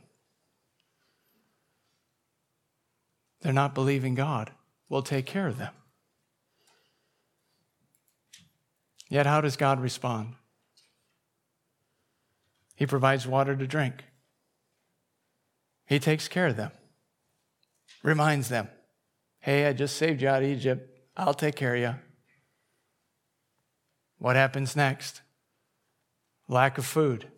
They're 3.43 3.53
not 3.53 3.75
believing 3.75 4.15
God 4.15 4.51
will 4.89 5.03
take 5.03 5.27
care 5.27 5.47
of 5.47 5.59
them. 5.59 5.73
Yet, 9.09 9.27
how 9.27 9.41
does 9.41 9.57
God 9.57 9.81
respond? 9.81 10.35
He 12.75 12.87
provides 12.87 13.27
water 13.27 13.57
to 13.57 13.67
drink. 13.67 14.05
He 15.87 15.99
takes 15.99 16.27
care 16.27 16.49
of 16.49 16.57
them, 16.57 16.73
reminds 18.03 18.49
them, 18.49 18.69
hey, 19.39 19.67
I 19.67 19.73
just 19.73 19.97
saved 19.97 20.23
you 20.23 20.29
out 20.29 20.43
of 20.43 20.49
Egypt. 20.49 20.91
I'll 21.17 21.35
take 21.35 21.55
care 21.55 21.77
of 21.77 21.81
you. 21.81 21.95
What 24.19 24.35
happens 24.35 24.75
next? 24.75 25.23
Lack 26.49 26.79
of 26.79 26.85
food. 26.85 27.29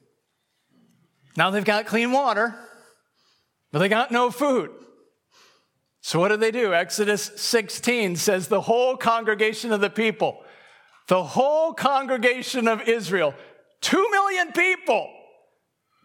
Now 1.38 1.50
they've 1.50 1.64
got 1.64 1.86
clean 1.86 2.10
water, 2.10 2.52
but 3.70 3.78
they 3.78 3.88
got 3.88 4.10
no 4.10 4.32
food. 4.32 4.70
So 6.00 6.18
what 6.18 6.30
do 6.30 6.36
they 6.36 6.50
do? 6.50 6.74
Exodus 6.74 7.30
16 7.36 8.16
says 8.16 8.48
the 8.48 8.60
whole 8.60 8.96
congregation 8.96 9.72
of 9.72 9.80
the 9.80 9.88
people 9.88 10.42
the 11.06 11.24
whole 11.24 11.72
congregation 11.72 12.68
of 12.68 12.82
Israel, 12.86 13.34
two 13.80 14.10
million 14.10 14.52
people, 14.52 15.10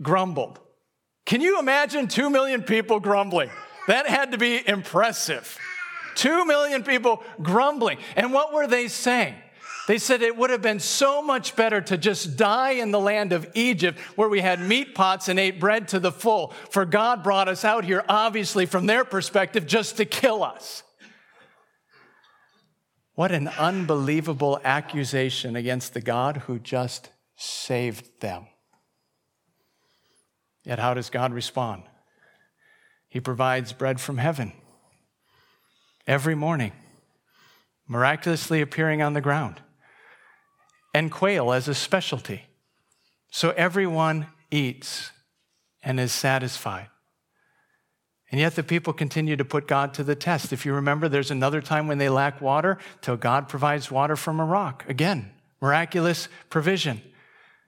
grumbled. 0.01 0.59
Can 1.25 1.41
you 1.41 1.59
imagine 1.59 2.07
two 2.07 2.29
million 2.29 2.63
people 2.63 3.01
grumbling? 3.01 3.49
That 3.87 4.07
had 4.07 4.31
to 4.31 4.37
be 4.37 4.65
impressive. 4.65 5.57
Two 6.15 6.45
million 6.45 6.83
people 6.83 7.21
grumbling. 7.41 7.97
And 8.15 8.31
what 8.31 8.53
were 8.53 8.65
they 8.65 8.87
saying? 8.87 9.35
They 9.87 9.97
said 9.97 10.21
it 10.21 10.37
would 10.37 10.49
have 10.49 10.61
been 10.61 10.79
so 10.79 11.21
much 11.21 11.55
better 11.55 11.81
to 11.81 11.97
just 11.97 12.37
die 12.37 12.71
in 12.71 12.91
the 12.91 12.99
land 12.99 13.33
of 13.33 13.49
Egypt 13.53 13.99
where 14.15 14.29
we 14.29 14.39
had 14.39 14.61
meat 14.61 14.95
pots 14.95 15.27
and 15.27 15.37
ate 15.37 15.59
bread 15.59 15.89
to 15.89 15.99
the 15.99 16.11
full. 16.11 16.53
For 16.69 16.85
God 16.85 17.21
brought 17.21 17.49
us 17.49 17.65
out 17.65 17.83
here, 17.83 18.05
obviously, 18.07 18.65
from 18.65 18.85
their 18.85 19.03
perspective, 19.03 19.67
just 19.67 19.97
to 19.97 20.05
kill 20.05 20.41
us. 20.43 20.83
What 23.15 23.31
an 23.31 23.49
unbelievable 23.49 24.59
accusation 24.63 25.55
against 25.55 25.93
the 25.93 26.01
God 26.01 26.37
who 26.37 26.59
just 26.59 27.09
saved 27.35 28.21
them. 28.21 28.47
Yet, 30.63 30.79
how 30.79 30.93
does 30.93 31.09
God 31.09 31.33
respond? 31.33 31.83
He 33.09 33.19
provides 33.19 33.73
bread 33.73 33.99
from 33.99 34.17
heaven 34.17 34.53
every 36.07 36.35
morning, 36.35 36.71
miraculously 37.87 38.61
appearing 38.61 39.01
on 39.01 39.13
the 39.13 39.21
ground, 39.21 39.61
and 40.93 41.11
quail 41.11 41.51
as 41.51 41.67
a 41.67 41.73
specialty. 41.73 42.43
So 43.31 43.51
everyone 43.51 44.27
eats 44.51 45.11
and 45.81 45.99
is 45.99 46.11
satisfied. 46.11 46.89
And 48.31 48.39
yet 48.39 48.55
the 48.55 48.63
people 48.63 48.93
continue 48.93 49.35
to 49.35 49.45
put 49.45 49.67
God 49.67 49.93
to 49.95 50.03
the 50.03 50.15
test. 50.15 50.53
If 50.53 50.65
you 50.65 50.73
remember, 50.73 51.07
there's 51.07 51.29
another 51.29 51.61
time 51.61 51.87
when 51.87 51.99
they 51.99 52.09
lack 52.09 52.41
water 52.41 52.79
till 53.01 53.15
God 53.15 53.47
provides 53.47 53.91
water 53.91 54.15
from 54.15 54.39
a 54.39 54.45
rock. 54.45 54.85
Again, 54.87 55.31
miraculous 55.61 56.27
provision. 56.49 57.01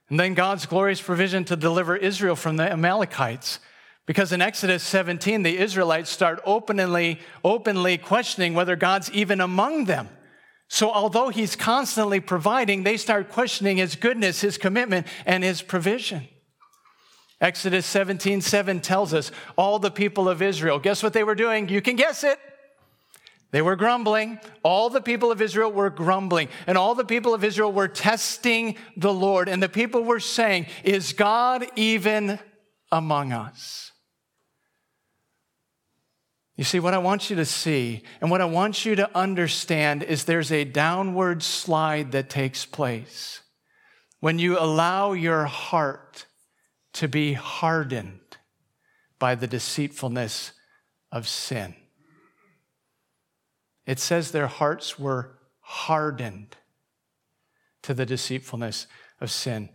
And 0.09 0.19
then 0.19 0.33
God's 0.33 0.65
glorious 0.65 1.01
provision 1.01 1.45
to 1.45 1.55
deliver 1.55 1.95
Israel 1.95 2.35
from 2.35 2.57
the 2.57 2.71
Amalekites. 2.71 3.59
Because 4.05 4.31
in 4.31 4.41
Exodus 4.41 4.83
17, 4.83 5.43
the 5.43 5.57
Israelites 5.57 6.09
start 6.09 6.39
openly, 6.45 7.19
openly 7.43 7.97
questioning 7.97 8.53
whether 8.53 8.75
God's 8.75 9.11
even 9.11 9.41
among 9.41 9.85
them. 9.85 10.09
So, 10.67 10.91
although 10.91 11.30
he's 11.30 11.56
constantly 11.56 12.19
providing, 12.19 12.84
they 12.84 12.97
start 12.97 13.30
questioning 13.30 13.78
his 13.78 13.95
goodness, 13.95 14.41
his 14.41 14.58
commitment, 14.58 15.08
and 15.25 15.43
his 15.43 15.62
provision. 15.62 16.28
Exodus 17.39 17.86
17 17.86 18.41
7 18.41 18.80
tells 18.80 19.13
us 19.13 19.32
all 19.58 19.78
the 19.78 19.91
people 19.91 20.28
of 20.28 20.41
Israel, 20.41 20.80
guess 20.80 21.04
what 21.04 21.13
they 21.13 21.23
were 21.23 21.36
doing? 21.36 21.69
You 21.69 21.82
can 21.82 21.95
guess 21.95 22.23
it. 22.23 22.39
They 23.51 23.62
were 23.62 23.75
grumbling. 23.75 24.39
All 24.63 24.89
the 24.89 24.99
people 24.99 25.32
of 25.32 25.41
Israel 25.41 25.71
were 25.71 25.89
grumbling. 25.89 26.49
And 26.67 26.78
all 26.78 26.95
the 26.95 27.06
people 27.06 27.34
of 27.34 27.43
Israel 27.43 27.71
were 27.71 27.88
testing 27.88 28.75
the 28.97 29.13
Lord. 29.13 29.47
And 29.47 29.63
the 29.63 29.69
people 29.69 30.04
were 30.04 30.19
saying, 30.19 30.65
Is 30.84 31.13
God 31.13 31.65
even 31.75 32.39
among 32.91 33.32
us? 33.32 33.91
You 36.56 36.63
see, 36.63 36.80
what 36.80 36.94
I 36.94 37.00
want 37.00 37.30
you 37.30 37.36
to 37.36 37.46
see 37.46 38.04
and 38.22 38.32
what 38.32 38.41
I 38.41 38.46
want 38.46 38.86
you 38.86 38.96
to 38.96 39.18
understand 39.18 40.04
is 40.04 40.24
there's 40.24 40.52
a 40.52 40.63
downward 40.63 41.44
slide 41.44 42.13
that 42.13 42.30
takes 42.30 42.65
place 42.65 43.41
when 44.22 44.39
you 44.39 44.58
allow 44.58 45.12
your 45.12 45.46
heart 45.46 46.26
to 46.94 47.08
be 47.08 47.34
hardened 47.34 48.38
by 49.20 49.36
the 49.36 49.48
deceitfulness 49.48 50.54
of 51.12 51.28
sin. 51.28 51.76
It 53.86 54.00
says 54.00 54.32
their 54.32 54.48
hearts 54.48 54.98
were 54.98 55.38
hardened 55.60 56.56
to 57.84 57.94
the 57.94 58.06
deceitfulness 58.06 58.88
of 59.22 59.30
sin. 59.30 59.70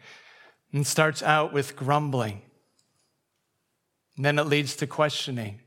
And 0.73 0.87
starts 0.87 1.23
out 1.23 1.53
with 1.53 1.75
grumbling. 1.75 2.43
And 4.16 4.25
then 4.25 4.38
it 4.38 4.45
leads 4.45 4.77
to 4.77 4.87
questioning. 4.87 5.61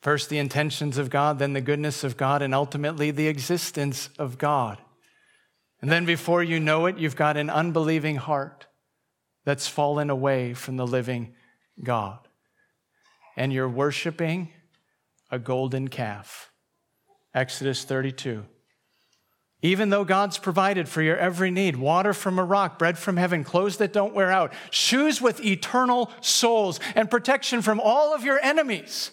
First, 0.00 0.30
the 0.30 0.38
intentions 0.38 0.96
of 0.96 1.10
God, 1.10 1.38
then 1.38 1.52
the 1.52 1.60
goodness 1.60 2.04
of 2.04 2.16
God, 2.16 2.40
and 2.40 2.54
ultimately 2.54 3.10
the 3.10 3.28
existence 3.28 4.08
of 4.18 4.38
God. 4.38 4.78
And 5.82 5.90
then 5.90 6.06
before 6.06 6.42
you 6.42 6.58
know 6.58 6.86
it, 6.86 6.98
you've 6.98 7.16
got 7.16 7.36
an 7.36 7.50
unbelieving 7.50 8.16
heart 8.16 8.66
that's 9.44 9.68
fallen 9.68 10.10
away 10.10 10.54
from 10.54 10.76
the 10.76 10.86
living 10.86 11.34
God. 11.82 12.18
And 13.36 13.52
you're 13.52 13.68
worshiping 13.68 14.50
a 15.30 15.38
golden 15.38 15.88
calf. 15.88 16.50
Exodus 17.34 17.84
32. 17.84 18.44
Even 19.62 19.90
though 19.90 20.04
God's 20.04 20.38
provided 20.38 20.88
for 20.88 21.02
your 21.02 21.18
every 21.18 21.50
need 21.50 21.76
water 21.76 22.14
from 22.14 22.38
a 22.38 22.44
rock, 22.44 22.78
bread 22.78 22.98
from 22.98 23.18
heaven, 23.18 23.44
clothes 23.44 23.76
that 23.76 23.92
don't 23.92 24.14
wear 24.14 24.30
out, 24.30 24.54
shoes 24.70 25.20
with 25.20 25.44
eternal 25.44 26.10
soles, 26.22 26.80
and 26.94 27.10
protection 27.10 27.60
from 27.60 27.78
all 27.78 28.14
of 28.14 28.24
your 28.24 28.38
enemies. 28.40 29.10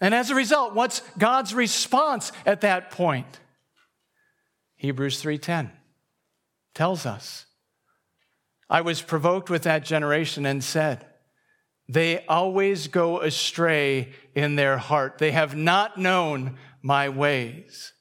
And 0.00 0.14
as 0.14 0.30
a 0.30 0.34
result, 0.34 0.74
what's 0.74 1.00
God's 1.18 1.54
response 1.54 2.32
at 2.46 2.60
that 2.60 2.90
point? 2.90 3.40
Hebrews 4.76 5.22
3:10 5.22 5.70
tells 6.74 7.04
us, 7.04 7.46
I 8.70 8.82
was 8.82 9.02
provoked 9.02 9.50
with 9.50 9.64
that 9.64 9.84
generation 9.84 10.46
and 10.46 10.62
said, 10.62 11.04
they 11.88 12.24
always 12.26 12.86
go 12.86 13.20
astray 13.20 14.12
in 14.34 14.56
their 14.56 14.76
heart. 14.76 15.18
They 15.18 15.30
have 15.30 15.56
not 15.56 15.96
known 15.96 16.58
my 16.82 17.08
ways. 17.08 17.94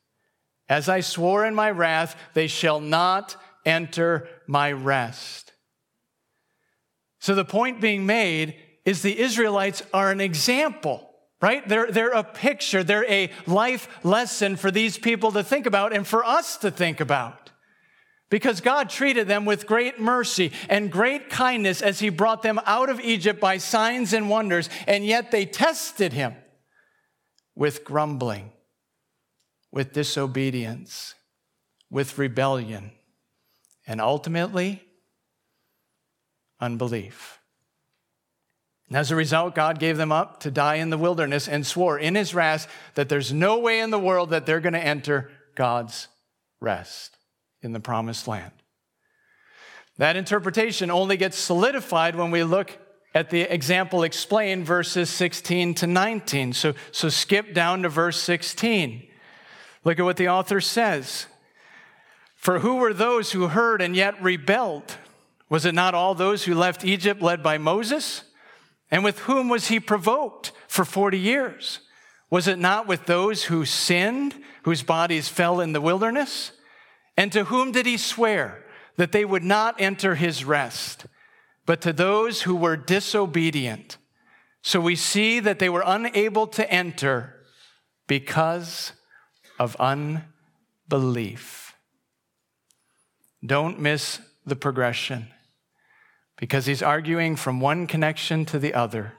As 0.67 0.89
I 0.89 0.99
swore 0.99 1.45
in 1.45 1.55
my 1.55 1.71
wrath, 1.71 2.17
they 2.33 2.47
shall 2.47 2.81
not 2.81 3.37
enter 3.65 4.27
my 4.45 4.73
rest. 4.73 5.53
So 7.19 7.33
the 7.33 7.45
point 7.45 7.79
being 7.79 8.05
made 8.05 8.55
is 8.85 9.01
the 9.01 9.17
Israelites 9.17 9.81
are 9.93 10.11
an 10.11 10.19
example, 10.19 11.06
right? 11.41 11.67
They're, 11.67 11.91
they're 11.91 12.11
a 12.11 12.23
picture, 12.23 12.83
they're 12.83 13.09
a 13.09 13.29
life 13.45 13.87
lesson 14.03 14.55
for 14.55 14.71
these 14.71 14.97
people 14.97 15.31
to 15.33 15.43
think 15.43 15.65
about 15.65 15.93
and 15.93 16.05
for 16.05 16.23
us 16.23 16.57
to 16.57 16.71
think 16.71 16.99
about 16.99 17.47
because 18.29 18.59
God 18.59 18.89
treated 18.89 19.27
them 19.27 19.45
with 19.45 19.67
great 19.67 19.99
mercy 19.99 20.51
and 20.69 20.91
great 20.91 21.29
kindness 21.29 21.81
as 21.81 21.99
He 21.99 22.09
brought 22.09 22.41
them 22.41 22.59
out 22.65 22.89
of 22.89 22.99
Egypt 22.99 23.39
by 23.39 23.57
signs 23.57 24.13
and 24.13 24.29
wonders, 24.29 24.69
and 24.85 25.05
yet 25.05 25.31
they 25.31 25.45
tested 25.45 26.13
Him 26.13 26.35
with 27.55 27.83
grumbling, 27.83 28.51
with 29.71 29.93
disobedience, 29.93 31.15
with 31.89 32.17
rebellion, 32.17 32.91
and 33.85 34.01
ultimately, 34.01 34.83
unbelief. 36.59 37.36
And 38.87 38.97
as 38.97 39.11
a 39.11 39.15
result, 39.15 39.55
God 39.55 39.79
gave 39.79 39.97
them 39.97 40.11
up 40.11 40.39
to 40.41 40.51
die 40.51 40.75
in 40.75 40.89
the 40.89 40.97
wilderness 40.97 41.47
and 41.47 41.65
swore 41.65 41.99
in 41.99 42.15
His 42.15 42.33
wrath 42.33 42.67
that 42.95 43.09
there's 43.09 43.33
no 43.33 43.59
way 43.59 43.79
in 43.79 43.89
the 43.89 43.99
world 43.99 44.29
that 44.29 44.45
they're 44.45 44.61
going 44.61 44.73
to 44.73 44.79
enter 44.79 45.29
God's 45.55 46.07
rest 46.61 47.17
in 47.61 47.73
the 47.73 47.79
promised 47.79 48.27
land. 48.27 48.51
That 49.97 50.15
interpretation 50.15 50.91
only 50.91 51.17
gets 51.17 51.37
solidified 51.37 52.15
when 52.15 52.31
we 52.31 52.43
look 52.43 52.77
at 53.13 53.29
the 53.29 53.41
example 53.41 54.03
explained, 54.03 54.65
verses 54.65 55.09
16 55.09 55.73
to 55.75 55.87
19. 55.87 56.53
So, 56.53 56.73
so 56.91 57.09
skip 57.09 57.53
down 57.53 57.81
to 57.81 57.89
verse 57.89 58.21
16. 58.21 59.07
Look 59.83 59.99
at 59.99 60.05
what 60.05 60.17
the 60.17 60.29
author 60.29 60.61
says. 60.61 61.25
For 62.35 62.59
who 62.59 62.75
were 62.75 62.93
those 62.93 63.31
who 63.31 63.47
heard 63.47 63.81
and 63.81 63.95
yet 63.95 64.21
rebelled? 64.21 64.97
Was 65.49 65.65
it 65.65 65.73
not 65.73 65.95
all 65.95 66.13
those 66.13 66.43
who 66.43 66.53
left 66.53 66.85
Egypt 66.85 67.21
led 67.21 67.41
by 67.41 67.57
Moses? 67.57 68.23
And 68.89 69.03
with 69.03 69.19
whom 69.19 69.49
was 69.49 69.67
he 69.67 69.79
provoked 69.79 70.51
for 70.67 70.85
40 70.85 71.19
years? 71.19 71.79
Was 72.29 72.47
it 72.47 72.59
not 72.59 72.87
with 72.87 73.05
those 73.05 73.45
who 73.45 73.65
sinned, 73.65 74.35
whose 74.63 74.83
bodies 74.83 75.29
fell 75.29 75.59
in 75.59 75.73
the 75.73 75.81
wilderness? 75.81 76.51
And 77.15 77.31
to 77.31 77.45
whom 77.45 77.71
did 77.71 77.85
he 77.85 77.97
swear 77.97 78.63
that 78.97 79.11
they 79.11 79.25
would 79.25 79.43
not 79.43 79.79
enter 79.79 80.15
his 80.15 80.43
rest, 80.43 81.05
but 81.65 81.81
to 81.81 81.93
those 81.93 82.43
who 82.43 82.55
were 82.55 82.77
disobedient? 82.77 83.97
So 84.61 84.79
we 84.79 84.95
see 84.95 85.39
that 85.39 85.59
they 85.59 85.69
were 85.69 85.83
unable 85.85 86.47
to 86.47 86.69
enter 86.69 87.45
because 88.07 88.93
of 89.59 89.75
unbelief. 89.77 91.75
Don't 93.45 93.79
miss 93.79 94.19
the 94.45 94.55
progression 94.55 95.27
because 96.37 96.65
he's 96.65 96.83
arguing 96.83 97.35
from 97.35 97.59
one 97.59 97.87
connection 97.87 98.45
to 98.45 98.59
the 98.59 98.73
other. 98.73 99.13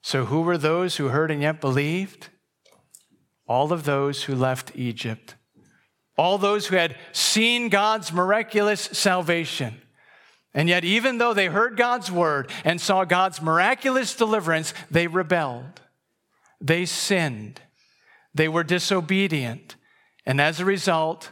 So, 0.00 0.24
who 0.26 0.42
were 0.42 0.58
those 0.58 0.96
who 0.96 1.08
heard 1.08 1.30
and 1.30 1.42
yet 1.42 1.60
believed? 1.60 2.28
All 3.46 3.72
of 3.72 3.84
those 3.84 4.24
who 4.24 4.34
left 4.34 4.72
Egypt 4.74 5.34
all 6.16 6.38
those 6.38 6.66
who 6.66 6.76
had 6.76 6.96
seen 7.12 7.68
God's 7.68 8.12
miraculous 8.12 8.80
salvation. 8.80 9.80
And 10.54 10.68
yet, 10.68 10.84
even 10.84 11.18
though 11.18 11.32
they 11.32 11.46
heard 11.46 11.76
God's 11.76 12.12
word 12.12 12.50
and 12.64 12.80
saw 12.80 13.04
God's 13.04 13.40
miraculous 13.40 14.14
deliverance, 14.14 14.74
they 14.90 15.06
rebelled. 15.06 15.80
They 16.60 16.84
sinned. 16.84 17.62
They 18.34 18.48
were 18.48 18.64
disobedient. 18.64 19.76
And 20.26 20.40
as 20.40 20.60
a 20.60 20.64
result, 20.64 21.30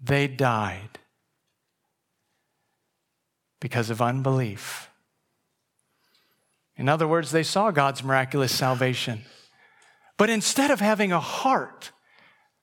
they 0.00 0.26
died 0.26 0.98
because 3.64 3.88
of 3.88 4.02
unbelief. 4.02 4.90
In 6.76 6.86
other 6.86 7.08
words, 7.08 7.30
they 7.30 7.42
saw 7.42 7.70
God's 7.70 8.04
miraculous 8.04 8.54
salvation. 8.54 9.22
But 10.18 10.28
instead 10.28 10.70
of 10.70 10.80
having 10.80 11.12
a 11.12 11.18
heart 11.18 11.90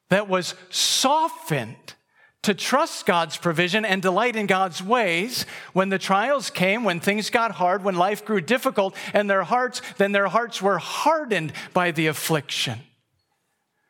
that 0.09 0.29
was 0.29 0.53
softened 0.69 1.95
to 2.43 2.53
trust 2.53 3.07
God's 3.07 3.35
provision 3.35 3.83
and 3.83 3.99
delight 3.99 4.35
in 4.35 4.45
God's 4.45 4.83
ways 4.83 5.47
when 5.73 5.89
the 5.89 5.97
trials 5.97 6.51
came, 6.51 6.83
when 6.83 6.99
things 6.99 7.31
got 7.31 7.53
hard, 7.53 7.83
when 7.83 7.95
life 7.95 8.23
grew 8.23 8.39
difficult, 8.39 8.95
and 9.11 9.27
their 9.27 9.41
hearts, 9.41 9.81
then 9.97 10.11
their 10.11 10.27
hearts 10.27 10.61
were 10.61 10.77
hardened 10.77 11.51
by 11.73 11.89
the 11.89 12.05
affliction. 12.05 12.77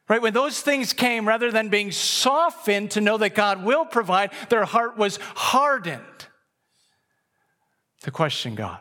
Right? 0.07 0.21
When 0.21 0.33
those 0.33 0.61
things 0.61 0.93
came, 0.93 1.27
rather 1.27 1.51
than 1.51 1.67
being 1.67 1.91
softened 1.91 2.91
to 2.91 3.01
know 3.01 3.17
that 3.17 3.35
God 3.35 3.65
will 3.65 3.83
provide, 3.83 4.31
their 4.47 4.63
heart 4.63 4.97
was 4.97 5.17
hardened 5.35 6.05
to 8.03 8.11
question 8.11 8.55
God. 8.55 8.79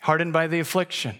Hardened 0.00 0.32
by 0.32 0.46
the 0.46 0.60
affliction 0.60 1.16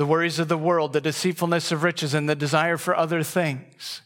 the 0.00 0.06
worries 0.06 0.38
of 0.38 0.48
the 0.48 0.56
world, 0.56 0.94
the 0.94 1.00
deceitfulness 1.02 1.70
of 1.70 1.82
riches, 1.82 2.14
and 2.14 2.26
the 2.26 2.34
desire 2.34 2.78
for 2.78 2.96
other 2.96 3.22
things. 3.22 4.00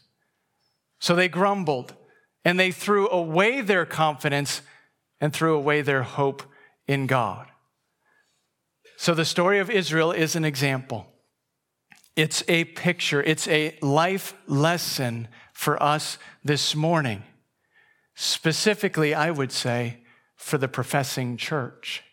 So 0.99 1.15
they 1.15 1.29
grumbled 1.29 1.93
and 2.43 2.59
they 2.59 2.71
threw 2.71 3.07
away 3.07 3.61
their 3.61 3.85
confidence 3.85 4.61
and 5.21 5.31
threw 5.31 5.55
away 5.55 5.81
their 5.81 6.03
hope 6.03 6.43
in 6.85 7.07
God. 7.07 7.47
So 8.97 9.13
the 9.13 9.23
story 9.23 9.59
of 9.59 9.69
Israel 9.69 10.11
is 10.11 10.35
an 10.35 10.43
example. 10.43 11.07
It's 12.17 12.43
a 12.49 12.65
picture, 12.65 13.23
it's 13.23 13.47
a 13.47 13.77
life 13.81 14.33
lesson 14.47 15.29
for 15.53 15.81
us 15.81 16.17
this 16.43 16.75
morning. 16.75 17.23
Specifically, 18.15 19.13
I 19.13 19.31
would 19.31 19.53
say, 19.53 20.03
for 20.35 20.57
the 20.57 20.67
professing 20.67 21.37
church. 21.37 22.03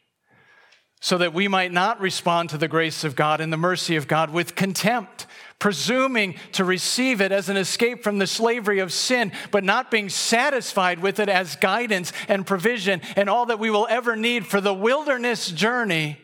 so 1.05 1.19
that 1.19 1.35
we 1.35 1.49
might 1.49 1.73
not 1.73 2.01
respond 2.01 2.49
to 2.49 2.57
the 2.57 2.69
grace 2.69 3.03
of 3.03 3.17
God 3.17 3.41
and 3.41 3.53
the 3.53 3.57
mercy 3.57 3.97
of 3.97 4.07
God 4.07 4.31
with 4.31 4.55
contempt, 4.55 5.27
presuming 5.59 6.37
to 6.53 6.65
receive 6.65 7.21
it 7.21 7.33
as 7.33 7.49
an 7.49 7.57
escape 7.57 8.05
from 8.05 8.19
the 8.19 8.27
slavery 8.27 8.79
of 8.79 8.93
sin, 8.93 9.33
but 9.51 9.65
not 9.65 9.91
being 9.91 10.09
satisfied 10.09 11.01
with 11.01 11.19
it 11.19 11.29
as 11.29 11.57
guidance 11.57 12.13
and 12.29 12.47
provision 12.47 13.01
and 13.17 13.29
all 13.29 13.47
that 13.47 13.59
we 13.59 13.69
will 13.69 13.89
ever 13.91 14.15
need 14.15 14.47
for 14.47 14.61
the 14.61 14.73
wilderness 14.73 15.51
journey 15.51 16.19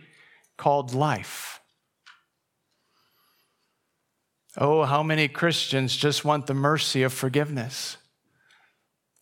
called 0.56 0.94
life. 0.94 1.60
Oh, 4.56 4.84
how 4.84 5.02
many 5.02 5.26
Christians 5.26 5.96
just 5.96 6.24
want 6.24 6.46
the 6.46 6.54
mercy 6.54 7.02
of 7.02 7.12
forgiveness? 7.12 7.96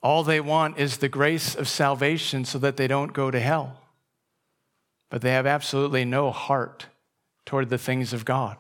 All 0.06 0.22
they 0.22 0.40
want 0.40 0.78
is 0.78 0.98
the 0.98 1.08
grace 1.08 1.56
of 1.56 1.68
salvation 1.68 2.44
so 2.44 2.58
that 2.58 2.76
they 2.76 2.86
don't 2.86 3.12
go 3.12 3.30
to 3.30 3.40
hell 3.40 3.80
but 5.10 5.22
they 5.22 5.32
have 5.32 5.46
absolutely 5.46 6.04
no 6.04 6.30
heart 6.30 6.86
toward 7.44 7.68
the 7.68 7.78
things 7.78 8.12
of 8.12 8.24
God, 8.24 8.56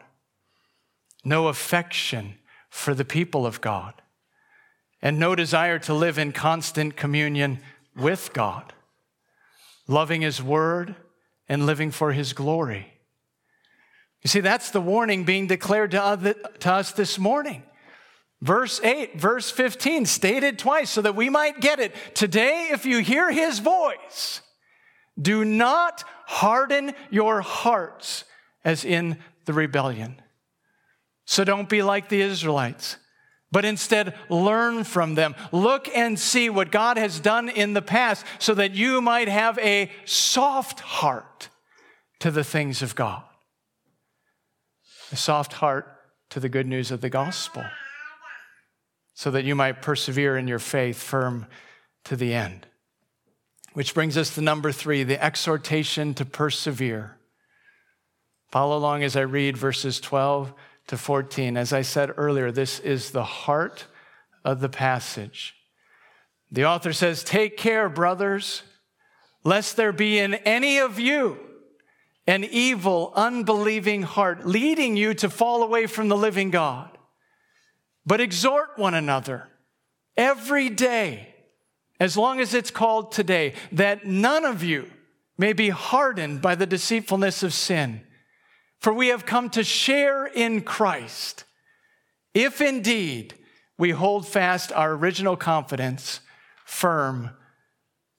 no 1.24 1.48
affection 1.48 2.38
for 2.70 2.94
the 2.94 3.04
people 3.04 3.46
of 3.46 3.60
God, 3.60 3.94
and 5.02 5.18
no 5.18 5.34
desire 5.34 5.78
to 5.80 5.94
live 5.94 6.18
in 6.18 6.32
constant 6.32 6.96
communion 6.96 7.58
with 7.96 8.32
God, 8.32 8.72
loving 9.88 10.22
His 10.22 10.42
Word 10.42 10.94
and 11.48 11.66
living 11.66 11.90
for 11.90 12.12
His 12.12 12.32
glory. 12.32 12.92
You 14.22 14.28
see, 14.28 14.40
that's 14.40 14.70
the 14.70 14.80
warning 14.80 15.24
being 15.24 15.46
declared 15.46 15.90
to 15.90 16.02
us 16.64 16.92
this 16.92 17.18
morning. 17.18 17.62
Verse 18.42 18.80
8, 18.82 19.18
verse 19.18 19.50
15, 19.50 20.04
stated 20.04 20.58
twice 20.58 20.90
so 20.90 21.02
that 21.02 21.16
we 21.16 21.30
might 21.30 21.60
get 21.60 21.80
it. 21.80 21.94
Today, 22.14 22.68
if 22.70 22.84
you 22.84 22.98
hear 22.98 23.30
his 23.30 23.60
voice, 23.60 24.42
do 25.20 25.44
not 25.44 26.04
harden 26.26 26.92
your 27.10 27.40
hearts 27.40 28.24
as 28.64 28.84
in 28.84 29.18
the 29.46 29.54
rebellion. 29.54 30.20
So 31.24 31.44
don't 31.44 31.68
be 31.68 31.82
like 31.82 32.08
the 32.08 32.20
Israelites, 32.20 32.98
but 33.50 33.64
instead 33.64 34.14
learn 34.28 34.84
from 34.84 35.14
them. 35.14 35.34
Look 35.50 35.88
and 35.96 36.18
see 36.18 36.50
what 36.50 36.70
God 36.70 36.98
has 36.98 37.18
done 37.18 37.48
in 37.48 37.72
the 37.72 37.82
past 37.82 38.26
so 38.38 38.54
that 38.54 38.74
you 38.74 39.00
might 39.00 39.28
have 39.28 39.58
a 39.58 39.90
soft 40.04 40.80
heart 40.80 41.48
to 42.20 42.30
the 42.30 42.44
things 42.44 42.82
of 42.82 42.94
God. 42.94 43.22
A 45.10 45.16
soft 45.16 45.54
heart 45.54 45.86
to 46.30 46.40
the 46.40 46.48
good 46.48 46.66
news 46.66 46.90
of 46.90 47.00
the 47.00 47.10
gospel 47.10 47.64
so 49.16 49.30
that 49.30 49.44
you 49.44 49.54
might 49.54 49.80
persevere 49.80 50.36
in 50.36 50.46
your 50.46 50.58
faith 50.58 50.98
firm 50.98 51.46
to 52.04 52.16
the 52.16 52.34
end. 52.34 52.66
Which 53.72 53.94
brings 53.94 54.14
us 54.18 54.34
to 54.34 54.42
number 54.42 54.70
three 54.70 55.04
the 55.04 55.22
exhortation 55.22 56.12
to 56.14 56.26
persevere. 56.26 57.16
Follow 58.50 58.76
along 58.76 59.04
as 59.04 59.16
I 59.16 59.22
read 59.22 59.56
verses 59.56 60.00
12 60.00 60.52
to 60.88 60.98
14. 60.98 61.56
As 61.56 61.72
I 61.72 61.80
said 61.80 62.12
earlier, 62.18 62.52
this 62.52 62.78
is 62.78 63.10
the 63.10 63.24
heart 63.24 63.86
of 64.44 64.60
the 64.60 64.68
passage. 64.68 65.54
The 66.52 66.66
author 66.66 66.92
says, 66.92 67.24
Take 67.24 67.56
care, 67.56 67.88
brothers, 67.88 68.64
lest 69.44 69.78
there 69.78 69.92
be 69.92 70.18
in 70.18 70.34
any 70.34 70.78
of 70.78 71.00
you 71.00 71.38
an 72.26 72.44
evil, 72.44 73.14
unbelieving 73.16 74.02
heart, 74.02 74.46
leading 74.46 74.94
you 74.94 75.14
to 75.14 75.30
fall 75.30 75.62
away 75.62 75.86
from 75.86 76.08
the 76.08 76.16
living 76.16 76.50
God. 76.50 76.95
But 78.06 78.20
exhort 78.20 78.78
one 78.78 78.94
another 78.94 79.48
every 80.16 80.68
day 80.68 81.34
as 81.98 82.16
long 82.16 82.40
as 82.40 82.54
it's 82.54 82.70
called 82.70 83.12
today, 83.12 83.54
that 83.72 84.06
none 84.06 84.44
of 84.44 84.62
you 84.62 84.90
may 85.38 85.52
be 85.52 85.70
hardened 85.70 86.42
by 86.42 86.54
the 86.54 86.66
deceitfulness 86.66 87.42
of 87.42 87.54
sin. 87.54 88.02
For 88.80 88.92
we 88.92 89.08
have 89.08 89.26
come 89.26 89.48
to 89.50 89.64
share 89.64 90.26
in 90.26 90.60
Christ, 90.60 91.44
if 92.34 92.60
indeed 92.60 93.34
we 93.78 93.90
hold 93.90 94.28
fast 94.28 94.72
our 94.72 94.92
original 94.92 95.36
confidence 95.36 96.20
firm 96.64 97.30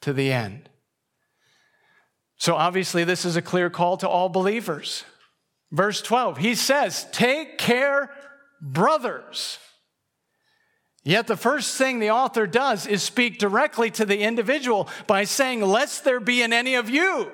to 0.02 0.14
the 0.14 0.32
end. 0.32 0.70
So 2.38 2.56
obviously, 2.56 3.04
this 3.04 3.26
is 3.26 3.36
a 3.36 3.42
clear 3.42 3.70
call 3.70 3.98
to 3.98 4.10
all 4.10 4.30
believers. 4.30 5.04
Verse 5.72 6.02
12, 6.02 6.38
he 6.38 6.56
says, 6.56 7.08
Take 7.12 7.58
care, 7.58 8.12
brothers. 8.62 9.60
Yet 11.08 11.28
the 11.28 11.38
first 11.38 11.78
thing 11.78 12.00
the 12.00 12.12
author 12.12 12.46
does 12.46 12.86
is 12.86 13.02
speak 13.02 13.40
directly 13.40 13.90
to 13.92 14.06
the 14.06 14.20
individual 14.20 14.90
by 15.08 15.24
saying, 15.24 15.62
Lest 15.62 16.04
there 16.04 16.20
be 16.20 16.42
in 16.42 16.52
any 16.52 16.76
of 16.76 16.90
you 16.90 17.32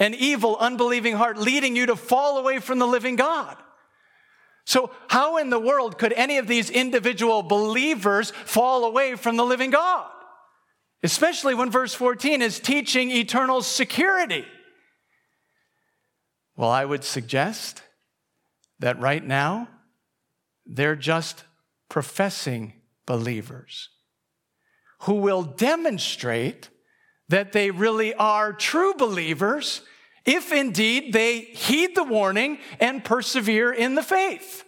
an 0.00 0.14
evil, 0.14 0.56
unbelieving 0.56 1.14
heart 1.14 1.38
leading 1.38 1.76
you 1.76 1.86
to 1.86 1.94
fall 1.94 2.38
away 2.38 2.58
from 2.58 2.80
the 2.80 2.88
living 2.88 3.14
God. 3.14 3.56
So, 4.64 4.90
how 5.06 5.36
in 5.36 5.48
the 5.48 5.60
world 5.60 5.96
could 5.96 6.12
any 6.12 6.38
of 6.38 6.48
these 6.48 6.70
individual 6.70 7.44
believers 7.44 8.32
fall 8.32 8.84
away 8.84 9.14
from 9.14 9.36
the 9.36 9.44
living 9.44 9.70
God? 9.70 10.10
Especially 11.04 11.54
when 11.54 11.70
verse 11.70 11.94
14 11.94 12.42
is 12.42 12.58
teaching 12.58 13.12
eternal 13.12 13.62
security. 13.62 14.44
Well, 16.56 16.70
I 16.70 16.84
would 16.84 17.04
suggest 17.04 17.80
that 18.80 18.98
right 18.98 19.24
now 19.24 19.68
they're 20.66 20.96
just 20.96 21.44
professing 21.88 22.72
believers 23.06 23.90
who 25.00 25.14
will 25.14 25.42
demonstrate 25.42 26.70
that 27.28 27.52
they 27.52 27.70
really 27.70 28.14
are 28.14 28.52
true 28.52 28.94
believers 28.94 29.82
if 30.24 30.52
indeed 30.52 31.12
they 31.12 31.40
heed 31.40 31.94
the 31.94 32.04
warning 32.04 32.58
and 32.80 33.04
persevere 33.04 33.72
in 33.72 33.94
the 33.94 34.02
faith. 34.02 34.64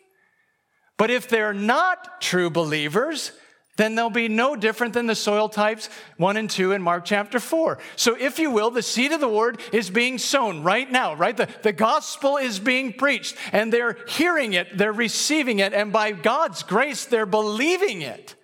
But 0.99 1.11
if 1.11 1.29
they're 1.29 1.55
not 1.55 2.21
true 2.21 2.51
believers, 2.51 3.33
then 3.77 3.95
they'll 3.95 4.11
be 4.11 4.29
no 4.29 4.57
different 4.57 4.95
than 4.95 5.07
the 5.07 5.15
soil 5.15 5.49
types 5.49 5.89
one 6.17 6.37
and 6.37 6.49
two 6.49 6.73
in 6.73 6.83
Mark 6.83 7.05
chapter 7.05 7.39
four. 7.39 7.79
So, 7.95 8.17
if 8.19 8.39
you 8.39 8.51
will, 8.51 8.71
the 8.71 8.83
seed 8.83 9.13
of 9.13 9.21
the 9.21 9.29
word 9.29 9.61
is 9.73 9.91
being 9.91 10.19
sown 10.19 10.63
right 10.63 10.91
now, 10.91 11.15
right? 11.15 11.37
The, 11.37 11.49
the 11.63 11.73
gospel 11.73 12.37
is 12.37 12.59
being 12.59 12.93
preached, 12.93 13.37
and 13.53 13.73
they're 13.73 13.99
hearing 14.09 14.55
it, 14.55 14.77
they're 14.77 14.93
receiving 14.93 15.59
it, 15.59 15.73
and 15.73 15.93
by 15.93 16.13
God's 16.13 16.63
grace, 16.63 17.05
they're 17.05 17.27
believing 17.27 18.03
it. 18.03 18.35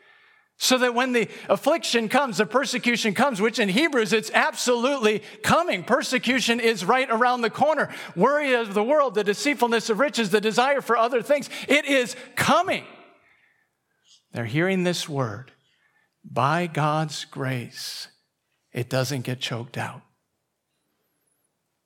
So 0.58 0.78
that 0.78 0.94
when 0.94 1.12
the 1.12 1.28
affliction 1.48 2.08
comes, 2.08 2.36
the 2.36 2.46
persecution 2.46 3.14
comes, 3.14 3.40
which 3.40 3.58
in 3.58 3.68
Hebrews 3.68 4.12
it's 4.12 4.30
absolutely 4.32 5.24
coming. 5.42 5.82
Persecution 5.82 6.60
is 6.60 6.84
right 6.84 7.08
around 7.10 7.40
the 7.40 7.50
corner. 7.50 7.88
Worry 8.14 8.54
of 8.54 8.72
the 8.72 8.84
world, 8.84 9.16
the 9.16 9.24
deceitfulness 9.24 9.90
of 9.90 9.98
riches, 9.98 10.30
the 10.30 10.40
desire 10.40 10.80
for 10.80 10.96
other 10.96 11.20
things, 11.20 11.50
it 11.66 11.84
is 11.84 12.14
coming. 12.36 12.84
They're 14.32 14.44
hearing 14.44 14.84
this 14.84 15.08
word. 15.08 15.52
By 16.24 16.66
God's 16.66 17.24
grace, 17.24 18.08
it 18.72 18.88
doesn't 18.88 19.22
get 19.22 19.40
choked 19.40 19.76
out. 19.76 20.02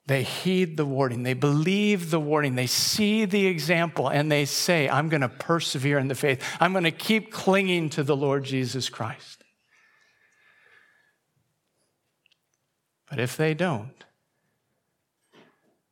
They 0.07 0.23
heed 0.23 0.77
the 0.77 0.87
warning, 0.87 1.25
they 1.25 1.35
believe 1.35 2.11
the 2.11 2.21
warning, 2.21 2.55
they 2.55 2.69
see 2.69 3.25
the 3.25 3.47
example, 3.47 4.07
and 4.09 4.31
they 4.31 4.45
say, 4.45 4.89
I'm 4.89 5.09
going 5.09 5.23
to 5.23 5.29
persevere 5.29 5.99
in 5.99 6.07
the 6.07 6.15
faith. 6.15 6.45
I'm 6.61 6.71
going 6.71 6.85
to 6.85 6.93
keep 6.93 7.33
clinging 7.33 7.91
to 7.91 8.05
the 8.05 8.17
Lord 8.17 8.45
Jesus 8.45 8.89
Christ. 8.89 9.43
But 13.11 13.19
if 13.19 13.37
they 13.37 13.53
don't, 13.55 14.05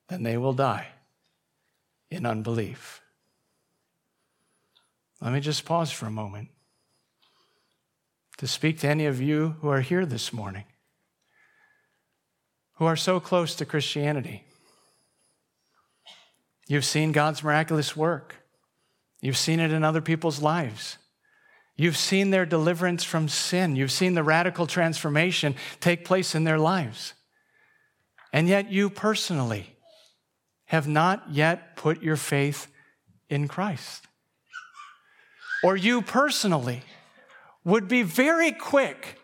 then 0.09 0.23
they 0.23 0.37
will 0.37 0.53
die 0.53 0.89
in 2.11 2.25
unbelief. 2.25 3.01
Let 5.25 5.33
me 5.33 5.41
just 5.41 5.65
pause 5.65 5.91
for 5.91 6.05
a 6.05 6.11
moment 6.11 6.49
to 8.37 8.47
speak 8.47 8.81
to 8.81 8.89
any 8.89 9.07
of 9.07 9.23
you 9.23 9.57
who 9.63 9.71
are 9.71 9.81
here 9.81 10.05
this 10.05 10.35
morning, 10.35 10.65
who 12.75 12.85
are 12.85 12.95
so 12.95 13.21
close 13.21 13.55
to 13.55 13.65
Christianity. 13.65 14.45
You've 16.69 16.85
seen 16.85 17.13
God's 17.13 17.43
miraculous 17.43 17.97
work. 17.97 18.37
You've 19.23 19.39
seen 19.39 19.61
it 19.61 19.73
in 19.73 19.83
other 19.83 20.03
people's 20.03 20.43
lives. 20.43 20.99
You've 21.75 21.97
seen 21.97 22.29
their 22.29 22.45
deliverance 22.45 23.03
from 23.03 23.31
sin. 23.31 23.77
You've 23.77 23.93
seen 23.93 24.13
the 24.13 24.23
radical 24.23 24.67
transformation 24.67 25.55
take 25.81 26.05
place 26.05 26.35
in 26.35 26.45
their 26.45 26.59
lives. 26.59 27.15
And 28.31 28.47
yet, 28.47 28.71
you 28.71 28.91
personally 28.91 29.75
have 30.67 30.87
not 30.87 31.31
yet 31.31 31.77
put 31.77 32.03
your 32.03 32.17
faith 32.17 32.67
in 33.31 33.49
Christ 33.49 34.07
or 35.65 35.77
you 35.77 36.03
personally 36.03 36.83
would 37.65 37.89
be 37.89 38.03
very 38.03 38.53
quick 38.53 39.19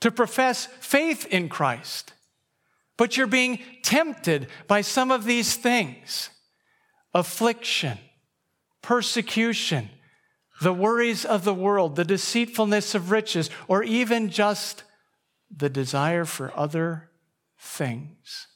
to 0.00 0.10
profess 0.10 0.66
faith 0.80 1.24
in 1.26 1.48
Christ, 1.48 2.12
but 2.96 3.16
you're 3.16 3.26
being 3.28 3.60
tempted 3.82 4.48
by 4.66 4.80
some 4.80 5.10
of 5.10 5.24
these 5.24 5.56
things 5.56 6.30
affliction, 7.14 7.96
persecution, 8.82 9.88
the 10.60 10.74
worries 10.74 11.24
of 11.24 11.44
the 11.44 11.54
world, 11.54 11.94
the 11.94 12.04
deceitfulness 12.04 12.94
of 12.96 13.12
riches, 13.12 13.48
or 13.68 13.84
even 13.84 14.30
just 14.30 14.82
the 15.56 15.70
desire 15.70 16.24
for 16.24 16.52
other 16.58 17.10
things. 17.58 18.48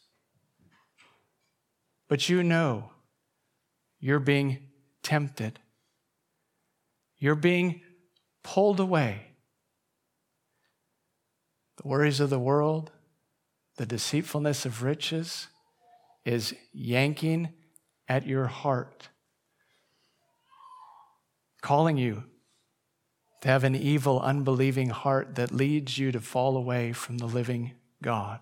but 2.09 2.28
you 2.28 2.43
know 2.43 2.91
you're 4.01 4.18
being 4.18 4.59
tempted. 5.03 5.61
You're 7.19 7.35
being 7.35 7.83
pulled 8.43 8.81
away. 8.81 9.33
The 11.83 11.89
worries 11.89 12.21
of 12.21 12.31
the 12.31 12.39
world, 12.39 12.91
the 13.77 13.87
deceitfulness 13.87 14.64
of 14.64 14.83
riches 14.83 15.49
is 16.25 16.55
yanking 16.73 17.51
at 18.09 18.27
your 18.27 18.47
heart, 18.47 19.09
calling 21.62 21.97
you 21.97 22.25
to 23.43 23.49
have 23.49 23.64
an 23.64 23.77
evil, 23.77 24.21
unbelieving 24.21 24.91
heart 24.91 25.37
that 25.37 25.53
leads 25.53 25.99
you 25.99 26.11
to 26.12 26.21
fall 26.21 26.57
away 26.57 26.93
from 26.93 27.19
the 27.19 27.27
living 27.27 27.75
God. 28.03 28.41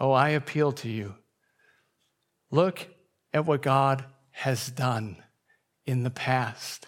Oh, 0.00 0.12
I 0.12 0.30
appeal 0.30 0.72
to 0.72 0.88
you. 0.88 1.16
Look 2.50 2.88
at 3.34 3.44
what 3.44 3.62
God 3.62 4.04
has 4.30 4.70
done 4.70 5.22
in 5.88 6.02
the 6.02 6.10
past 6.10 6.86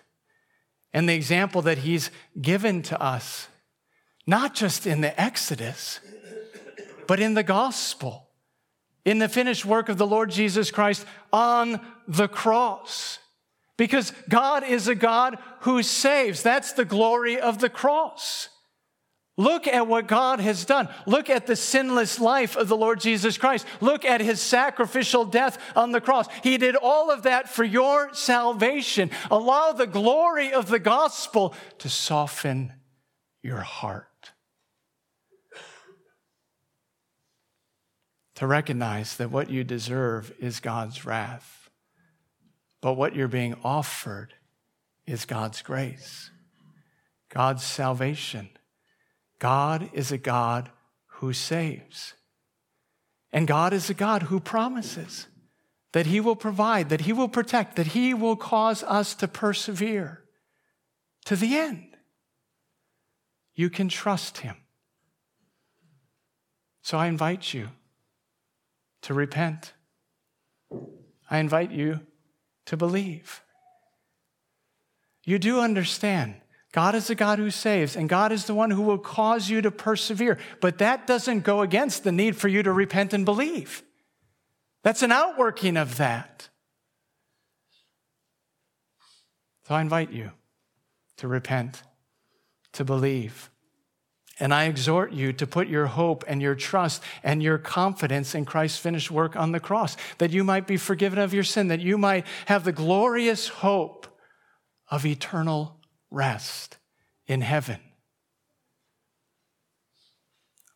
and 0.92 1.08
the 1.08 1.14
example 1.14 1.62
that 1.62 1.78
He's 1.78 2.10
given 2.40 2.82
to 2.82 3.00
us, 3.00 3.48
not 4.26 4.54
just 4.54 4.86
in 4.86 5.00
the 5.00 5.18
Exodus, 5.20 6.00
but 7.06 7.18
in 7.20 7.34
the 7.34 7.42
gospel, 7.42 8.28
in 9.04 9.18
the 9.18 9.28
finished 9.28 9.64
work 9.64 9.88
of 9.88 9.98
the 9.98 10.06
Lord 10.06 10.30
Jesus 10.30 10.70
Christ 10.70 11.06
on 11.32 11.80
the 12.06 12.28
cross. 12.28 13.18
Because 13.76 14.12
God 14.28 14.62
is 14.62 14.88
a 14.88 14.94
God 14.94 15.38
who 15.60 15.82
saves. 15.82 16.42
That's 16.42 16.74
the 16.74 16.84
glory 16.84 17.40
of 17.40 17.60
the 17.60 17.70
cross. 17.70 18.50
Look 19.40 19.66
at 19.66 19.86
what 19.88 20.06
God 20.06 20.38
has 20.38 20.64
done. 20.64 20.88
Look 21.06 21.28
at 21.30 21.46
the 21.46 21.56
sinless 21.56 22.20
life 22.20 22.56
of 22.56 22.68
the 22.68 22.76
Lord 22.76 23.00
Jesus 23.00 23.38
Christ. 23.38 23.66
Look 23.80 24.04
at 24.04 24.20
his 24.20 24.40
sacrificial 24.40 25.24
death 25.24 25.58
on 25.74 25.90
the 25.90 26.00
cross. 26.00 26.26
He 26.42 26.58
did 26.58 26.76
all 26.76 27.10
of 27.10 27.22
that 27.22 27.48
for 27.48 27.64
your 27.64 28.14
salvation. 28.14 29.10
Allow 29.30 29.72
the 29.72 29.86
glory 29.86 30.52
of 30.52 30.68
the 30.68 30.78
gospel 30.78 31.54
to 31.78 31.88
soften 31.88 32.72
your 33.42 33.60
heart. 33.60 34.06
To 38.36 38.46
recognize 38.46 39.16
that 39.16 39.30
what 39.30 39.50
you 39.50 39.64
deserve 39.64 40.32
is 40.38 40.60
God's 40.60 41.04
wrath 41.04 41.60
but 42.80 42.94
what 42.94 43.14
you're 43.14 43.28
being 43.28 43.56
offered 43.62 44.34
is 45.06 45.24
God's 45.24 45.62
grace, 45.62 46.30
God's 47.28 47.64
salvation. 47.64 48.48
God 49.40 49.90
is 49.92 50.12
a 50.12 50.18
God 50.18 50.70
who 51.06 51.32
saves. 51.32 52.14
And 53.32 53.48
God 53.48 53.72
is 53.72 53.90
a 53.90 53.94
God 53.94 54.24
who 54.24 54.38
promises 54.38 55.26
that 55.92 56.06
He 56.06 56.20
will 56.20 56.36
provide, 56.36 56.88
that 56.90 57.02
He 57.02 57.12
will 57.12 57.28
protect, 57.28 57.74
that 57.76 57.88
He 57.88 58.14
will 58.14 58.36
cause 58.36 58.84
us 58.84 59.14
to 59.16 59.26
persevere 59.26 60.22
to 61.24 61.34
the 61.34 61.56
end. 61.56 61.96
You 63.54 63.70
can 63.70 63.88
trust 63.88 64.38
Him. 64.38 64.56
So 66.82 66.98
I 66.98 67.06
invite 67.06 67.52
you 67.52 67.70
to 69.02 69.14
repent. 69.14 69.72
I 71.30 71.38
invite 71.38 71.70
you 71.70 72.00
to 72.66 72.76
believe. 72.76 73.42
You 75.24 75.38
do 75.38 75.60
understand. 75.60 76.34
God 76.72 76.94
is 76.94 77.08
the 77.08 77.16
God 77.16 77.38
who 77.38 77.50
saves, 77.50 77.96
and 77.96 78.08
God 78.08 78.30
is 78.30 78.44
the 78.44 78.54
one 78.54 78.70
who 78.70 78.82
will 78.82 78.98
cause 78.98 79.50
you 79.50 79.60
to 79.60 79.70
persevere. 79.70 80.38
But 80.60 80.78
that 80.78 81.06
doesn't 81.06 81.40
go 81.40 81.62
against 81.62 82.04
the 82.04 82.12
need 82.12 82.36
for 82.36 82.46
you 82.46 82.62
to 82.62 82.72
repent 82.72 83.12
and 83.12 83.24
believe. 83.24 83.82
That's 84.84 85.02
an 85.02 85.10
outworking 85.10 85.76
of 85.76 85.96
that. 85.96 86.48
So 89.66 89.74
I 89.74 89.80
invite 89.80 90.12
you 90.12 90.30
to 91.16 91.28
repent, 91.28 91.82
to 92.72 92.84
believe, 92.84 93.50
and 94.38 94.54
I 94.54 94.64
exhort 94.64 95.12
you 95.12 95.32
to 95.34 95.46
put 95.46 95.68
your 95.68 95.86
hope 95.86 96.24
and 96.26 96.40
your 96.40 96.54
trust 96.54 97.02
and 97.22 97.42
your 97.42 97.58
confidence 97.58 98.34
in 98.34 98.44
Christ's 98.44 98.78
finished 98.78 99.10
work 99.10 99.36
on 99.36 99.52
the 99.52 99.60
cross, 99.60 99.96
that 100.18 100.30
you 100.30 100.44
might 100.44 100.66
be 100.66 100.76
forgiven 100.76 101.18
of 101.18 101.34
your 101.34 101.44
sin, 101.44 101.68
that 101.68 101.80
you 101.80 101.98
might 101.98 102.26
have 102.46 102.64
the 102.64 102.72
glorious 102.72 103.48
hope 103.48 104.06
of 104.88 105.04
eternal 105.04 105.79
rest 106.10 106.78
in 107.26 107.40
heaven. 107.40 107.78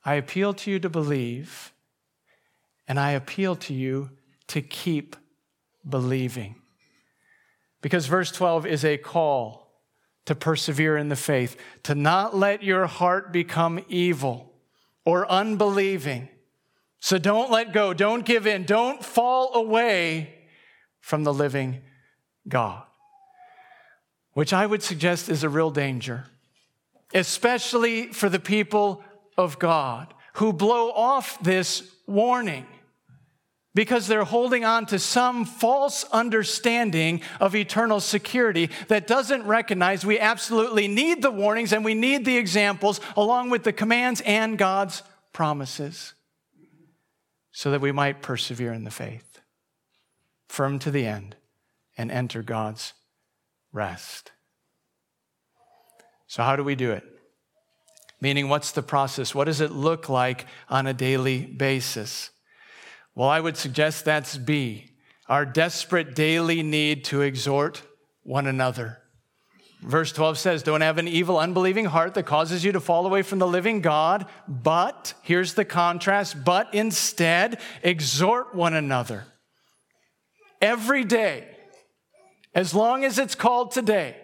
I 0.04 0.14
appeal 0.14 0.52
to 0.54 0.70
you 0.70 0.78
to 0.80 0.90
believe, 0.90 1.72
and 2.86 3.00
I 3.00 3.12
appeal 3.12 3.56
to 3.56 3.74
you 3.74 4.10
to 4.48 4.60
keep 4.60 5.16
believing. 5.88 6.56
Because 7.80 8.06
verse 8.06 8.30
12 8.30 8.66
is 8.66 8.84
a 8.84 8.96
call 8.96 9.64
to 10.26 10.34
persevere 10.34 10.96
in 10.96 11.08
the 11.08 11.16
faith, 11.16 11.56
to 11.82 11.94
not 11.94 12.36
let 12.36 12.62
your 12.62 12.86
heart 12.86 13.32
become 13.32 13.84
evil 13.88 14.52
or 15.04 15.30
unbelieving. 15.30 16.28
So 16.98 17.18
don't 17.18 17.50
let 17.50 17.72
go, 17.72 17.92
don't 17.92 18.24
give 18.24 18.46
in, 18.46 18.64
don't 18.64 19.04
fall 19.04 19.54
away 19.54 20.34
from 21.00 21.24
the 21.24 21.34
living 21.34 21.82
God, 22.48 22.84
which 24.34 24.52
I 24.52 24.66
would 24.66 24.82
suggest 24.82 25.28
is 25.28 25.42
a 25.42 25.48
real 25.48 25.70
danger, 25.70 26.24
especially 27.14 28.08
for 28.08 28.28
the 28.28 28.40
people 28.40 29.02
of 29.36 29.58
God 29.58 30.12
who 30.34 30.52
blow 30.52 30.90
off 30.90 31.42
this 31.42 31.90
warning 32.06 32.66
because 33.74 34.06
they're 34.06 34.24
holding 34.24 34.64
on 34.64 34.86
to 34.86 34.98
some 34.98 35.44
false 35.44 36.04
understanding 36.12 37.20
of 37.40 37.56
eternal 37.56 38.00
security 38.00 38.70
that 38.88 39.06
doesn't 39.06 39.44
recognize 39.46 40.06
we 40.06 40.18
absolutely 40.18 40.86
need 40.86 41.22
the 41.22 41.30
warnings 41.30 41.72
and 41.72 41.84
we 41.84 41.94
need 41.94 42.24
the 42.24 42.36
examples 42.36 43.00
along 43.16 43.50
with 43.50 43.64
the 43.64 43.72
commands 43.72 44.20
and 44.24 44.56
God's 44.56 45.02
promises 45.32 46.14
so 47.50 47.70
that 47.70 47.80
we 47.80 47.92
might 47.92 48.22
persevere 48.22 48.72
in 48.72 48.84
the 48.84 48.90
faith, 48.90 49.40
firm 50.48 50.78
to 50.80 50.90
the 50.90 51.06
end, 51.06 51.36
and 51.96 52.10
enter 52.10 52.42
God's 52.42 52.92
rest. 53.74 54.32
So, 56.26 56.42
how 56.42 56.56
do 56.56 56.64
we 56.64 56.74
do 56.74 56.92
it? 56.92 57.04
Meaning, 58.20 58.48
what's 58.48 58.72
the 58.72 58.82
process? 58.82 59.34
What 59.34 59.44
does 59.44 59.60
it 59.60 59.72
look 59.72 60.08
like 60.08 60.46
on 60.70 60.86
a 60.86 60.94
daily 60.94 61.44
basis? 61.44 62.30
Well, 63.14 63.28
I 63.28 63.40
would 63.40 63.58
suggest 63.58 64.06
that's 64.06 64.38
B, 64.38 64.90
our 65.28 65.44
desperate 65.44 66.14
daily 66.14 66.62
need 66.62 67.04
to 67.04 67.20
exhort 67.20 67.82
one 68.22 68.46
another. 68.46 68.98
Verse 69.82 70.12
12 70.12 70.38
says, 70.38 70.62
Don't 70.62 70.80
have 70.80 70.96
an 70.96 71.06
evil, 71.06 71.38
unbelieving 71.38 71.84
heart 71.84 72.14
that 72.14 72.24
causes 72.24 72.64
you 72.64 72.72
to 72.72 72.80
fall 72.80 73.04
away 73.04 73.20
from 73.20 73.38
the 73.38 73.46
living 73.46 73.82
God, 73.82 74.26
but, 74.48 75.12
here's 75.22 75.54
the 75.54 75.64
contrast, 75.64 76.42
but 76.42 76.72
instead 76.72 77.60
exhort 77.82 78.54
one 78.54 78.72
another 78.72 79.24
every 80.64 81.04
day, 81.04 81.53
as 82.54 82.74
long 82.74 83.04
as 83.04 83.18
it's 83.18 83.34
called 83.34 83.70
today, 83.72 84.16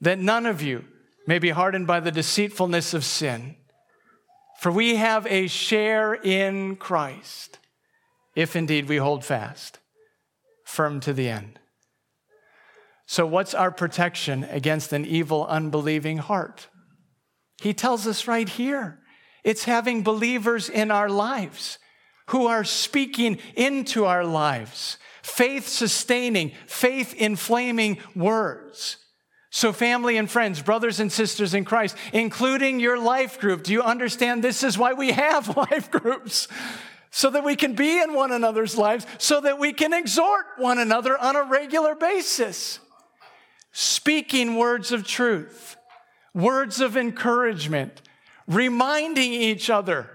that 0.00 0.18
none 0.18 0.46
of 0.46 0.62
you 0.62 0.84
may 1.26 1.38
be 1.38 1.50
hardened 1.50 1.86
by 1.86 2.00
the 2.00 2.12
deceitfulness 2.12 2.94
of 2.94 3.04
sin. 3.04 3.56
For 4.60 4.72
we 4.72 4.96
have 4.96 5.26
a 5.26 5.46
share 5.46 6.14
in 6.14 6.76
Christ 6.76 7.58
if 8.34 8.54
indeed 8.54 8.88
we 8.88 8.96
hold 8.96 9.24
fast, 9.24 9.78
firm 10.64 11.00
to 11.00 11.12
the 11.12 11.28
end. 11.28 11.58
So, 13.06 13.26
what's 13.26 13.54
our 13.54 13.70
protection 13.70 14.44
against 14.44 14.92
an 14.92 15.04
evil, 15.04 15.46
unbelieving 15.46 16.18
heart? 16.18 16.68
He 17.60 17.74
tells 17.74 18.06
us 18.06 18.28
right 18.28 18.48
here 18.48 19.00
it's 19.44 19.64
having 19.64 20.02
believers 20.02 20.68
in 20.68 20.90
our 20.90 21.08
lives 21.08 21.78
who 22.28 22.46
are 22.46 22.64
speaking 22.64 23.38
into 23.56 24.04
our 24.04 24.24
lives, 24.24 24.98
faith 25.28 25.68
sustaining, 25.68 26.52
faith 26.66 27.14
inflaming 27.14 27.98
words. 28.16 28.96
So, 29.50 29.72
family 29.72 30.16
and 30.16 30.30
friends, 30.30 30.60
brothers 30.60 31.00
and 31.00 31.10
sisters 31.10 31.54
in 31.54 31.64
Christ, 31.64 31.96
including 32.12 32.80
your 32.80 32.98
life 32.98 33.40
group, 33.40 33.62
do 33.62 33.72
you 33.72 33.82
understand 33.82 34.42
this 34.42 34.62
is 34.62 34.76
why 34.76 34.92
we 34.92 35.12
have 35.12 35.56
life 35.56 35.90
groups? 35.90 36.48
so 37.10 37.30
that 37.30 37.42
we 37.42 37.56
can 37.56 37.72
be 37.72 38.02
in 38.02 38.12
one 38.12 38.30
another's 38.30 38.76
lives, 38.76 39.06
so 39.16 39.40
that 39.40 39.58
we 39.58 39.72
can 39.72 39.94
exhort 39.94 40.44
one 40.58 40.78
another 40.78 41.16
on 41.16 41.36
a 41.36 41.42
regular 41.42 41.94
basis. 41.94 42.80
Speaking 43.72 44.56
words 44.56 44.92
of 44.92 45.06
truth, 45.06 45.78
words 46.34 46.82
of 46.82 46.98
encouragement, 46.98 48.02
reminding 48.46 49.32
each 49.32 49.70
other 49.70 50.10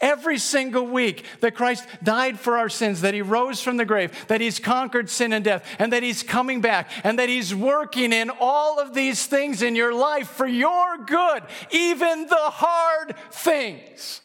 every 0.00 0.38
single 0.38 0.86
week 0.86 1.24
that 1.40 1.54
Christ 1.54 1.86
died 2.02 2.38
for 2.38 2.58
our 2.58 2.68
sins, 2.68 3.00
that 3.00 3.14
he 3.14 3.22
rose 3.22 3.60
from 3.60 3.76
the 3.76 3.84
grave, 3.84 4.26
that 4.28 4.40
he's 4.40 4.58
conquered 4.58 5.08
sin 5.08 5.32
and 5.32 5.44
death, 5.44 5.64
and 5.78 5.92
that 5.92 6.02
he's 6.02 6.22
coming 6.22 6.60
back, 6.60 6.90
and 7.04 7.18
that 7.18 7.28
he's 7.28 7.54
working 7.54 8.12
in 8.12 8.30
all 8.40 8.78
of 8.78 8.94
these 8.94 9.26
things 9.26 9.62
in 9.62 9.74
your 9.74 9.94
life 9.94 10.28
for 10.28 10.46
your 10.46 10.98
good, 11.04 11.42
even 11.70 12.26
the 12.26 12.36
hard 12.36 13.14
things. 13.30 14.20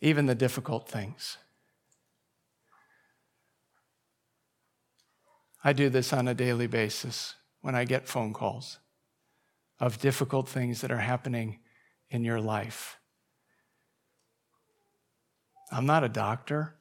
even 0.00 0.26
the 0.26 0.34
difficult 0.34 0.88
things. 0.88 1.38
I 5.64 5.72
do 5.72 5.88
this 5.88 6.12
on 6.12 6.28
a 6.28 6.34
daily 6.34 6.68
basis 6.68 7.34
when 7.60 7.74
I 7.74 7.84
get 7.84 8.06
phone 8.06 8.32
calls 8.32 8.78
of 9.80 9.98
difficult 9.98 10.48
things 10.48 10.80
that 10.80 10.90
are 10.90 10.98
happening 10.98 11.58
in 12.10 12.24
your 12.24 12.40
life. 12.40 12.97
I'm 15.70 15.86
not 15.86 16.04
a 16.04 16.08
doctor. 16.08 16.74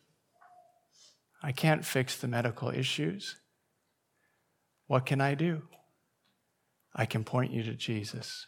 I 1.43 1.51
can't 1.51 1.85
fix 1.85 2.17
the 2.17 2.27
medical 2.27 2.69
issues. 2.69 3.35
What 4.88 5.05
can 5.05 5.21
I 5.21 5.35
do? 5.35 5.63
I 6.95 7.05
can 7.05 7.23
point 7.23 7.51
you 7.51 7.63
to 7.63 7.73
Jesus. 7.73 8.47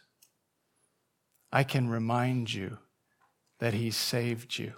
I 1.52 1.62
can 1.62 1.88
remind 1.88 2.52
you 2.52 2.78
that 3.58 3.74
He 3.74 3.90
saved 3.90 4.58
you 4.58 4.72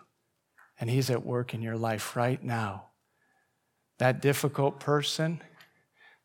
and 0.78 0.90
He's 0.90 1.10
at 1.10 1.24
work 1.24 1.54
in 1.54 1.62
your 1.62 1.76
life 1.76 2.16
right 2.16 2.42
now. 2.42 2.86
That 3.98 4.20
difficult 4.20 4.80
person, 4.80 5.40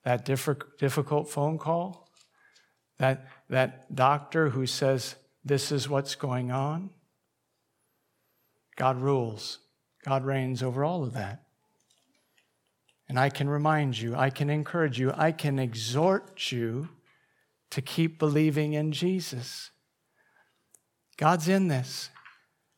that 0.04 0.26
difficult 0.26 1.30
phone 1.30 1.58
call, 1.60 2.10
that, 2.98 3.28
that 3.50 3.94
doctor 3.94 4.50
who 4.50 4.66
says, 4.66 5.16
This 5.46 5.72
is 5.72 5.88
what's 5.88 6.16
going 6.16 6.52
on. 6.52 6.90
God 8.78 9.02
rules, 9.02 9.60
God 10.06 10.24
reigns 10.24 10.64
over 10.64 10.86
all 10.86 11.04
of 11.04 11.14
that. 11.14 11.44
And 13.10 13.20
I 13.20 13.30
can 13.30 13.50
remind 13.50 13.98
you, 14.00 14.16
I 14.16 14.30
can 14.30 14.50
encourage 14.50 15.00
you, 15.00 15.12
I 15.16 15.32
can 15.32 15.60
exhort 15.60 16.52
you 16.52 16.90
to 17.72 17.82
keep 17.82 18.20
believing 18.20 18.74
in 18.74 18.92
Jesus. 18.92 19.72
God's 21.18 21.48
in 21.48 21.68
this, 21.68 22.10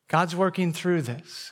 God's 0.07 0.35
working 0.35 0.71
through 0.71 1.03
this 1.03 1.51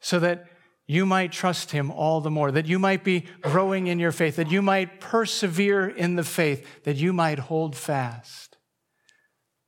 so 0.00 0.18
that 0.20 0.46
you 0.86 1.06
might 1.06 1.32
trust 1.32 1.70
Him 1.70 1.90
all 1.90 2.20
the 2.20 2.30
more, 2.30 2.50
that 2.50 2.66
you 2.66 2.78
might 2.78 3.04
be 3.04 3.26
growing 3.40 3.86
in 3.86 3.98
your 3.98 4.12
faith, 4.12 4.36
that 4.36 4.50
you 4.50 4.60
might 4.60 5.00
persevere 5.00 5.88
in 5.88 6.16
the 6.16 6.24
faith, 6.24 6.66
that 6.84 6.96
you 6.96 7.12
might 7.12 7.38
hold 7.38 7.76
fast, 7.76 8.56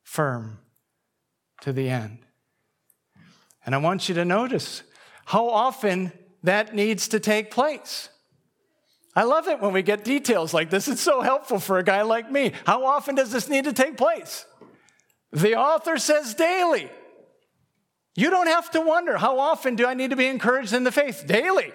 firm 0.03 0.59
to 1.61 1.73
the 1.73 1.89
end. 1.89 2.19
And 3.65 3.75
I 3.75 3.79
want 3.79 4.09
you 4.09 4.15
to 4.17 4.25
notice 4.25 4.83
how 5.27 5.49
often 5.49 6.13
that 6.43 6.75
needs 6.75 7.09
to 7.09 7.21
take 7.21 7.51
place. 7.51 8.09
I 9.15 9.25
love 9.25 9.47
it 9.47 9.61
when 9.61 9.73
we 9.73 9.83
get 9.83 10.05
details 10.05 10.55
like 10.55 10.71
this. 10.71 10.89
It's 10.89 11.01
so 11.01 11.21
helpful 11.21 11.59
for 11.59 11.79
a 11.79 11.85
guy 11.85 12.03
like 12.03 12.31
me. 12.31 12.53
How 12.65 12.85
often 12.85 13.15
does 13.15 13.31
this 13.31 13.49
need 13.49 13.65
to 13.65 13.73
take 13.73 13.97
place? 13.97 14.47
The 15.33 15.57
author 15.57 15.99
says 15.99 16.35
daily. 16.35 16.91
You 18.15 18.31
don't 18.31 18.47
have 18.47 18.71
to 18.73 18.81
wonder 18.81 19.17
how 19.17 19.39
often 19.39 19.77
do 19.77 19.87
I 19.87 19.95
need 19.95 20.11
to 20.11 20.17
be 20.17 20.27
encouraged 20.27 20.73
in 20.73 20.85
the 20.85 20.93
faith? 20.93 21.25
Daily. 21.27 21.73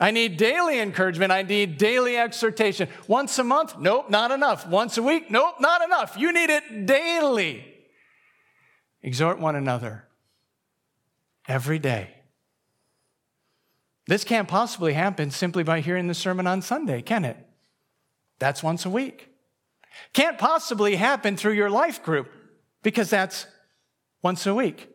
I 0.00 0.10
need 0.10 0.36
daily 0.36 0.80
encouragement. 0.80 1.30
I 1.30 1.42
need 1.42 1.78
daily 1.78 2.16
exhortation. 2.16 2.88
Once 3.06 3.38
a 3.38 3.44
month? 3.44 3.78
Nope, 3.78 4.08
not 4.08 4.30
enough. 4.30 4.66
Once 4.66 4.98
a 4.98 5.02
week? 5.02 5.30
Nope, 5.30 5.56
not 5.60 5.82
enough. 5.82 6.16
You 6.16 6.32
need 6.32 6.50
it 6.50 6.86
daily. 6.86 7.64
Exhort 9.02 9.38
one 9.38 9.56
another 9.56 10.09
every 11.50 11.80
day. 11.80 12.08
This 14.06 14.24
can't 14.24 14.48
possibly 14.48 14.92
happen 14.92 15.30
simply 15.30 15.62
by 15.64 15.80
hearing 15.80 16.06
the 16.06 16.14
sermon 16.14 16.46
on 16.46 16.62
Sunday, 16.62 17.02
can 17.02 17.24
it? 17.24 17.36
That's 18.38 18.62
once 18.62 18.86
a 18.86 18.90
week. 18.90 19.28
Can't 20.12 20.38
possibly 20.38 20.96
happen 20.96 21.36
through 21.36 21.52
your 21.52 21.68
life 21.68 22.02
group 22.02 22.30
because 22.82 23.10
that's 23.10 23.46
once 24.22 24.46
a 24.46 24.54
week. 24.54 24.88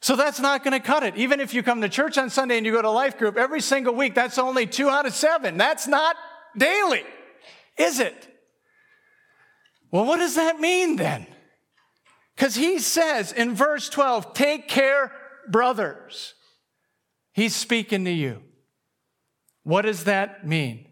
So 0.00 0.16
that's 0.16 0.40
not 0.40 0.62
going 0.62 0.78
to 0.78 0.84
cut 0.84 1.02
it. 1.02 1.16
Even 1.16 1.40
if 1.40 1.54
you 1.54 1.62
come 1.62 1.80
to 1.80 1.88
church 1.88 2.18
on 2.18 2.28
Sunday 2.28 2.56
and 2.56 2.66
you 2.66 2.72
go 2.72 2.82
to 2.82 2.90
life 2.90 3.16
group 3.16 3.36
every 3.36 3.60
single 3.60 3.94
week, 3.94 4.14
that's 4.14 4.38
only 4.38 4.66
two 4.66 4.88
out 4.88 5.06
of 5.06 5.14
seven. 5.14 5.56
That's 5.56 5.86
not 5.86 6.16
daily, 6.56 7.02
is 7.76 8.00
it? 8.00 8.28
Well, 9.90 10.04
what 10.04 10.18
does 10.18 10.34
that 10.34 10.60
mean 10.60 10.96
then? 10.96 11.26
Because 12.36 12.54
he 12.54 12.78
says 12.78 13.32
in 13.32 13.54
verse 13.54 13.88
12, 13.88 14.34
take 14.34 14.68
care, 14.68 15.10
brothers. 15.50 16.34
He's 17.32 17.54
speaking 17.54 18.04
to 18.04 18.10
you. 18.10 18.42
What 19.62 19.82
does 19.82 20.04
that 20.04 20.46
mean? 20.46 20.86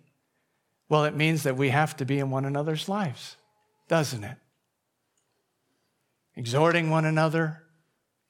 Well, 0.89 1.05
it 1.05 1.17
means 1.17 1.43
that 1.43 1.57
we 1.57 1.71
have 1.71 1.97
to 1.97 2.05
be 2.05 2.19
in 2.19 2.31
one 2.31 2.45
another's 2.45 2.89
lives, 2.89 3.37
doesn't 3.89 4.23
it? 4.23 4.37
Exhorting 6.37 6.91
one 6.91 7.05
another, 7.05 7.63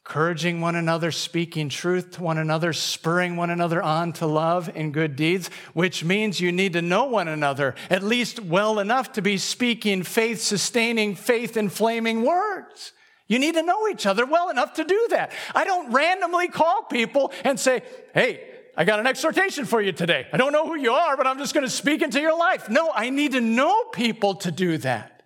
encouraging 0.06 0.60
one 0.60 0.76
another, 0.76 1.10
speaking 1.10 1.68
truth 1.68 2.12
to 2.12 2.22
one 2.22 2.38
another, 2.38 2.72
spurring 2.72 3.36
one 3.36 3.50
another 3.50 3.82
on 3.82 4.12
to 4.14 4.26
love 4.26 4.70
and 4.74 4.94
good 4.94 5.16
deeds, 5.16 5.50
which 5.74 6.04
means 6.04 6.40
you 6.40 6.52
need 6.52 6.72
to 6.72 6.80
know 6.80 7.04
one 7.04 7.28
another 7.28 7.74
at 7.90 8.02
least 8.02 8.40
well 8.40 8.78
enough 8.78 9.12
to 9.12 9.20
be 9.20 9.36
speaking 9.36 10.02
faith 10.04 10.40
sustaining, 10.40 11.14
faith 11.14 11.56
inflaming 11.56 12.22
words. 12.22 12.92
You 13.28 13.38
need 13.38 13.54
to 13.54 13.62
know 13.62 13.88
each 13.88 14.06
other 14.06 14.24
well 14.24 14.50
enough 14.50 14.74
to 14.74 14.84
do 14.84 15.06
that. 15.10 15.32
I 15.54 15.64
don't 15.64 15.92
randomly 15.92 16.48
call 16.48 16.82
people 16.84 17.32
and 17.44 17.58
say, 17.58 17.82
hey, 18.14 18.40
I 18.76 18.84
got 18.84 19.00
an 19.00 19.06
exhortation 19.06 19.64
for 19.64 19.80
you 19.80 19.92
today. 19.92 20.26
I 20.32 20.36
don't 20.36 20.52
know 20.52 20.66
who 20.66 20.76
you 20.76 20.92
are, 20.92 21.16
but 21.16 21.26
I'm 21.26 21.38
just 21.38 21.54
going 21.54 21.64
to 21.64 21.70
speak 21.70 22.02
into 22.02 22.20
your 22.20 22.38
life. 22.38 22.68
No, 22.68 22.92
I 22.94 23.10
need 23.10 23.32
to 23.32 23.40
know 23.40 23.84
people 23.92 24.34
to 24.36 24.52
do 24.52 24.78
that. 24.78 25.24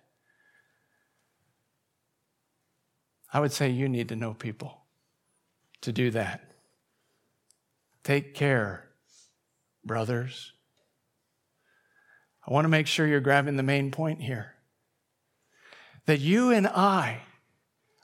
I 3.33 3.39
would 3.39 3.51
say 3.51 3.69
you 3.69 3.87
need 3.87 4.09
to 4.09 4.15
know 4.15 4.33
people 4.33 4.81
to 5.81 5.91
do 5.91 6.11
that. 6.11 6.53
Take 8.03 8.33
care, 8.33 8.89
brothers. 9.85 10.53
I 12.47 12.51
want 12.51 12.65
to 12.65 12.69
make 12.69 12.87
sure 12.87 13.05
you're 13.05 13.19
grabbing 13.19 13.57
the 13.57 13.63
main 13.63 13.91
point 13.91 14.21
here 14.21 14.55
that 16.07 16.19
you 16.19 16.51
and 16.51 16.67
I 16.67 17.21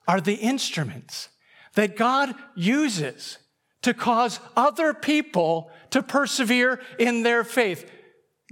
are 0.08 0.22
the 0.22 0.36
instruments 0.36 1.30
that 1.76 1.96
God 1.96 2.34
uses 2.56 3.38
to 3.82 3.94
cause 3.94 4.40
other 4.56 4.94
people 4.94 5.72
to 5.92 6.02
persevere 6.02 6.82
in 6.98 7.24
their 7.24 7.44
faith. 7.44 7.90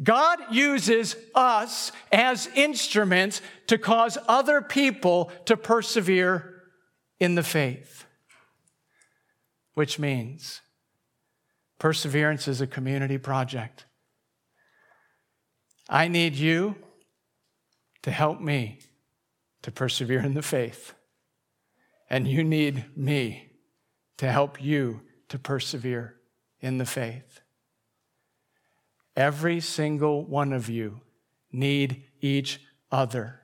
God 0.03 0.39
uses 0.51 1.15
us 1.33 1.91
as 2.11 2.47
instruments 2.55 3.41
to 3.67 3.77
cause 3.77 4.17
other 4.27 4.61
people 4.61 5.31
to 5.45 5.55
persevere 5.55 6.63
in 7.19 7.35
the 7.35 7.43
faith, 7.43 8.05
which 9.73 9.97
means 9.97 10.61
perseverance 11.79 12.47
is 12.47 12.59
a 12.59 12.67
community 12.67 13.17
project. 13.17 13.85
I 15.87 16.07
need 16.07 16.35
you 16.35 16.75
to 18.01 18.11
help 18.11 18.41
me 18.41 18.79
to 19.61 19.71
persevere 19.71 20.19
in 20.19 20.33
the 20.33 20.41
faith. 20.41 20.93
And 22.09 22.27
you 22.27 22.43
need 22.43 22.85
me 22.95 23.51
to 24.17 24.31
help 24.31 24.61
you 24.61 25.01
to 25.29 25.39
persevere 25.39 26.15
in 26.59 26.77
the 26.77 26.85
faith. 26.85 27.41
Every 29.15 29.59
single 29.59 30.25
one 30.25 30.53
of 30.53 30.69
you 30.69 31.01
need 31.51 32.03
each 32.21 32.59
other 32.91 33.41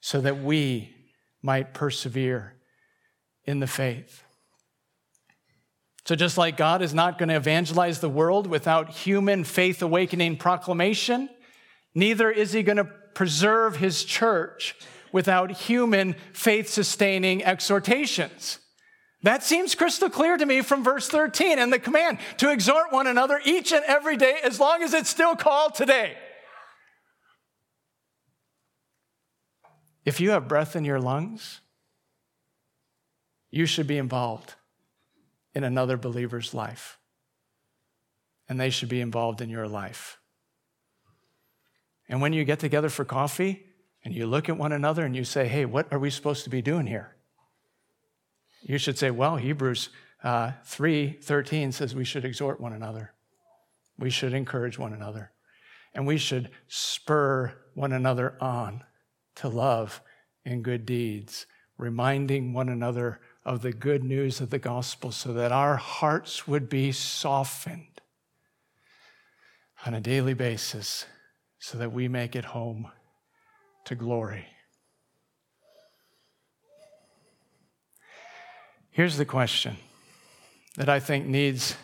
so 0.00 0.20
that 0.20 0.42
we 0.42 0.94
might 1.42 1.74
persevere 1.74 2.54
in 3.44 3.60
the 3.60 3.66
faith. 3.66 4.22
So, 6.04 6.16
just 6.16 6.36
like 6.36 6.56
God 6.56 6.82
is 6.82 6.92
not 6.92 7.16
going 7.16 7.28
to 7.28 7.36
evangelize 7.36 8.00
the 8.00 8.08
world 8.08 8.46
without 8.46 8.90
human 8.90 9.44
faith 9.44 9.82
awakening 9.82 10.36
proclamation, 10.36 11.28
neither 11.94 12.30
is 12.30 12.52
he 12.52 12.62
going 12.62 12.78
to 12.78 12.84
preserve 12.84 13.76
his 13.76 14.04
church 14.04 14.74
without 15.12 15.50
human 15.50 16.14
faith 16.32 16.68
sustaining 16.68 17.44
exhortations. 17.44 18.58
That 19.22 19.44
seems 19.44 19.74
crystal 19.74 20.10
clear 20.10 20.36
to 20.36 20.44
me 20.44 20.62
from 20.62 20.82
verse 20.82 21.08
13 21.08 21.58
and 21.58 21.72
the 21.72 21.78
command 21.78 22.18
to 22.38 22.50
exhort 22.50 22.90
one 22.90 23.06
another 23.06 23.40
each 23.44 23.72
and 23.72 23.84
every 23.84 24.16
day 24.16 24.38
as 24.42 24.58
long 24.58 24.82
as 24.82 24.94
it's 24.94 25.08
still 25.08 25.36
called 25.36 25.74
today. 25.74 26.16
If 30.04 30.20
you 30.20 30.30
have 30.30 30.48
breath 30.48 30.74
in 30.74 30.84
your 30.84 30.98
lungs, 30.98 31.60
you 33.50 33.66
should 33.66 33.86
be 33.86 33.98
involved 33.98 34.54
in 35.54 35.62
another 35.62 35.96
believer's 35.96 36.54
life, 36.54 36.98
and 38.48 38.58
they 38.58 38.70
should 38.70 38.88
be 38.88 39.00
involved 39.00 39.40
in 39.40 39.50
your 39.50 39.68
life. 39.68 40.18
And 42.08 42.20
when 42.20 42.32
you 42.32 42.44
get 42.44 42.58
together 42.58 42.88
for 42.88 43.04
coffee, 43.04 43.66
and 44.04 44.14
you 44.14 44.26
look 44.26 44.48
at 44.48 44.56
one 44.56 44.72
another 44.72 45.04
and 45.04 45.14
you 45.14 45.24
say, 45.24 45.46
hey, 45.46 45.64
what 45.64 45.92
are 45.92 45.98
we 45.98 46.10
supposed 46.10 46.44
to 46.44 46.50
be 46.50 46.62
doing 46.62 46.86
here? 46.86 47.16
You 48.62 48.78
should 48.78 48.98
say, 48.98 49.10
well, 49.10 49.36
Hebrews 49.36 49.90
uh, 50.22 50.52
3 50.64 51.18
13 51.20 51.72
says 51.72 51.94
we 51.94 52.04
should 52.04 52.24
exhort 52.24 52.60
one 52.60 52.72
another, 52.72 53.12
we 53.98 54.10
should 54.10 54.34
encourage 54.34 54.78
one 54.78 54.92
another, 54.92 55.32
and 55.94 56.06
we 56.06 56.16
should 56.16 56.50
spur 56.68 57.52
one 57.74 57.92
another 57.92 58.36
on 58.40 58.84
to 59.36 59.48
love 59.48 60.00
and 60.44 60.64
good 60.64 60.86
deeds, 60.86 61.46
reminding 61.76 62.52
one 62.52 62.68
another 62.68 63.20
of 63.44 63.62
the 63.62 63.72
good 63.72 64.04
news 64.04 64.40
of 64.40 64.50
the 64.50 64.58
gospel 64.58 65.10
so 65.10 65.32
that 65.32 65.50
our 65.50 65.76
hearts 65.76 66.46
would 66.46 66.68
be 66.68 66.92
softened 66.92 68.00
on 69.84 69.94
a 69.94 70.00
daily 70.00 70.34
basis 70.34 71.06
so 71.58 71.78
that 71.78 71.92
we 71.92 72.06
make 72.06 72.36
it 72.36 72.44
home 72.46 72.90
to 73.84 73.94
glory. 73.94 74.46
Here's 78.90 79.16
the 79.16 79.24
question 79.24 79.76
that 80.76 80.88
I 80.88 81.00
think 81.00 81.26
needs 81.26 81.76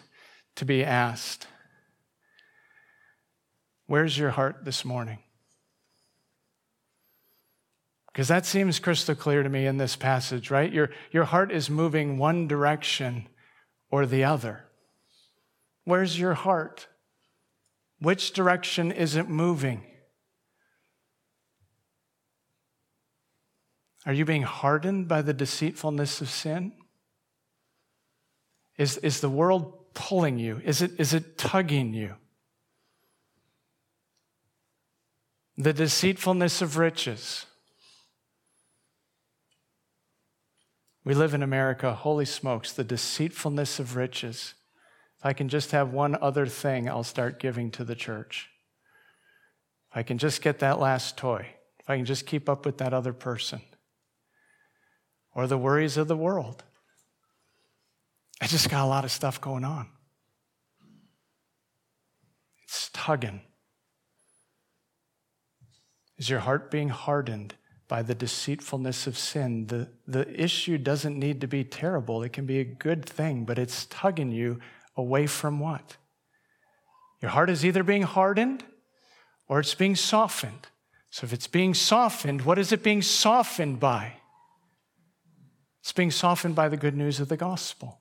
to 0.57 0.64
be 0.64 0.84
asked 0.84 1.46
Where's 3.86 4.18
your 4.18 4.30
heart 4.30 4.66
this 4.66 4.84
morning? 4.84 5.18
Because 8.12 8.28
that 8.28 8.44
seems 8.44 8.78
crystal 8.78 9.14
clear 9.14 9.42
to 9.42 9.49
me 9.49 9.64
in 9.64 9.78
this 9.78 9.96
passage, 9.96 10.51
right? 10.51 10.70
Your, 10.70 10.90
your 11.11 11.24
heart 11.24 11.51
is 11.51 11.70
moving 11.70 12.18
one 12.18 12.46
direction 12.46 13.28
or 13.90 14.05
the 14.05 14.24
other. 14.24 14.64
Where's 15.84 16.18
your 16.18 16.34
heart? 16.34 16.86
Which 17.99 18.32
direction 18.32 18.92
is 18.92 19.16
it 19.16 19.28
moving? 19.28 19.84
Are 24.09 24.14
you 24.14 24.24
being 24.24 24.42
hardened 24.42 25.06
by 25.06 25.20
the 25.20 25.34
deceitfulness 25.34 26.22
of 26.22 26.30
sin? 26.30 26.72
Is, 28.78 28.96
is 28.96 29.20
the 29.20 29.28
world 29.28 29.92
pulling 29.92 30.38
you? 30.38 30.62
Is 30.64 30.80
it, 30.80 30.92
is 30.98 31.12
it 31.12 31.36
tugging 31.36 31.92
you? 31.92 32.14
The 35.59 35.74
deceitfulness 35.74 36.62
of 36.62 36.78
riches. 36.78 37.44
We 41.04 41.12
live 41.12 41.34
in 41.34 41.42
America, 41.42 41.92
holy 41.92 42.24
smokes, 42.24 42.72
the 42.72 42.84
deceitfulness 42.84 43.78
of 43.78 43.94
riches. 43.94 44.54
If 45.18 45.26
I 45.26 45.34
can 45.34 45.50
just 45.50 45.72
have 45.72 45.92
one 45.92 46.16
other 46.22 46.46
thing, 46.46 46.88
I'll 46.88 47.04
start 47.04 47.38
giving 47.38 47.70
to 47.72 47.84
the 47.84 47.94
church. 47.94 48.48
If 49.90 49.98
I 49.98 50.02
can 50.02 50.16
just 50.16 50.40
get 50.40 50.61
that 50.61 50.80
last 50.80 51.18
toy, 51.18 51.46
if 51.78 51.90
I 51.90 51.96
can 51.96 52.06
just 52.06 52.24
keep 52.24 52.48
up 52.48 52.64
with 52.64 52.78
that 52.78 52.94
other 52.94 53.12
person, 53.12 53.61
or 55.39 55.47
the 55.47 55.57
worries 55.57 55.97
of 55.97 56.09
the 56.09 56.16
world. 56.16 56.64
I 58.41 58.49
just 58.49 58.68
got 58.68 58.84
a 58.84 58.89
lot 58.89 59.05
of 59.05 59.12
stuff 59.12 59.41
going 59.41 59.64
on. 59.64 59.86
It's 62.64 62.91
tugging. 62.93 63.43
Is 66.16 66.28
your 66.28 66.41
heart 66.41 66.72
being 66.72 66.89
hardened 66.89 67.55
by 67.86 68.03
the 68.03 68.16
deceitfulness 68.16 69.07
of 69.07 69.16
sin? 69.16 69.68
The, 69.68 69.89
the 70.09 70.28
issue 70.28 70.76
doesn't 70.76 71.16
need 71.16 71.41
to 71.43 71.47
be 71.47 71.62
terrible. 71.62 72.24
It 72.24 72.32
can 72.32 72.45
be 72.45 72.59
a 72.59 72.64
good 72.64 73.05
thing, 73.05 73.45
but 73.45 73.61
it's 73.61 73.86
tugging 73.86 74.32
you 74.32 74.59
away 74.97 75.28
from 75.28 75.61
what? 75.61 75.99
Your 77.22 77.30
heart 77.30 77.49
is 77.49 77.64
either 77.64 77.84
being 77.84 78.03
hardened 78.03 78.64
or 79.47 79.61
it's 79.61 79.76
being 79.76 79.95
softened. 79.95 80.66
So 81.11 81.26
if 81.26 81.32
it's 81.32 81.47
being 81.47 81.74
softened, 81.74 82.43
what 82.43 82.59
is 82.59 82.72
it 82.72 82.82
being 82.82 83.03
softened 83.03 83.78
by? 83.78 84.17
It's 85.80 85.92
being 85.92 86.10
softened 86.10 86.54
by 86.54 86.68
the 86.68 86.76
good 86.76 86.96
news 86.96 87.20
of 87.20 87.28
the 87.28 87.36
gospel. 87.36 88.00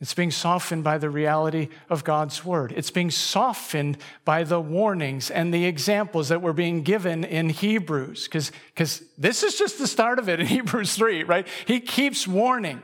It's 0.00 0.14
being 0.14 0.30
softened 0.30 0.82
by 0.82 0.96
the 0.96 1.10
reality 1.10 1.68
of 1.90 2.04
God's 2.04 2.42
word. 2.42 2.72
It's 2.74 2.90
being 2.90 3.10
softened 3.10 3.98
by 4.24 4.44
the 4.44 4.60
warnings 4.60 5.30
and 5.30 5.52
the 5.52 5.66
examples 5.66 6.30
that 6.30 6.40
were 6.40 6.54
being 6.54 6.82
given 6.82 7.22
in 7.22 7.50
Hebrews, 7.50 8.24
because 8.24 9.02
this 9.18 9.42
is 9.42 9.58
just 9.58 9.78
the 9.78 9.86
start 9.86 10.18
of 10.18 10.28
it 10.28 10.40
in 10.40 10.46
Hebrews 10.46 10.94
3, 10.94 11.24
right? 11.24 11.46
He 11.66 11.80
keeps 11.80 12.26
warning. 12.26 12.80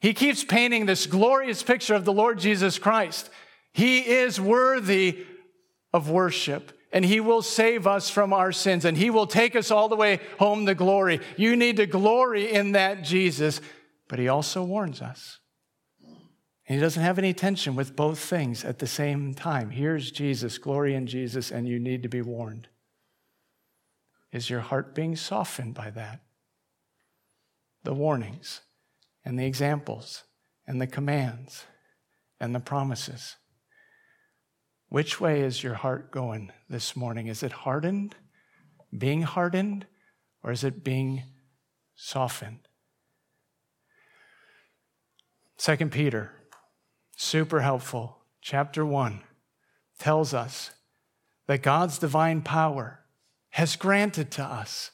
He 0.00 0.12
keeps 0.12 0.42
painting 0.42 0.86
this 0.86 1.06
glorious 1.06 1.62
picture 1.62 1.94
of 1.94 2.04
the 2.04 2.12
Lord 2.12 2.40
Jesus 2.40 2.78
Christ. 2.78 3.30
He 3.72 4.00
is 4.00 4.40
worthy 4.40 5.24
of 5.92 6.10
worship 6.10 6.72
and 6.94 7.04
he 7.04 7.18
will 7.18 7.42
save 7.42 7.88
us 7.88 8.08
from 8.08 8.32
our 8.32 8.52
sins 8.52 8.84
and 8.84 8.96
he 8.96 9.10
will 9.10 9.26
take 9.26 9.56
us 9.56 9.72
all 9.72 9.88
the 9.88 9.96
way 9.96 10.20
home 10.38 10.64
to 10.64 10.76
glory. 10.76 11.20
You 11.36 11.56
need 11.56 11.76
to 11.78 11.86
glory 11.86 12.52
in 12.52 12.72
that 12.72 13.02
Jesus, 13.02 13.60
but 14.08 14.20
he 14.20 14.28
also 14.28 14.62
warns 14.62 15.02
us. 15.02 15.40
He 16.62 16.78
doesn't 16.78 17.02
have 17.02 17.18
any 17.18 17.34
tension 17.34 17.74
with 17.74 17.96
both 17.96 18.20
things 18.20 18.64
at 18.64 18.78
the 18.78 18.86
same 18.86 19.34
time. 19.34 19.70
Here's 19.70 20.12
Jesus, 20.12 20.56
glory 20.56 20.94
in 20.94 21.08
Jesus, 21.08 21.50
and 21.50 21.68
you 21.68 21.80
need 21.80 22.04
to 22.04 22.08
be 22.08 22.22
warned. 22.22 22.68
Is 24.32 24.48
your 24.48 24.60
heart 24.60 24.94
being 24.94 25.16
softened 25.16 25.74
by 25.74 25.90
that? 25.90 26.20
The 27.82 27.92
warnings 27.92 28.60
and 29.24 29.36
the 29.36 29.46
examples 29.46 30.22
and 30.64 30.80
the 30.80 30.86
commands 30.86 31.64
and 32.40 32.54
the 32.54 32.60
promises. 32.60 33.36
Which 34.94 35.20
way 35.20 35.40
is 35.40 35.60
your 35.60 35.74
heart 35.74 36.12
going 36.12 36.52
this 36.70 36.94
morning? 36.94 37.26
Is 37.26 37.42
it 37.42 37.50
hardened, 37.50 38.14
being 38.96 39.22
hardened, 39.22 39.86
or 40.40 40.52
is 40.52 40.62
it 40.62 40.84
being 40.84 41.24
softened? 41.96 42.60
Second 45.56 45.90
Peter 45.90 46.30
super 47.16 47.60
helpful. 47.60 48.18
Chapter 48.40 48.86
1 48.86 49.20
tells 49.98 50.32
us 50.32 50.70
that 51.48 51.60
God's 51.60 51.98
divine 51.98 52.40
power 52.40 53.00
has 53.50 53.74
granted 53.74 54.30
to 54.30 54.44
us 54.44 54.92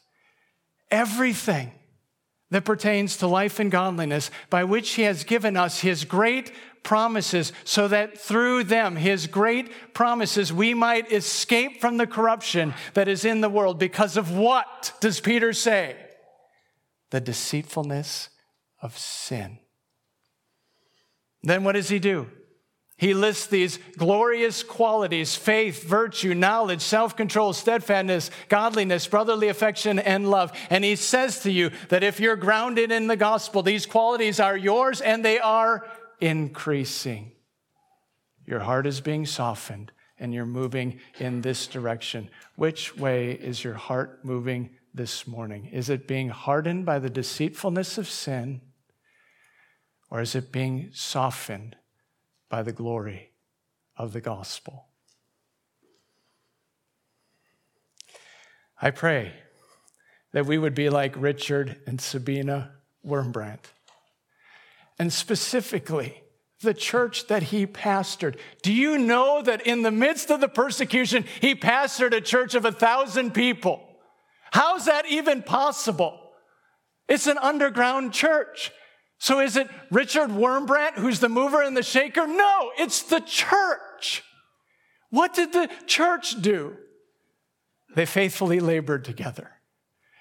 everything 0.90 1.72
that 2.50 2.64
pertains 2.64 3.18
to 3.18 3.26
life 3.26 3.60
and 3.60 3.70
godliness, 3.70 4.30
by 4.48 4.64
which 4.64 4.92
He 4.92 5.02
has 5.02 5.24
given 5.24 5.58
us 5.58 5.80
His 5.80 6.06
great 6.06 6.52
promises, 6.82 7.52
so 7.64 7.88
that 7.88 8.18
through 8.18 8.64
them, 8.64 8.96
His 8.96 9.26
great 9.26 9.94
promises, 9.94 10.52
we 10.52 10.74
might 10.74 11.12
escape 11.12 11.80
from 11.80 11.96
the 11.96 12.06
corruption 12.06 12.74
that 12.94 13.08
is 13.08 13.24
in 13.24 13.40
the 13.40 13.48
world. 13.48 13.78
Because 13.78 14.16
of 14.16 14.30
what 14.30 14.92
does 15.00 15.20
Peter 15.20 15.52
say? 15.52 15.96
The 17.10 17.20
deceitfulness 17.20 18.30
of 18.82 18.96
sin. 18.96 19.58
Then 21.42 21.64
what 21.64 21.72
does 21.72 21.88
he 21.88 21.98
do? 21.98 22.28
He 23.00 23.14
lists 23.14 23.46
these 23.46 23.78
glorious 23.96 24.62
qualities 24.62 25.34
faith, 25.34 25.84
virtue, 25.84 26.34
knowledge, 26.34 26.82
self 26.82 27.16
control, 27.16 27.54
steadfastness, 27.54 28.30
godliness, 28.50 29.06
brotherly 29.06 29.48
affection, 29.48 29.98
and 29.98 30.30
love. 30.30 30.52
And 30.68 30.84
he 30.84 30.96
says 30.96 31.40
to 31.44 31.50
you 31.50 31.70
that 31.88 32.04
if 32.04 32.20
you're 32.20 32.36
grounded 32.36 32.92
in 32.92 33.06
the 33.06 33.16
gospel, 33.16 33.62
these 33.62 33.86
qualities 33.86 34.38
are 34.38 34.56
yours 34.56 35.00
and 35.00 35.24
they 35.24 35.38
are 35.38 35.86
increasing. 36.20 37.32
Your 38.46 38.60
heart 38.60 38.86
is 38.86 39.00
being 39.00 39.26
softened 39.26 39.92
and 40.18 40.34
you're 40.34 40.46
moving 40.46 41.00
in 41.18 41.40
this 41.40 41.66
direction. 41.66 42.28
Which 42.56 42.96
way 42.96 43.32
is 43.32 43.64
your 43.64 43.74
heart 43.74 44.24
moving 44.24 44.70
this 44.92 45.26
morning? 45.26 45.66
Is 45.66 45.88
it 45.88 46.06
being 46.06 46.28
hardened 46.28 46.84
by 46.84 46.98
the 46.98 47.10
deceitfulness 47.10 47.96
of 47.96 48.08
sin? 48.08 48.60
Or 50.10 50.20
is 50.20 50.34
it 50.34 50.52
being 50.52 50.90
softened 50.92 51.76
by 52.48 52.62
the 52.62 52.72
glory 52.72 53.30
of 53.96 54.12
the 54.12 54.20
gospel? 54.20 54.86
I 58.82 58.90
pray 58.90 59.32
that 60.32 60.46
we 60.46 60.58
would 60.58 60.74
be 60.74 60.88
like 60.88 61.14
Richard 61.16 61.80
and 61.86 62.00
Sabina 62.00 62.72
Wurmbrand. 63.06 63.60
And 65.00 65.10
specifically, 65.10 66.22
the 66.60 66.74
church 66.74 67.28
that 67.28 67.44
he 67.44 67.66
pastored. 67.66 68.36
Do 68.60 68.70
you 68.70 68.98
know 68.98 69.40
that 69.40 69.66
in 69.66 69.80
the 69.80 69.90
midst 69.90 70.30
of 70.30 70.42
the 70.42 70.48
persecution, 70.48 71.24
he 71.40 71.54
pastored 71.54 72.12
a 72.12 72.20
church 72.20 72.54
of 72.54 72.66
a 72.66 72.70
thousand 72.70 73.32
people? 73.32 73.82
How's 74.52 74.84
that 74.84 75.06
even 75.06 75.42
possible? 75.42 76.20
It's 77.08 77.26
an 77.26 77.38
underground 77.38 78.12
church. 78.12 78.72
So 79.18 79.40
is 79.40 79.56
it 79.56 79.70
Richard 79.90 80.28
Wurmbrand 80.28 80.96
who's 80.96 81.18
the 81.18 81.30
mover 81.30 81.62
and 81.62 81.74
the 81.74 81.82
shaker? 81.82 82.26
No, 82.26 82.70
it's 82.76 83.00
the 83.04 83.20
church. 83.20 84.22
What 85.08 85.32
did 85.32 85.54
the 85.54 85.70
church 85.86 86.42
do? 86.42 86.76
They 87.96 88.04
faithfully 88.04 88.60
labored 88.60 89.06
together, 89.06 89.50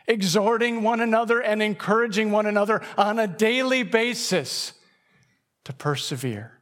exhorting 0.09 0.83
one 0.83 0.99
another 0.99 1.39
and 1.39 1.61
encouraging 1.61 2.31
one 2.31 2.47
another 2.47 2.81
on 2.97 3.19
a 3.19 3.27
daily 3.27 3.83
basis 3.83 4.73
to 5.63 5.71
persevere, 5.71 6.59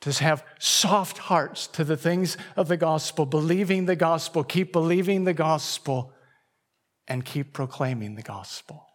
to 0.00 0.12
have 0.12 0.44
soft 0.58 1.18
hearts 1.18 1.66
to 1.66 1.84
the 1.84 1.96
things 1.96 2.38
of 2.56 2.68
the 2.68 2.76
gospel, 2.76 3.26
believing 3.26 3.84
the 3.84 3.96
gospel, 3.96 4.44
keep 4.44 4.72
believing 4.72 5.24
the 5.24 5.34
gospel, 5.34 6.12
and 7.08 7.24
keep 7.24 7.52
proclaiming 7.52 8.14
the 8.14 8.22
gospel 8.22 8.86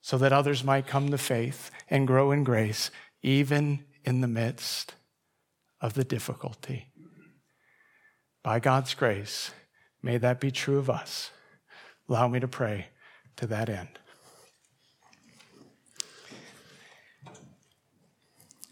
so 0.00 0.18
that 0.18 0.34
others 0.34 0.62
might 0.62 0.86
come 0.86 1.10
to 1.10 1.16
faith 1.16 1.70
and 1.88 2.06
grow 2.06 2.30
in 2.30 2.44
grace, 2.44 2.90
even 3.22 3.82
in 4.04 4.20
the 4.20 4.28
midst 4.28 4.94
of 5.80 5.94
the 5.94 6.04
difficulty. 6.04 6.88
By 8.42 8.60
God's 8.60 8.92
grace, 8.92 9.50
may 10.02 10.18
that 10.18 10.40
be 10.40 10.50
true 10.50 10.76
of 10.76 10.90
us. 10.90 11.30
Allow 12.08 12.28
me 12.28 12.40
to 12.40 12.48
pray 12.48 12.86
to 13.36 13.46
that 13.46 13.68
end. 13.68 13.98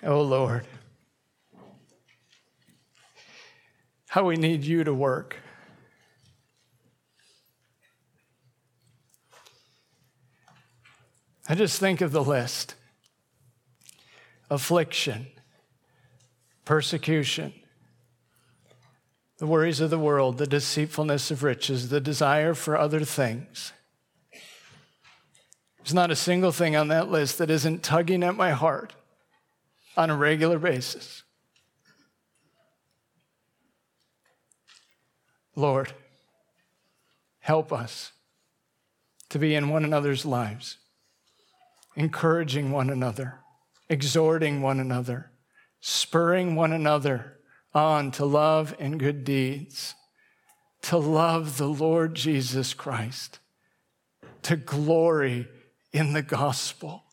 Oh 0.02 0.20
Lord, 0.20 0.66
how 4.08 4.26
we 4.26 4.36
need 4.36 4.64
you 4.64 4.84
to 4.84 4.92
work. 4.92 5.36
I 11.48 11.54
just 11.54 11.78
think 11.78 12.00
of 12.00 12.12
the 12.12 12.22
list 12.22 12.74
affliction, 14.50 15.28
persecution, 16.64 17.54
the 19.42 19.48
worries 19.48 19.80
of 19.80 19.90
the 19.90 19.98
world, 19.98 20.38
the 20.38 20.46
deceitfulness 20.46 21.32
of 21.32 21.42
riches, 21.42 21.88
the 21.88 22.00
desire 22.00 22.54
for 22.54 22.78
other 22.78 23.00
things. 23.00 23.72
There's 25.78 25.92
not 25.92 26.12
a 26.12 26.14
single 26.14 26.52
thing 26.52 26.76
on 26.76 26.86
that 26.86 27.10
list 27.10 27.38
that 27.38 27.50
isn't 27.50 27.82
tugging 27.82 28.22
at 28.22 28.36
my 28.36 28.52
heart 28.52 28.92
on 29.96 30.10
a 30.10 30.16
regular 30.16 30.60
basis. 30.60 31.24
Lord, 35.56 35.92
help 37.40 37.72
us 37.72 38.12
to 39.30 39.40
be 39.40 39.56
in 39.56 39.70
one 39.70 39.84
another's 39.84 40.24
lives, 40.24 40.76
encouraging 41.96 42.70
one 42.70 42.90
another, 42.90 43.40
exhorting 43.88 44.62
one 44.62 44.78
another, 44.78 45.32
spurring 45.80 46.54
one 46.54 46.72
another 46.72 47.38
on 47.74 48.10
to 48.12 48.24
love 48.24 48.74
and 48.78 48.98
good 48.98 49.24
deeds, 49.24 49.94
to 50.82 50.96
love 50.96 51.56
the 51.58 51.68
Lord 51.68 52.14
Jesus 52.14 52.74
Christ, 52.74 53.38
to 54.42 54.56
glory 54.56 55.48
in 55.92 56.12
the 56.12 56.22
gospel 56.22 57.04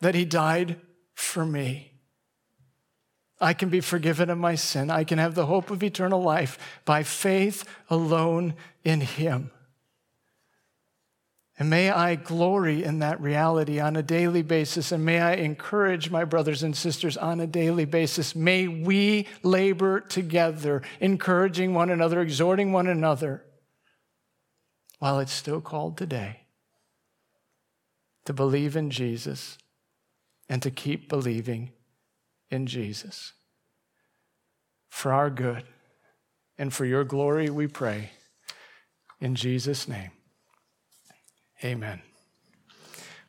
that 0.00 0.14
he 0.14 0.24
died 0.24 0.80
for 1.14 1.44
me. 1.44 1.92
I 3.40 3.52
can 3.54 3.68
be 3.68 3.80
forgiven 3.80 4.30
of 4.30 4.38
my 4.38 4.56
sin. 4.56 4.90
I 4.90 5.04
can 5.04 5.18
have 5.18 5.34
the 5.34 5.46
hope 5.46 5.70
of 5.70 5.82
eternal 5.82 6.20
life 6.20 6.58
by 6.84 7.02
faith 7.02 7.64
alone 7.88 8.54
in 8.84 9.00
him. 9.00 9.50
And 11.58 11.68
may 11.68 11.90
I 11.90 12.14
glory 12.14 12.84
in 12.84 13.00
that 13.00 13.20
reality 13.20 13.80
on 13.80 13.96
a 13.96 14.02
daily 14.02 14.42
basis, 14.42 14.92
and 14.92 15.04
may 15.04 15.20
I 15.20 15.34
encourage 15.34 16.08
my 16.08 16.24
brothers 16.24 16.62
and 16.62 16.76
sisters 16.76 17.16
on 17.16 17.40
a 17.40 17.48
daily 17.48 17.84
basis. 17.84 18.36
May 18.36 18.68
we 18.68 19.26
labor 19.42 19.98
together, 19.98 20.82
encouraging 21.00 21.74
one 21.74 21.90
another, 21.90 22.20
exhorting 22.20 22.70
one 22.72 22.86
another, 22.86 23.44
while 25.00 25.18
it's 25.18 25.32
still 25.32 25.60
called 25.60 25.96
today 25.96 26.42
to 28.24 28.32
believe 28.32 28.76
in 28.76 28.90
Jesus 28.90 29.58
and 30.48 30.62
to 30.62 30.70
keep 30.70 31.08
believing 31.08 31.72
in 32.50 32.66
Jesus. 32.66 33.32
For 34.90 35.12
our 35.12 35.28
good 35.28 35.64
and 36.56 36.72
for 36.72 36.84
your 36.84 37.04
glory, 37.04 37.50
we 37.50 37.66
pray. 37.66 38.10
In 39.20 39.34
Jesus' 39.34 39.88
name, 39.88 40.10
amen. 41.64 42.07